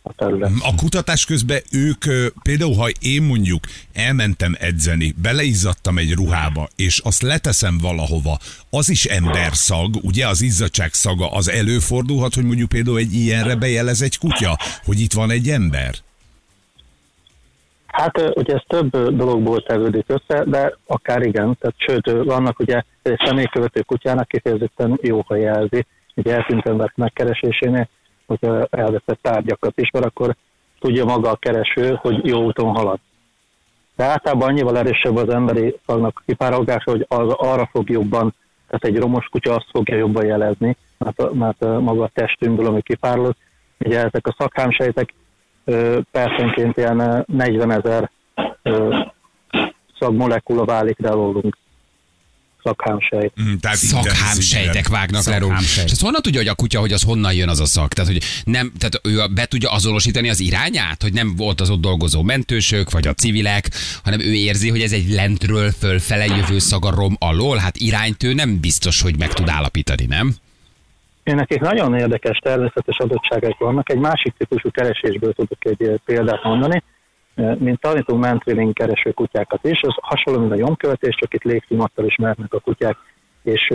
a 0.03 0.13
terület. 0.13 0.51
A 0.63 0.75
kutatás 0.75 1.25
közben 1.25 1.61
ők, 1.73 2.05
például 2.43 2.75
ha 2.75 2.89
én 3.01 3.23
mondjuk 3.23 3.65
elmentem 3.93 4.55
edzeni, 4.59 5.15
beleizzadtam 5.23 5.99
egy 5.99 6.15
ruhába, 6.15 6.69
és 6.77 6.99
azt 6.99 7.23
leteszem 7.23 7.79
valahova, 7.79 8.39
az 8.71 8.89
is 8.89 9.05
emberszag, 9.05 9.95
ugye 10.03 10.27
az 10.27 10.43
izzadság 10.43 10.93
szaga, 10.93 11.33
az 11.33 11.51
előfordulhat, 11.51 12.35
hogy 12.35 12.45
mondjuk 12.45 12.69
például 12.69 12.99
egy 12.99 13.15
ilyenre 13.15 13.57
bejelez 13.57 14.03
egy 14.03 14.19
kutya, 14.19 14.59
hogy 14.85 15.01
itt 15.01 15.13
van 15.13 15.31
egy 15.31 15.49
ember. 15.49 15.95
Hát 17.87 18.31
ugye 18.35 18.55
ez 18.55 18.63
több 18.67 18.91
dologból 19.17 19.63
tevődik 19.63 20.05
össze, 20.07 20.45
de 20.45 20.77
akár 20.87 21.23
igen, 21.23 21.57
tehát 21.61 21.77
sőt 21.79 22.25
vannak 22.25 22.59
ugye 22.59 22.83
egy 23.03 23.21
személykövető 23.25 23.81
kutyának 23.81 24.29
kifejezetten 24.29 24.99
jó, 25.03 25.23
ha 25.27 25.37
jelzi, 25.37 25.87
ugye 26.15 26.35
eltűnt 26.35 26.67
emberek 26.67 26.97
megkeresésénél, 26.97 27.89
hogyha 28.31 28.67
elveszett 28.71 29.19
tárgyakat 29.23 29.73
ismer, 29.81 30.05
akkor 30.05 30.35
tudja 30.81 31.05
maga 31.05 31.31
a 31.31 31.37
kereső, 31.37 31.99
hogy 32.01 32.27
jó 32.27 32.45
úton 32.45 32.75
halad. 32.75 32.99
De 33.97 34.05
általában 34.05 34.49
annyival 34.49 34.79
erősebb 34.79 35.17
az 35.17 35.29
emberi 35.29 35.77
szagnak 35.87 36.23
kipárolgása, 36.27 36.91
hogy 36.91 37.05
az 37.09 37.33
arra 37.33 37.69
fog 37.73 37.91
jobban, 37.91 38.35
tehát 38.67 38.85
egy 38.85 39.03
romos 39.03 39.27
kutya 39.27 39.55
azt 39.55 39.69
fogja 39.71 39.97
jobban 39.97 40.27
jelezni, 40.27 40.77
mert, 40.99 41.33
mert 41.33 41.61
maga 41.61 42.03
a 42.03 42.11
testünkből, 42.15 42.67
ami 42.67 42.83
kipárolog. 42.83 43.35
Ugye 43.79 43.99
ezek 43.99 44.27
a 44.27 44.35
szakhámsejtek 44.39 45.15
percenként 46.11 46.77
ilyen 46.77 46.99
ö, 46.99 47.21
40 47.27 47.71
ezer 47.71 48.11
szagmolekula 49.99 50.65
válik 50.65 50.99
rá 50.99 51.11
rólunk. 51.11 51.57
Szakhámsejt. 52.63 53.33
Mm, 53.43 53.55
Tehát 53.61 53.77
Szakhámsejtek 53.77 54.89
vágnak 54.89 55.25
le. 55.25 55.39
Szakhámsejt. 55.41 55.87
És 55.87 55.93
ezt 55.93 56.01
honnan 56.03 56.23
tudja, 56.23 56.39
hogy 56.41 56.49
a 56.49 56.55
kutya, 56.55 56.81
hogy 56.81 56.93
az 56.93 57.03
honnan 57.03 57.33
jön 57.35 57.49
az 57.49 57.61
a 57.61 57.67
szak? 57.67 57.93
Tehát, 57.93 58.11
hogy 58.11 58.23
nem, 58.45 58.73
tehát 58.79 59.01
ő 59.03 59.21
a- 59.21 59.29
be 59.29 59.47
tudja 59.47 59.71
azonosítani 59.71 60.29
az 60.29 60.41
irányát, 60.41 61.03
hogy 61.03 61.13
nem 61.13 61.37
volt 61.37 61.61
az 61.61 61.71
ott 61.71 61.81
dolgozó 61.81 62.23
mentősök, 62.23 62.91
vagy 62.91 63.07
a 63.07 63.13
civilek, 63.15 63.71
hanem 64.05 64.21
ő 64.21 64.33
érzi, 64.35 64.69
hogy 64.71 64.83
ez 64.83 64.93
egy 64.93 65.11
lentről 65.11 65.71
fölfele 65.71 66.25
jövő 66.25 66.59
szagarom 66.59 67.17
alól. 67.19 67.57
Hát 67.57 67.77
irányt 67.77 68.23
ő 68.23 68.35
nem 68.35 68.61
biztos, 68.61 69.01
hogy 69.03 69.19
meg 69.19 69.33
tud 69.33 69.49
állapítani, 69.49 70.05
nem? 70.07 70.35
Én 71.25 71.35
nekik 71.35 71.61
nagyon 71.61 71.95
érdekes 71.95 72.39
természetes 72.39 72.97
adottságaik 72.99 73.57
vannak. 73.59 73.91
Egy 73.91 73.99
másik 73.99 74.35
típusú 74.39 74.71
keresésből 74.71 75.33
tudok 75.33 75.65
egy 75.65 75.83
eh, 75.83 75.95
példát 76.05 76.43
mondani. 76.45 76.83
Mint 77.35 77.81
tanítunk 77.81 78.23
mentréling 78.23 78.73
kereső 78.73 79.11
kutyákat 79.11 79.65
is, 79.65 79.81
az 79.83 79.95
hasonló, 80.01 80.41
mint 80.41 80.53
a 80.53 80.57
nyomkövetés, 80.57 81.15
csak 81.15 81.35
itt 81.35 81.43
légcímattal 81.43 82.05
ismernek 82.05 82.55
a 82.55 82.61
kutyák, 82.61 82.97
és 83.43 83.75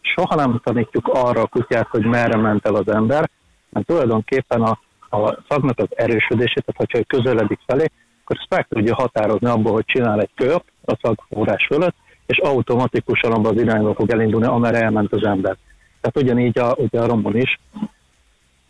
soha 0.00 0.34
nem 0.34 0.60
tanítjuk 0.64 1.08
arra 1.08 1.40
a 1.40 1.46
kutyát, 1.46 1.88
hogy 1.88 2.04
merre 2.04 2.36
ment 2.36 2.66
el 2.66 2.74
az 2.74 2.88
ember, 2.88 3.30
mert 3.70 3.86
tulajdonképpen 3.86 4.62
a, 4.62 4.78
a 5.16 5.38
szagnak 5.48 5.78
az 5.78 5.88
erősödését, 5.90 6.64
tehát 6.64 6.76
hogyha 6.76 7.04
közeledik 7.06 7.58
felé, 7.66 7.84
akkor 8.24 8.36
ezt 8.40 8.50
meg 8.50 8.66
tudja 8.68 8.94
határozni 8.94 9.46
abból, 9.46 9.72
hogy 9.72 9.84
csinál 9.84 10.20
egy 10.20 10.30
kört 10.34 10.64
a 10.84 10.98
szagforrás 11.02 11.66
fölött, 11.66 11.94
és 12.26 12.38
automatikusan 12.38 13.32
abban 13.32 13.54
az 13.54 13.62
irányba 13.62 13.94
fog 13.94 14.10
elindulni, 14.10 14.46
amerre 14.46 14.80
elment 14.80 15.12
az 15.12 15.24
ember. 15.24 15.56
Tehát 16.00 16.16
ugyanígy 16.16 16.58
a, 16.58 16.74
ugye 16.76 17.00
a 17.00 17.06
rombon 17.06 17.36
is 17.36 17.60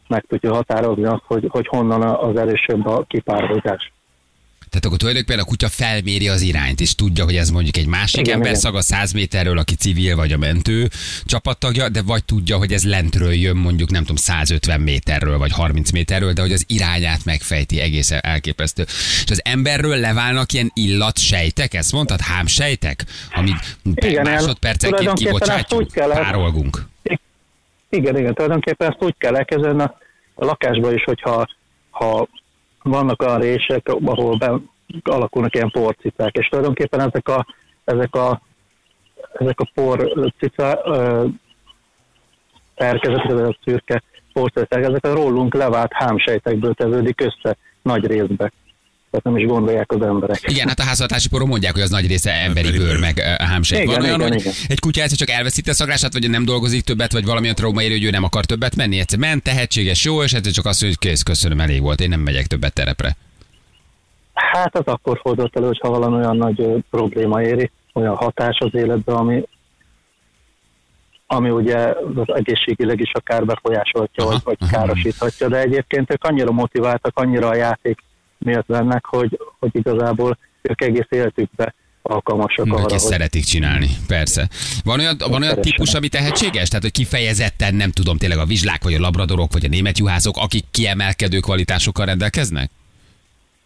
meg 0.09 0.25
tudja 0.29 0.55
határozni 0.55 1.05
azt, 1.05 1.23
hogy, 1.27 1.47
hogy 1.49 1.67
honnan 1.67 2.03
az 2.03 2.37
erősebb 2.37 2.87
a 2.87 3.05
kipározás. 3.09 3.93
Tehát 4.75 4.89
akkor 4.89 4.99
tulajdonképpen 4.99 5.45
a 5.45 5.45
kutya 5.45 5.69
felméri 5.69 6.29
az 6.29 6.41
irányt, 6.41 6.81
és 6.81 6.95
tudja, 6.95 7.25
hogy 7.25 7.37
ez 7.37 7.51
mondjuk 7.51 7.77
egy 7.77 7.87
másik 7.87 8.21
Igen, 8.21 8.35
ember 8.35 8.49
igen. 8.49 8.61
szaga 8.61 8.81
100 8.81 9.13
méterről, 9.13 9.59
aki 9.59 9.75
civil 9.75 10.17
vagy 10.17 10.33
a 10.33 10.37
mentő 10.37 10.89
csapattagja, 11.25 11.89
de 11.89 12.03
vagy 12.03 12.25
tudja, 12.25 12.57
hogy 12.57 12.73
ez 12.73 12.85
lentről 12.85 13.33
jön 13.33 13.57
mondjuk 13.57 13.91
nem 13.91 14.01
tudom 14.01 14.17
150 14.17 14.81
méterről 14.81 15.39
vagy 15.39 15.53
30 15.53 15.91
méterről, 15.91 16.33
de 16.33 16.41
hogy 16.41 16.53
az 16.53 16.65
irányát 16.69 17.25
megfejti 17.25 17.81
egészen 17.81 18.19
elképesztő. 18.23 18.83
És 19.25 19.31
az 19.31 19.41
emberről 19.45 19.97
leválnak 19.97 20.53
ilyen 20.53 20.71
illatsejtek, 20.75 21.75
ezt 21.75 21.93
mondtad, 21.93 22.21
hámsejtek, 22.21 23.05
amit 23.35 23.77
Igen, 23.95 24.23
másodpercenként 24.23 25.13
kibocsátjuk, 25.13 25.93
párolgunk. 25.93 26.87
Igen, 27.91 28.19
igen, 28.19 28.35
tulajdonképpen 28.35 28.89
ezt 28.89 29.03
úgy 29.03 29.15
kell 29.19 29.37
elkezdeni 29.37 29.83
a, 29.83 29.99
a 30.35 30.45
lakásban 30.45 30.95
is, 30.95 31.05
hogyha 31.05 31.49
ha 31.91 32.29
vannak 32.85 33.23
olyan 33.23 33.41
rések, 33.41 33.89
ahol 33.89 34.37
be, 34.37 34.61
alakulnak 35.03 35.55
ilyen 35.55 35.71
porcicák, 35.71 36.37
és 36.37 36.49
tulajdonképpen 36.49 37.01
ezek 37.01 37.29
a, 37.29 37.47
ezek 37.85 38.15
a, 38.15 38.41
ezek 39.33 39.61
a 39.61 39.71
porcica 39.75 40.83
szerkezetek, 42.77 43.31
ezek 43.31 43.47
a 43.47 43.57
szürke 43.65 44.03
porcicák, 44.33 44.83
ezek 44.83 45.05
a 45.05 45.15
rólunk 45.15 45.55
levált 45.55 45.93
hámsejtekből 45.93 46.75
tevődik 46.75 47.21
össze 47.21 47.57
nagy 47.83 48.07
részbe. 48.07 48.53
Tehát 49.15 49.29
nem 49.29 49.37
is 49.37 49.47
gondolják 49.47 49.93
az 49.93 50.03
emberek. 50.03 50.41
Igen, 50.47 50.69
hát 50.69 50.79
a 50.79 50.83
háztartási 50.83 51.29
poron 51.29 51.49
mondják, 51.49 51.73
hogy 51.73 51.83
az 51.83 51.91
nagy 51.91 52.07
része 52.07 52.33
emberi 52.33 52.71
bőr, 52.71 53.01
meg 53.01 53.19
hámsejt. 53.21 53.83
Igen, 53.83 53.95
Van 53.95 54.05
olyan, 54.05 54.21
igen, 54.21 54.33
hogy 54.33 54.41
igen. 54.41 54.53
egy 54.69 54.81
kutya 54.81 55.03
egyszer 55.03 55.19
csak 55.19 55.31
elveszíti 55.31 55.71
a 55.71 55.73
szagrását, 55.73 56.13
vagy 56.13 56.31
nem 56.31 56.45
dolgozik 56.45 56.83
többet, 56.85 57.13
vagy 57.13 57.25
valamilyen 57.25 57.55
trauma 57.55 57.83
éri, 57.83 57.93
hogy 57.93 58.05
ő 58.05 58.11
nem 58.11 58.25
akar 58.25 58.45
többet 58.45 58.77
menni. 58.77 58.99
Egyszer 58.99 59.19
ment, 59.19 59.43
tehetséges, 59.43 60.05
jó, 60.05 60.23
és 60.23 60.33
egyszer 60.33 60.53
csak 60.53 60.67
azt 60.67 60.81
mondja, 60.81 60.99
hogy 61.01 61.11
kész, 61.11 61.23
köszönöm, 61.23 61.61
elég 61.61 61.81
volt, 61.83 62.01
én 62.01 62.09
nem 62.09 62.21
megyek 62.21 62.47
többet 62.47 62.73
terepre. 62.73 63.17
Hát 64.35 64.77
az 64.77 64.87
akkor 64.87 65.19
fordult 65.23 65.57
elő, 65.57 65.71
ha 65.81 65.89
valami 65.89 66.17
olyan 66.17 66.37
nagy 66.37 66.85
probléma 66.91 67.43
éri, 67.43 67.71
olyan 67.93 68.15
hatás 68.15 68.59
az 68.59 68.75
életbe, 68.75 69.13
ami, 69.13 69.43
ami 71.27 71.51
ugye 71.51 71.77
az 72.15 72.35
egészségileg 72.35 73.01
is 73.01 73.13
akár 73.13 73.45
befolyásolhatja, 73.45 74.25
Aha, 74.25 74.33
vagy, 74.33 74.43
vagy 74.45 74.57
aha. 74.61 74.71
károsíthatja, 74.71 75.49
de 75.49 75.61
egyébként 75.61 76.13
ők 76.13 76.25
annyira 76.25 76.53
motiváltak, 76.53 77.19
annyira 77.19 77.49
a 77.49 77.55
játék 77.55 77.99
miatt 78.45 78.67
vennek, 78.67 79.05
hogy, 79.05 79.39
hogy 79.59 79.71
igazából 79.73 80.39
ők 80.63 80.81
egész 80.81 81.07
életükbe 81.09 81.75
alkalmasak 82.03 82.65
Arra, 82.67 82.75
arra, 82.75 82.91
hogy 82.91 82.99
szeretik 82.99 83.45
csinálni, 83.45 83.89
persze. 84.07 84.49
Van 84.85 84.99
olyan, 84.99 85.17
van 85.29 85.43
olyan 85.43 85.61
típus, 85.61 85.95
ami 85.95 86.09
tehetséges? 86.09 86.69
Tehát, 86.69 86.83
hogy 86.83 86.93
kifejezetten 86.93 87.75
nem 87.75 87.91
tudom, 87.91 88.17
tényleg 88.17 88.39
a 88.39 88.45
vizslák, 88.45 88.83
vagy 88.83 88.95
a 88.95 89.01
labradorok, 89.01 89.53
vagy 89.53 89.65
a 89.65 89.69
német 89.69 89.99
juhászok, 89.99 90.37
akik 90.37 90.65
kiemelkedő 90.71 91.39
kvalitásokkal 91.39 92.07
rendelkeznek? 92.07 92.71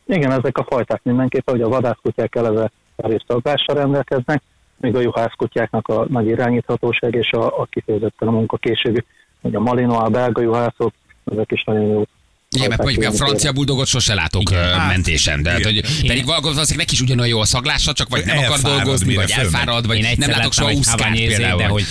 Igen, 0.06 0.30
ezek 0.30 0.58
a 0.58 0.66
fajták 0.68 1.00
mindenképpen, 1.02 1.54
hogy 1.54 1.64
a 1.64 1.68
vadászkutyák 1.68 2.34
eleve 2.34 2.70
résztagással 2.96 3.74
rendelkeznek, 3.74 4.42
míg 4.76 4.94
a 4.94 5.00
juhászkutyáknak 5.00 5.88
a 5.88 6.06
nagy 6.08 6.26
irányíthatóság 6.26 7.14
és 7.14 7.30
a, 7.30 7.60
a 7.60 7.66
kifejezetten 7.70 8.28
a 8.28 8.30
munkakészségű, 8.30 9.04
hogy 9.40 9.54
a 9.54 9.60
malino, 9.60 9.94
a 9.94 10.08
belga 10.08 10.42
juhászok, 10.42 10.92
ezek 11.24 11.52
is 11.52 11.64
nagyon 11.64 11.86
jó. 11.86 12.02
Igen, 12.56 12.68
mert 12.68 12.82
mondjuk 12.82 13.04
a 13.04 13.12
francia 13.12 13.52
buldogot 13.52 13.86
sose 13.86 14.14
látok 14.14 14.50
Igen. 14.50 14.78
Hát, 14.78 14.88
mentésen, 14.88 15.42
de 15.42 15.50
hát, 15.50 15.64
hogy 15.64 15.80
pedig 16.06 16.26
valószínűleg 16.26 16.76
neki 16.76 16.92
is 16.92 17.00
ugyanolyan 17.00 17.34
jó 17.34 17.40
a 17.40 17.44
szaglása, 17.44 17.92
csak 17.92 18.08
vagy 18.08 18.24
nem 18.24 18.38
akar 18.38 18.58
dolgozni, 18.58 19.14
vagy 19.14 19.30
elfárad, 19.30 19.86
vagy 19.86 19.96
Én 19.96 20.06
nem 20.16 20.30
látok 20.30 20.52
soha 20.52 20.70
például. 21.12 21.58
de 21.58 21.66
hogy 21.66 21.84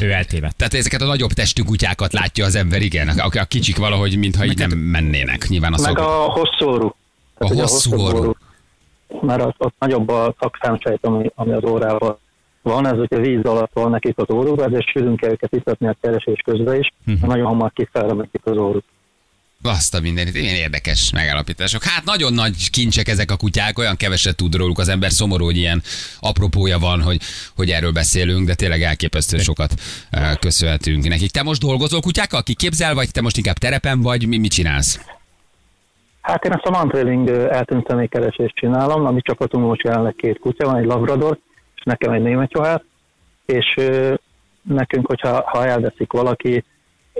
ő 0.00 0.10
eltévedt. 0.10 0.56
Tehát 0.56 0.74
ezeket 0.74 1.00
a 1.00 1.06
nagyobb 1.06 1.32
testű 1.32 1.62
kutyákat 1.62 2.12
látja 2.12 2.44
az 2.44 2.54
ember, 2.54 2.82
igen, 2.82 3.08
a, 3.08 3.28
a 3.40 3.44
kicsik 3.44 3.76
valahogy, 3.76 4.18
mintha 4.18 4.44
így 4.44 4.58
nem 4.58 4.70
mennének. 4.70 5.46
Nyilván 5.48 5.72
a 5.72 5.80
Meg 5.82 5.98
a 5.98 6.04
hosszú. 6.04 6.94
A 7.38 7.46
hosszú. 7.46 8.34
Mert 9.20 9.42
ott, 9.42 9.56
ott 9.58 9.74
nagyobb 9.78 10.08
a 10.08 10.34
szakszámsejt, 10.40 11.04
ami, 11.04 11.30
ami 11.34 11.52
az 11.52 11.64
órával 11.64 12.18
van, 12.62 12.86
ez 12.86 12.98
hogyha 12.98 13.20
víz 13.20 13.44
alatt 13.44 13.70
van 13.72 13.90
nekik 13.90 14.18
az 14.18 14.30
óruk, 14.34 14.60
ezért 14.60 14.90
sűrűn 14.90 15.16
kell 15.16 15.30
őket 15.30 15.52
itatni 15.52 15.86
a 15.86 15.96
keresés 16.00 16.40
közben 16.44 16.80
is, 16.80 16.92
uh-huh. 17.06 17.28
nagyon 17.28 17.46
hamar 17.46 17.72
nekik 17.92 18.40
az 18.44 18.56
óruk. 18.56 18.84
Azt 19.62 19.94
a 19.94 20.00
mindenit, 20.00 20.34
ilyen 20.34 20.54
érdekes 20.54 21.12
megállapítások. 21.12 21.82
Hát 21.82 22.04
nagyon 22.04 22.32
nagy 22.32 22.70
kincsek 22.70 23.08
ezek 23.08 23.30
a 23.30 23.36
kutyák, 23.36 23.78
olyan 23.78 23.96
keveset 23.96 24.36
tud 24.36 24.54
róluk 24.54 24.78
az 24.78 24.88
ember, 24.88 25.10
szomorú, 25.10 25.44
hogy 25.44 25.56
ilyen 25.56 25.82
apropója 26.20 26.78
van, 26.78 27.02
hogy, 27.02 27.20
hogy 27.56 27.70
erről 27.70 27.92
beszélünk, 27.92 28.46
de 28.46 28.54
tényleg 28.54 28.82
elképesztő 28.82 29.38
sokat 29.38 29.74
eh, 30.10 30.34
köszönhetünk 30.40 31.08
nekik. 31.08 31.30
Te 31.30 31.42
most 31.42 31.60
dolgozol 31.60 32.00
kutyákkal, 32.00 32.42
kiképzel, 32.42 32.94
vagy 32.94 33.10
te 33.10 33.20
most 33.20 33.36
inkább 33.36 33.56
terepen 33.56 34.00
vagy, 34.00 34.26
mi, 34.26 34.38
mit 34.38 34.52
csinálsz? 34.52 35.00
Hát 36.20 36.44
én 36.44 36.52
ezt 36.52 36.64
a 36.64 36.70
mantrailing 36.70 37.28
eltűnt 37.28 37.86
személykeresést 37.88 38.54
csinálom, 38.54 39.06
a 39.06 39.10
mi 39.10 39.20
csapatunkban 39.20 39.70
most 39.70 39.84
jelenleg 39.84 40.14
két 40.14 40.38
kutya 40.38 40.66
van, 40.66 40.76
egy 40.76 40.84
labrador, 40.84 41.38
és 41.74 41.82
nekem 41.82 42.12
egy 42.12 42.22
német 42.22 42.52
juhász, 42.52 42.82
és 43.44 43.74
ö, 43.76 44.14
nekünk, 44.62 45.06
hogyha 45.06 45.42
ha 45.50 45.66
elveszik 45.66 46.12
valaki, 46.12 46.64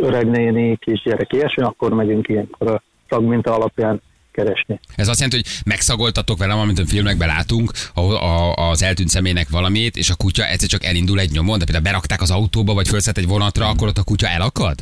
öreg 0.00 0.30
néni, 0.30 0.76
kisgyerek, 0.76 1.32
ilyesmi, 1.32 1.62
akkor 1.62 1.92
megyünk 1.92 2.28
ilyenkor 2.28 2.70
a 2.70 2.82
szagminta 3.08 3.54
alapján 3.54 4.00
keresni. 4.36 4.80
Ez 4.96 5.08
azt 5.08 5.20
jelenti, 5.20 5.36
hogy 5.36 5.60
megszagoltatok 5.64 6.38
velem, 6.38 6.58
amit 6.58 6.78
a 6.78 6.86
filmekben 6.86 7.28
látunk, 7.28 7.70
ahol 7.94 8.16
a, 8.16 8.54
az 8.70 8.82
eltűnt 8.82 9.08
személynek 9.08 9.48
valamit, 9.48 9.96
és 9.96 10.10
a 10.10 10.16
kutya 10.16 10.46
egyszer 10.46 10.68
csak 10.68 10.84
elindul 10.84 11.20
egy 11.20 11.30
nyomon, 11.30 11.58
de 11.58 11.64
például 11.64 11.84
berakták 11.84 12.20
az 12.20 12.30
autóba, 12.30 12.74
vagy 12.74 12.88
felszett 12.88 13.16
egy 13.16 13.26
vonatra, 13.26 13.68
akkor 13.68 13.88
ott 13.88 13.98
a 13.98 14.04
kutya 14.04 14.28
elakad? 14.28 14.74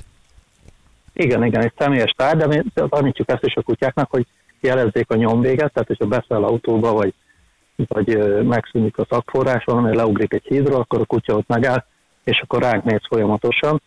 Igen, 1.12 1.44
igen, 1.44 1.62
egy 1.62 1.72
személyes 1.78 2.14
tárgy, 2.16 2.38
de 2.38 2.46
mi 2.46 2.62
tanítjuk 2.88 3.30
ezt 3.30 3.44
is 3.44 3.54
a 3.54 3.62
kutyáknak, 3.62 4.10
hogy 4.10 4.26
jelezzék 4.60 5.10
a 5.10 5.16
nyomvéget, 5.16 5.72
tehát 5.72 5.88
hogyha 5.88 6.06
beszáll 6.06 6.44
autóba, 6.44 6.92
vagy, 6.92 7.14
vagy 7.76 8.06
megszűnik 8.44 8.98
a 8.98 9.06
szakforrás, 9.10 9.64
valami 9.64 9.96
leugrik 9.96 10.32
egy 10.32 10.46
hídról, 10.48 10.80
akkor 10.80 11.00
a 11.00 11.04
kutya 11.04 11.34
ott 11.34 11.48
megáll, 11.48 11.84
és 12.24 12.40
akkor 12.40 12.62
ránk 12.62 12.84
néz 12.84 13.00
folyamatosan, 13.08 13.82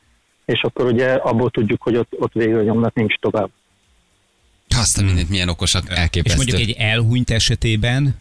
és 0.47 0.61
akkor 0.61 0.85
ugye 0.85 1.13
abból 1.13 1.49
tudjuk, 1.49 1.81
hogy 1.81 1.95
ott, 1.95 2.13
ott 2.19 2.33
végül 2.33 2.59
a 2.59 2.63
nyomnak 2.63 2.93
nincs 2.93 3.15
tovább. 3.19 3.49
Azt 4.75 4.97
a 4.97 5.01
mindent, 5.03 5.29
milyen 5.29 5.49
okosak, 5.49 5.83
És 5.89 5.95
elképesztő. 5.95 6.37
mondjuk 6.37 6.59
egy 6.59 6.75
elhunyt 6.77 7.29
esetében, 7.29 8.19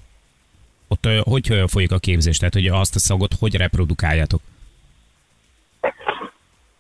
ott 0.88 1.06
hogy 1.22 1.62
folyik 1.66 1.92
a 1.92 1.98
képzés? 1.98 2.38
Tehát, 2.38 2.54
hogy 2.54 2.66
azt 2.66 2.94
a 2.94 2.98
szagot 2.98 3.34
hogy 3.38 3.54
reprodukáljátok? 3.56 4.40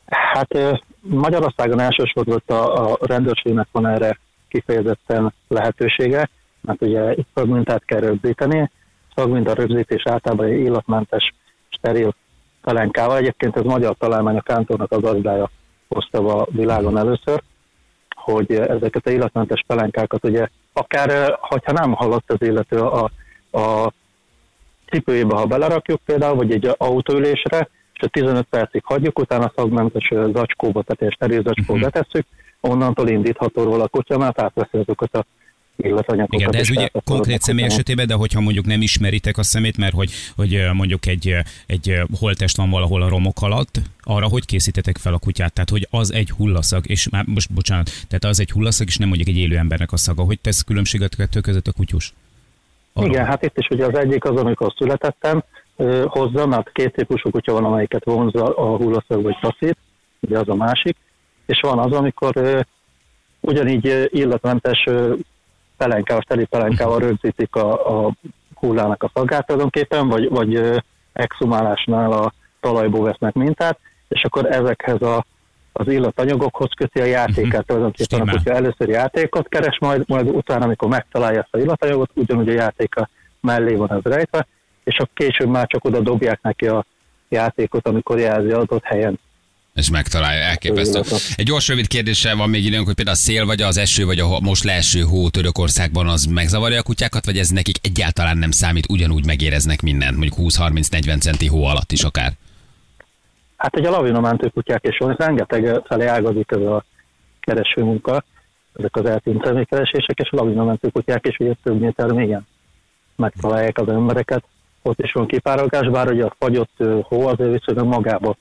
Hát 0.06 0.80
Magyarországon 1.00 1.80
elsősorban 1.80 2.42
a, 2.46 2.92
a 2.92 2.98
rendőrségnek 3.00 3.68
van 3.72 3.86
erre 3.86 4.18
kifejezetten 4.48 5.34
lehetősége, 5.48 6.28
mert 6.60 6.82
ugye 6.82 7.12
itt 7.12 7.28
szagmintát 7.34 7.84
kell 7.84 8.00
rögzíteni, 8.00 8.70
szagminta 9.14 9.54
rögzítés 9.54 10.02
általában 10.04 10.46
egy 10.46 10.60
illatmentes, 10.60 11.34
steril 11.68 12.14
talenkával. 12.66 13.16
Egyébként 13.16 13.56
ez 13.56 13.62
magyar 13.62 13.94
találmány 13.98 14.36
a 14.36 14.40
kántornak 14.40 14.92
a 14.92 15.00
gazdája 15.00 15.50
hozta 15.88 16.18
a 16.18 16.46
világon 16.50 16.98
először, 16.98 17.42
hogy 18.16 18.52
ezeket 18.52 19.06
a 19.06 19.10
illatmentes 19.10 19.64
pelenkákat 19.66 20.24
ugye 20.24 20.48
akár, 20.72 21.38
hogyha 21.40 21.72
nem 21.72 21.92
hallott 21.92 22.32
az 22.32 22.46
illető 22.46 22.78
a, 22.78 23.10
a 23.52 23.92
cipőjébe, 24.90 25.36
ha 25.36 25.46
belerakjuk 25.46 26.00
például, 26.04 26.36
vagy 26.36 26.52
egy 26.52 26.74
autóülésre, 26.76 27.68
és 27.92 28.00
a 28.00 28.08
15 28.08 28.46
percig 28.50 28.82
hagyjuk, 28.84 29.18
utána 29.18 29.52
szagmentes 29.56 30.12
zacskóba, 30.32 30.82
tehát 30.82 31.02
egy 31.02 31.12
steril 31.12 31.42
zacskóba 31.42 31.78
Mhm. 31.78 31.88
betesszük, 31.88 32.26
onnantól 32.60 33.08
indítható 33.08 33.62
róla 33.62 33.84
a 33.84 33.88
kutya, 33.88 34.18
mert 34.18 34.40
átveszi 34.40 34.78
azokat 34.78 35.14
a 35.14 35.24
illatanyagokat. 35.76 36.40
Igen, 36.40 36.50
de 36.50 36.58
ez 36.58 36.70
ugye 36.70 36.88
konkrét 37.04 37.40
személy 37.40 37.64
esetében, 37.64 38.06
de 38.06 38.14
hogyha 38.14 38.40
mondjuk 38.40 38.66
nem 38.66 38.82
ismeritek 38.82 39.38
a 39.38 39.42
szemét, 39.42 39.76
mert 39.76 39.94
hogy, 39.94 40.10
hogy 40.36 40.66
mondjuk 40.72 41.06
egy, 41.06 41.34
egy 41.66 41.90
ö, 41.90 42.02
holttest 42.18 42.56
van 42.56 42.70
valahol 42.70 43.02
a 43.02 43.08
romok 43.08 43.42
alatt, 43.42 43.80
arra 44.02 44.28
hogy 44.28 44.44
készítetek 44.46 44.96
fel 44.96 45.14
a 45.14 45.18
kutyát? 45.18 45.52
Tehát, 45.52 45.70
hogy 45.70 45.86
az 45.90 46.12
egy 46.12 46.30
hullaszag, 46.30 46.90
és 46.90 47.08
már 47.08 47.24
most 47.26 47.52
bocsánat, 47.52 47.90
tehát 48.08 48.24
az 48.24 48.40
egy 48.40 48.50
hullaszag, 48.50 48.86
és 48.86 48.96
nem 48.96 49.08
mondjuk 49.08 49.28
egy 49.28 49.38
élő 49.38 49.56
embernek 49.56 49.92
a 49.92 49.96
szaga. 49.96 50.22
Hogy 50.22 50.38
tesz 50.40 50.62
különbséget 50.62 51.12
a 51.12 51.16
kettő 51.16 51.40
között 51.40 51.66
a 51.66 51.72
kutyus? 51.72 52.14
Arra- 52.92 53.08
Igen, 53.08 53.24
hát 53.24 53.42
itt 53.42 53.58
is 53.58 53.68
ugye 53.70 53.86
az 53.86 53.98
egyik 53.98 54.24
az, 54.24 54.36
amikor 54.36 54.72
születettem 54.76 55.42
hozzá, 56.04 56.44
mert 56.44 56.72
két 56.72 56.92
típusú 56.92 57.30
kutya 57.30 57.52
van, 57.52 57.64
amelyiket 57.64 58.04
vonza 58.04 58.44
a 58.44 58.76
hullaszag 58.76 59.22
vagy 59.22 59.36
taszít, 59.40 59.76
ugye 60.20 60.38
az 60.38 60.48
a 60.48 60.54
másik, 60.54 60.96
és 61.46 61.60
van 61.60 61.78
az, 61.78 61.92
amikor 61.92 62.64
ugyanígy 63.40 64.08
illatmentes 64.10 64.84
pelenkával, 65.76 66.22
teli 66.22 66.44
pelenkával 66.44 66.98
rögzítik 66.98 67.54
a, 67.54 68.04
a 68.06 68.12
hullának 68.54 69.02
a 69.02 69.10
szagát 69.14 69.46
tulajdonképpen, 69.46 70.08
vagy, 70.08 70.28
vagy 70.28 70.82
exhumálásnál 71.12 72.12
a 72.12 72.32
talajból 72.60 73.04
vesznek 73.04 73.34
mintát, 73.34 73.78
és 74.08 74.24
akkor 74.24 74.46
ezekhez 74.52 75.02
a, 75.02 75.24
az 75.72 75.88
illatanyagokhoz 75.88 76.70
köti 76.76 77.00
a 77.00 77.04
játékát, 77.04 77.66
tulajdonképpen 77.66 78.20
a 78.20 78.22
Stimmel. 78.22 78.36
kutya 78.36 78.54
először 78.54 78.88
játékot 78.88 79.48
keres, 79.48 79.78
majd, 79.80 80.02
majd 80.06 80.28
utána, 80.28 80.64
amikor 80.64 80.88
megtalálja 80.88 81.40
ezt 81.40 81.54
a 81.54 81.58
illatanyagot, 81.58 82.10
ugyanúgy 82.14 82.48
a 82.48 82.52
játéka 82.52 83.08
mellé 83.40 83.74
van 83.74 83.92
ez 83.92 84.02
rejtve, 84.02 84.46
és 84.84 84.96
akkor 84.96 85.14
később 85.14 85.48
már 85.48 85.66
csak 85.66 85.84
oda 85.84 86.00
dobják 86.00 86.42
neki 86.42 86.66
a 86.66 86.84
játékot, 87.28 87.88
amikor 87.88 88.18
jelzi 88.18 88.50
adott 88.50 88.84
helyen. 88.84 89.18
És 89.76 89.90
megtalálja, 89.90 90.42
elképesztő. 90.42 91.00
Egy 91.36 91.44
gyors, 91.44 91.68
rövid 91.68 91.86
kérdéssel 91.86 92.36
van 92.36 92.50
még 92.50 92.64
időnk, 92.64 92.86
hogy 92.86 92.94
például 92.94 93.16
a 93.16 93.20
szél, 93.20 93.46
vagy 93.46 93.62
az 93.62 93.76
eső, 93.76 94.04
vagy 94.04 94.18
a 94.18 94.40
most 94.40 94.64
leeső 94.64 95.00
hó 95.00 95.28
Törökországban 95.28 96.08
az 96.08 96.24
megzavarja 96.24 96.78
a 96.78 96.82
kutyákat, 96.82 97.24
vagy 97.24 97.38
ez 97.38 97.48
nekik 97.48 97.76
egyáltalán 97.82 98.38
nem 98.38 98.50
számít, 98.50 98.90
ugyanúgy 98.90 99.26
megéreznek 99.26 99.82
mindent, 99.82 100.16
mondjuk 100.16 100.38
20-30-40 100.38 101.20
centi 101.20 101.46
hó 101.46 101.64
alatt 101.64 101.92
is 101.92 102.02
akár. 102.02 102.32
Hát 103.56 103.78
ugye 103.78 103.88
a 103.88 103.90
lavinamentő 103.90 104.48
kutyák 104.48 104.84
is 104.88 104.98
van, 104.98 105.14
rengeteg 105.18 105.82
felé 105.86 106.06
ágazik 106.06 106.50
ez 106.50 106.60
a 106.60 106.84
kereső 107.40 107.82
munka, 107.82 108.24
ezek 108.78 108.96
az 108.96 109.04
eltűnt 109.04 109.44
személykeresések, 109.44 110.18
és 110.18 110.28
a 110.30 110.36
lavinamentő 110.36 110.88
kutyák 110.88 111.26
is 111.26 111.36
ugye 111.38 111.52
több 111.62 111.80
méter 111.80 112.12
mélyen 112.12 112.46
megtalálják 113.16 113.78
az 113.78 113.88
embereket. 113.88 114.44
Ott 114.82 114.98
is 115.02 115.12
van 115.12 115.26
kipárogás, 115.26 115.88
bár 115.88 116.12
ugye 116.12 116.24
a 116.24 116.36
fagyott 116.38 116.76
hó 117.02 117.26
azért 117.26 117.52
viszonylag 117.52 117.86
magába 117.86 118.36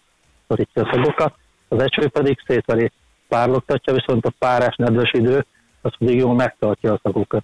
szorítja 0.47 0.81
a 0.81 0.89
szagokat, 0.91 1.33
az 1.67 1.79
eső 1.81 2.07
pedig 2.07 2.37
szétveri 2.47 2.91
párlogtatja, 3.27 3.93
viszont 3.93 4.25
a 4.25 4.33
párás 4.39 4.75
nedves 4.75 5.11
idő 5.13 5.45
az 5.81 5.91
pedig 5.97 6.17
jól 6.17 6.35
megtartja 6.35 6.93
a 6.93 6.99
szagokat. 7.03 7.43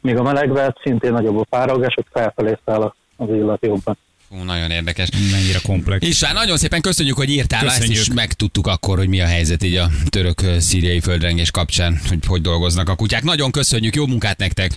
Míg 0.00 0.16
a 0.16 0.22
melegben 0.22 0.76
szintén 0.82 1.12
nagyobb 1.12 1.38
a 1.38 1.44
párolgás, 1.50 1.94
ott 1.96 2.06
felfelé 2.12 2.58
száll 2.64 2.92
az 3.16 3.28
illat 3.28 3.62
jobban. 3.66 3.98
Hú, 4.28 4.42
nagyon 4.42 4.70
érdekes. 4.70 5.08
Mennyire 5.30 5.58
komplex. 5.66 6.06
István, 6.06 6.34
nagyon 6.34 6.56
szépen 6.56 6.80
köszönjük, 6.80 7.16
hogy 7.16 7.30
írtál, 7.30 7.66
ezt 7.66 7.76
Köszönjük. 7.76 8.00
is 8.00 8.12
megtudtuk 8.12 8.66
akkor, 8.66 8.98
hogy 8.98 9.08
mi 9.08 9.20
a 9.20 9.26
helyzet 9.26 9.62
így 9.62 9.76
a 9.76 9.88
török-szíriai 10.08 11.00
földrengés 11.00 11.50
kapcsán, 11.50 11.98
hogy 12.08 12.18
hogy 12.26 12.40
dolgoznak 12.40 12.88
a 12.88 12.94
kutyák. 12.94 13.22
Nagyon 13.22 13.50
köszönjük, 13.50 13.94
jó 13.94 14.06
munkát 14.06 14.38
nektek! 14.38 14.70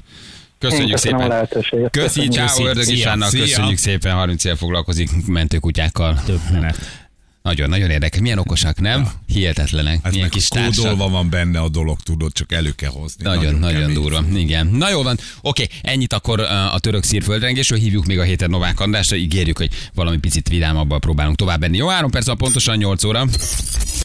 Köszönjük 0.60 0.98
szépen! 0.98 1.48
Köszi, 1.50 1.88
Köszönjük. 1.92 2.32
ciao, 2.32 2.68
Ördög. 2.68 2.88
Istvánnak, 2.88 3.30
köszönjük 3.30 3.78
szépen, 3.78 4.14
30 4.14 4.44
éve 4.44 4.56
foglalkozik 4.56 5.10
mentőkutyákkal. 5.28 6.22
Több 6.26 6.40
menet. 6.52 7.05
Nagyon, 7.46 7.70
nagyon 7.70 7.90
érdekes. 7.90 8.20
Milyen 8.20 8.38
okosak, 8.38 8.80
nem? 8.80 9.10
Hihetetlenek. 9.28 10.00
Hát 10.04 10.12
Milyen 10.14 10.30
kis 10.30 10.48
társak. 10.48 10.76
kódolva 10.76 11.10
van 11.10 11.30
benne 11.30 11.60
a 11.60 11.70
dolog, 11.70 12.00
tudod, 12.00 12.32
csak 12.34 12.52
elő 12.52 12.72
kell 12.72 12.90
hozni. 12.90 13.24
Nagyon, 13.24 13.56
nagyon, 13.56 13.80
kemény. 13.80 13.96
durva. 13.96 14.24
Igen. 14.36 14.68
Na 14.68 14.90
jól 14.90 15.04
van. 15.04 15.18
Oké, 15.42 15.68
ennyit 15.82 16.14
akkor 16.14 16.40
a 16.72 16.80
török 16.80 17.04
szír 17.04 17.24
földrengésről. 17.24 17.80
Hívjuk 17.80 18.06
még 18.06 18.20
a 18.20 18.24
héten 18.24 18.50
Novák 18.50 18.80
Andrásra. 18.80 19.16
Ígérjük, 19.16 19.58
hogy 19.58 19.70
valami 19.94 20.18
picit 20.18 20.50
vidámabban 20.50 21.00
próbálunk 21.00 21.36
tovább 21.36 21.60
benni. 21.60 21.78
Jó, 21.78 21.88
három 21.88 22.12
perc, 22.12 22.36
pontosan 22.38 22.78
8 22.78 23.04
óra. 23.04 23.26